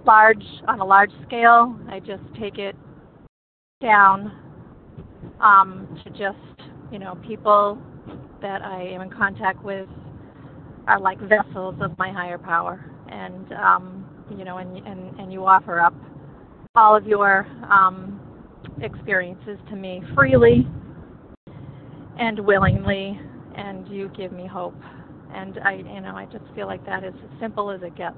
large 0.06 0.44
on 0.68 0.80
a 0.80 0.86
large 0.86 1.12
scale, 1.26 1.78
I 1.90 2.00
just 2.00 2.24
take 2.40 2.58
it 2.58 2.76
down 3.82 4.32
um, 5.40 5.88
to 6.04 6.10
just 6.12 6.38
you 6.92 7.00
know 7.00 7.16
people 7.28 7.78
that 8.42 8.62
I 8.62 8.84
am 8.84 9.02
in 9.02 9.10
contact 9.10 9.64
with 9.64 9.88
are 10.88 11.00
like 11.00 11.20
vessels 11.20 11.76
of 11.82 11.98
my 11.98 12.12
higher 12.12 12.38
power 12.38 12.84
and 13.10 13.54
um, 13.54 14.06
you 14.38 14.46
know, 14.46 14.58
and, 14.58 14.78
and 14.86 15.20
and 15.20 15.34
you 15.34 15.46
offer 15.46 15.80
up 15.80 15.94
all 16.76 16.96
of 16.96 17.06
your 17.06 17.46
um, 17.70 18.20
experiences 18.82 19.58
to 19.70 19.76
me 19.76 20.02
freely 20.16 20.66
and 22.20 22.40
willingly, 22.40 23.20
and 23.56 23.88
you 23.88 24.10
give 24.16 24.32
me 24.32 24.48
hope. 24.48 24.76
And 25.34 25.60
I, 25.64 25.76
you 25.76 26.02
know, 26.02 26.16
I 26.16 26.26
just 26.26 26.44
feel 26.56 26.68
like 26.68 26.86
that 26.86 27.04
is 27.04 27.14
as 27.24 27.40
simple 27.40 27.72
as 27.72 27.82
it 27.84 27.96
gets. 27.96 28.18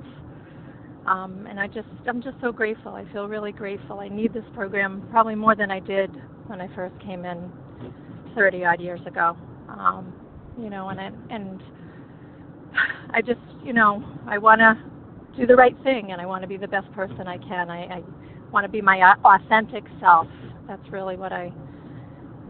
Um, 1.06 1.48
and 1.50 1.60
I 1.60 1.68
just, 1.68 1.88
I'm 2.08 2.22
just 2.22 2.38
so 2.42 2.52
grateful. 2.52 2.94
I 2.94 3.06
feel 3.12 3.28
really 3.28 3.52
grateful. 3.52 4.00
I 4.00 4.08
need 4.08 4.34
this 4.34 4.46
program 4.54 5.06
probably 5.12 5.36
more 5.36 5.56
than 5.56 5.70
I 5.70 5.80
did 5.80 6.10
when 6.48 6.62
I 6.62 6.74
first 6.76 6.96
came 7.02 7.26
in 7.26 7.52
30 8.36 8.66
odd 8.66 8.82
years 8.82 9.02
ago. 9.06 9.38
Um, 9.70 10.14
you 10.58 10.70
know, 10.70 10.90
and 10.90 11.00
I, 11.00 11.12
and 11.30 11.62
I 13.12 13.22
just, 13.22 13.40
you 13.64 13.74
know, 13.74 14.04
I 14.28 14.38
want 14.38 14.60
to 14.60 14.78
do 15.36 15.46
the 15.46 15.56
right 15.56 15.76
thing 15.84 16.12
and 16.12 16.22
I 16.22 16.26
want 16.26 16.42
to 16.44 16.48
be 16.48 16.58
the 16.58 16.68
best 16.68 16.92
person 16.94 17.28
I 17.28 17.38
can. 17.38 17.70
I, 17.70 17.98
I 17.98 18.04
want 18.52 18.66
to 18.66 18.72
be 18.72 18.82
my 18.82 19.16
authentic 19.26 19.84
self. 20.00 20.28
That's 20.68 20.88
really 20.90 21.18
what 21.18 21.34
I 21.34 21.52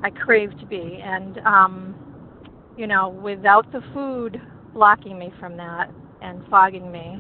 I 0.04 0.10
crave 0.10 0.52
to 0.60 0.66
be. 0.66 1.00
And 1.02 1.40
um, 1.40 1.96
you 2.78 2.88
know, 2.88 3.10
without 3.10 3.72
the 3.72 3.82
food 3.94 4.40
blocking 4.74 5.18
me 5.18 5.32
from 5.40 5.56
that 5.58 5.90
and 6.22 6.42
fogging 6.50 6.92
me 6.92 7.20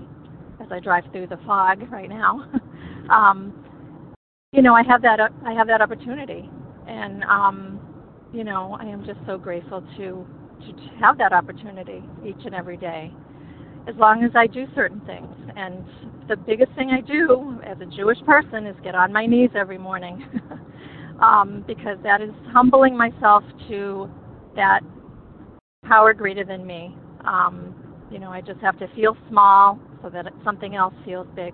as 0.64 0.72
I 0.72 0.80
drive 0.80 1.04
through 1.12 1.28
the 1.28 1.38
fog 1.46 1.92
right 1.92 2.10
now, 2.10 2.50
um, 3.10 3.54
you 4.52 4.62
know, 4.62 4.74
I 4.74 4.84
have 4.84 5.02
that 5.02 5.20
I 5.46 5.54
have 5.54 5.68
that 5.68 5.82
opportunity, 5.82 6.50
and 6.88 7.24
um, 7.24 7.80
you 8.32 8.44
know, 8.44 8.78
I 8.80 8.86
am 8.86 9.06
just 9.06 9.20
so 9.26 9.38
grateful 9.38 9.82
to 9.98 10.28
to 10.62 10.90
have 11.00 11.18
that 11.18 11.34
opportunity 11.34 12.04
each 12.26 12.46
and 12.46 12.56
every 12.56 12.78
day 12.78 13.12
as 13.88 13.96
long 13.98 14.24
as 14.24 14.32
I 14.36 14.48
do 14.48 14.66
certain 14.76 15.02
things. 15.02 15.36
And 15.56 15.84
the 16.28 16.38
biggest 16.38 16.72
thing 16.74 16.92
I 16.92 17.02
do 17.02 17.60
as 17.66 17.78
a 17.82 17.86
Jewish 17.86 18.20
person 18.26 18.66
is 18.66 18.76
get 18.84 18.96
on 18.96 19.12
my 19.12 19.26
knees 19.26 19.50
every 19.56 19.78
morning 19.78 20.24
um, 21.22 21.64
because 21.68 21.98
that 22.04 22.22
is 22.22 22.32
humbling 22.52 22.98
myself 22.98 23.44
to 23.68 24.10
that 24.56 24.82
power 25.86 26.14
greater 26.14 26.46
than 26.46 26.66
me. 26.66 26.96
Um, 27.26 27.76
you 28.14 28.20
know, 28.20 28.32
I 28.32 28.42
just 28.42 28.60
have 28.60 28.78
to 28.78 28.88
feel 28.96 29.18
small 29.28 29.80
so 30.04 30.10
that 30.12 30.32
something 30.46 30.76
else 30.76 30.94
feels 31.04 31.28
big. 31.36 31.54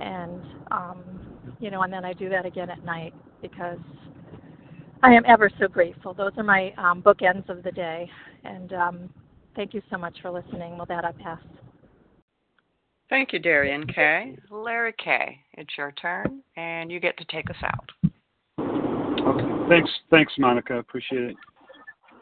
And, 0.00 0.40
um, 0.70 1.02
you 1.58 1.72
know, 1.72 1.82
and 1.82 1.92
then 1.92 2.04
I 2.04 2.12
do 2.12 2.28
that 2.28 2.46
again 2.46 2.70
at 2.70 2.84
night 2.84 3.12
because 3.42 3.80
I 5.02 5.12
am 5.12 5.24
ever 5.26 5.50
so 5.58 5.66
grateful. 5.66 6.14
Those 6.14 6.30
are 6.36 6.44
my 6.44 6.72
um, 6.78 7.02
bookends 7.02 7.48
of 7.48 7.64
the 7.64 7.72
day. 7.72 8.08
And 8.44 8.72
um, 8.72 9.10
thank 9.56 9.74
you 9.74 9.82
so 9.90 9.98
much 9.98 10.16
for 10.22 10.30
listening. 10.30 10.78
With 10.78 10.88
that, 10.88 11.04
I 11.04 11.10
pass. 11.10 11.40
Thank 13.10 13.32
you, 13.32 13.40
Darian 13.40 13.84
K. 13.86 14.36
Larry 14.50 14.94
K. 15.02 15.38
It's 15.54 15.70
your 15.76 15.90
turn, 15.92 16.42
and 16.56 16.92
you 16.92 17.00
get 17.00 17.16
to 17.18 17.24
take 17.24 17.50
us 17.50 17.56
out. 17.64 17.90
Okay. 18.60 19.68
Thanks, 19.68 19.90
thanks, 20.10 20.32
Monica. 20.38 20.78
Appreciate 20.78 21.30
it. 21.30 21.36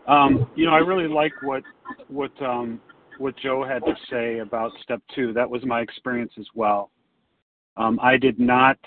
Um, 0.06 0.48
you 0.54 0.64
know, 0.64 0.72
I 0.72 0.78
really 0.78 1.08
like 1.08 1.32
what 1.42 1.64
what 2.08 2.30
um, 2.40 2.80
what 3.18 3.36
Joe 3.36 3.64
had 3.64 3.84
to 3.84 3.94
say 4.10 4.38
about 4.38 4.72
step 4.82 5.02
two. 5.14 5.32
That 5.32 5.48
was 5.48 5.64
my 5.64 5.80
experience 5.80 6.32
as 6.38 6.46
well. 6.54 6.90
Um, 7.76 7.98
I 8.02 8.16
did 8.16 8.38
not, 8.38 8.78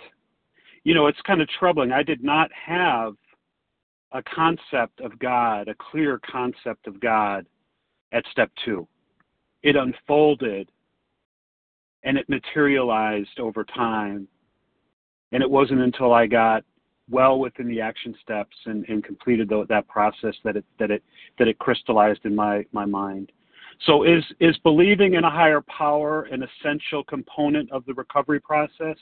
you 0.84 0.94
know, 0.94 1.08
it's 1.08 1.22
kind 1.22 1.42
of 1.42 1.48
troubling. 1.60 1.92
I 1.92 2.04
did 2.04 2.24
not 2.24 2.50
have 2.54 3.14
a 4.12 4.24
concept 4.24 5.02
of 5.02 5.18
God, 5.20 5.68
a 5.68 5.76
clear 5.76 6.20
concept 6.30 6.88
of 6.88 7.00
God 7.00 7.46
at 8.12 8.26
step 8.32 8.52
two. 8.66 8.88
It 9.62 9.76
unfolded 9.76 10.72
and 12.04 12.18
it 12.18 12.28
materialized 12.30 13.40
over 13.40 13.64
time. 13.64 14.28
And 15.32 15.44
it 15.44 15.50
wasn't 15.50 15.82
until 15.82 16.14
I 16.14 16.26
got 16.26 16.64
well 17.10 17.40
within 17.40 17.68
the 17.68 17.82
action 17.82 18.16
steps 18.22 18.56
and, 18.66 18.86
and 18.88 19.04
completed 19.04 19.50
the, 19.50 19.66
that 19.70 19.88
process 19.88 20.36
that 20.44 20.56
it 20.56 20.66
that 20.80 20.92
it 20.92 21.04
that 21.38 21.48
it 21.48 21.58
crystallized 21.60 22.22
in 22.26 22.36
my 22.36 22.66
my 22.72 22.86
mind. 22.86 23.32
So 23.86 24.04
is 24.04 24.24
is 24.40 24.58
believing 24.60 25.14
in 25.14 25.24
a 25.24 25.30
higher 25.30 25.62
power 25.62 26.24
an 26.32 26.44
essential 26.44 27.04
component 27.04 27.72
of 27.72 27.86
the 27.86 27.94
recovery 27.94 28.40
process? 28.40 28.98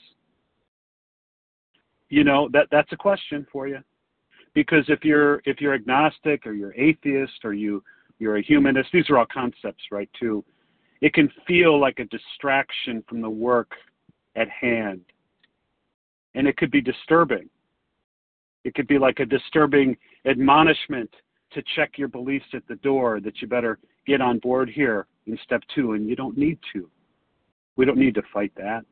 You 2.10 2.24
know 2.24 2.48
that 2.52 2.68
that's 2.70 2.92
a 2.92 2.96
question 2.96 3.46
for 3.50 3.66
you. 3.66 3.78
Because 4.54 4.84
if 4.88 5.04
you're 5.04 5.42
if 5.44 5.60
you're 5.60 5.74
agnostic 5.74 6.46
or 6.46 6.52
you're 6.52 6.74
atheist 6.74 7.44
or 7.44 7.54
you 7.54 7.82
you're 8.18 8.36
a 8.36 8.42
humanist 8.42 8.90
these 8.92 9.10
are 9.10 9.18
all 9.18 9.26
concepts 9.32 9.82
right 9.90 10.10
too. 10.18 10.44
It 11.00 11.14
can 11.14 11.30
feel 11.46 11.78
like 11.80 12.00
a 12.00 12.04
distraction 12.06 13.04
from 13.08 13.20
the 13.20 13.30
work 13.30 13.72
at 14.36 14.48
hand. 14.48 15.00
And 16.34 16.46
it 16.48 16.56
could 16.56 16.70
be 16.70 16.80
disturbing. 16.80 17.48
It 18.64 18.74
could 18.74 18.88
be 18.88 18.98
like 18.98 19.20
a 19.20 19.24
disturbing 19.24 19.96
admonishment 20.26 21.10
to 21.52 21.62
check 21.76 21.92
your 21.96 22.08
beliefs 22.08 22.46
at 22.54 22.66
the 22.68 22.76
door 22.76 23.20
that 23.20 23.40
you 23.40 23.48
better 23.48 23.78
get 24.06 24.20
on 24.20 24.38
board 24.38 24.68
here 24.68 25.06
in 25.26 25.38
step 25.44 25.62
two 25.74 25.92
and 25.92 26.08
you 26.08 26.16
don't 26.16 26.36
need 26.36 26.58
to 26.72 26.88
we 27.76 27.84
don't 27.84 27.98
need 27.98 28.14
to 28.14 28.22
fight 28.32 28.52
that 28.56 28.84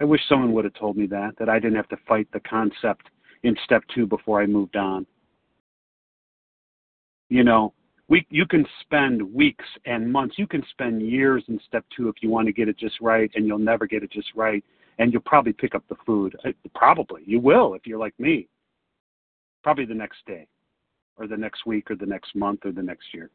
i 0.00 0.04
wish 0.04 0.20
someone 0.28 0.52
would 0.52 0.64
have 0.64 0.74
told 0.74 0.96
me 0.96 1.06
that 1.06 1.32
that 1.38 1.48
i 1.48 1.58
didn't 1.58 1.76
have 1.76 1.88
to 1.88 1.96
fight 2.06 2.28
the 2.32 2.40
concept 2.40 3.08
in 3.44 3.54
step 3.64 3.82
two 3.94 4.06
before 4.06 4.42
I 4.42 4.46
moved 4.46 4.74
on. 4.74 5.06
You 7.28 7.44
know, 7.44 7.72
we 8.08 8.26
you 8.30 8.46
can 8.46 8.66
spend 8.80 9.22
weeks 9.32 9.64
and 9.86 10.10
months, 10.10 10.36
you 10.38 10.46
can 10.46 10.64
spend 10.70 11.02
years 11.02 11.44
in 11.48 11.60
step 11.66 11.84
two 11.96 12.08
if 12.08 12.16
you 12.20 12.30
want 12.30 12.46
to 12.46 12.52
get 12.52 12.68
it 12.68 12.78
just 12.78 13.00
right, 13.00 13.30
and 13.34 13.46
you'll 13.46 13.58
never 13.58 13.86
get 13.86 14.02
it 14.02 14.10
just 14.10 14.28
right, 14.34 14.64
and 14.98 15.12
you'll 15.12 15.22
probably 15.22 15.52
pick 15.52 15.74
up 15.74 15.84
the 15.88 15.96
food. 16.04 16.36
Uh, 16.44 16.50
probably 16.74 17.22
you 17.24 17.38
will 17.38 17.74
if 17.74 17.86
you're 17.86 17.98
like 17.98 18.18
me. 18.18 18.48
Probably 19.62 19.86
the 19.86 19.94
next 19.94 20.18
day, 20.26 20.46
or 21.16 21.26
the 21.26 21.36
next 21.36 21.66
week, 21.66 21.90
or 21.90 21.96
the 21.96 22.06
next 22.06 22.34
month, 22.34 22.60
or 22.64 22.72
the 22.72 22.82
next 22.82 23.06
year. 23.12 23.30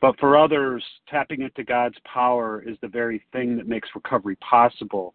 But 0.00 0.18
for 0.18 0.36
others, 0.36 0.82
tapping 1.08 1.42
into 1.42 1.62
God's 1.62 1.96
power 2.12 2.62
is 2.66 2.76
the 2.80 2.88
very 2.88 3.24
thing 3.32 3.56
that 3.56 3.68
makes 3.68 3.88
recovery 3.94 4.36
possible. 4.36 5.14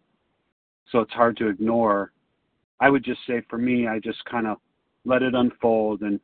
So 0.90 1.00
it's 1.00 1.12
hard 1.12 1.36
to 1.38 1.48
ignore 1.48 2.12
I 2.80 2.90
would 2.90 3.04
just 3.04 3.20
say 3.26 3.42
for 3.48 3.58
me, 3.58 3.88
I 3.88 3.98
just 3.98 4.24
kind 4.24 4.46
of 4.46 4.58
let 5.04 5.22
it 5.22 5.34
unfold 5.34 6.02
and 6.02 6.20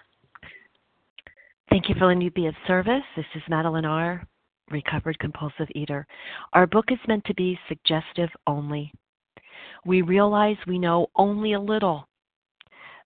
Thank 1.70 1.88
you 1.88 1.94
for 1.98 2.06
letting 2.06 2.20
me 2.20 2.28
be 2.28 2.46
of 2.46 2.54
service. 2.66 3.02
This 3.16 3.24
is 3.34 3.42
Madeline 3.48 3.84
R., 3.84 4.24
recovered 4.70 5.18
compulsive 5.18 5.68
eater. 5.74 6.06
Our 6.52 6.66
book 6.66 6.86
is 6.90 6.98
meant 7.08 7.24
to 7.24 7.34
be 7.34 7.58
suggestive 7.68 8.30
only. 8.46 8.92
We 9.84 10.02
realize 10.02 10.56
we 10.66 10.78
know 10.78 11.08
only 11.16 11.54
a 11.54 11.60
little. 11.60 12.06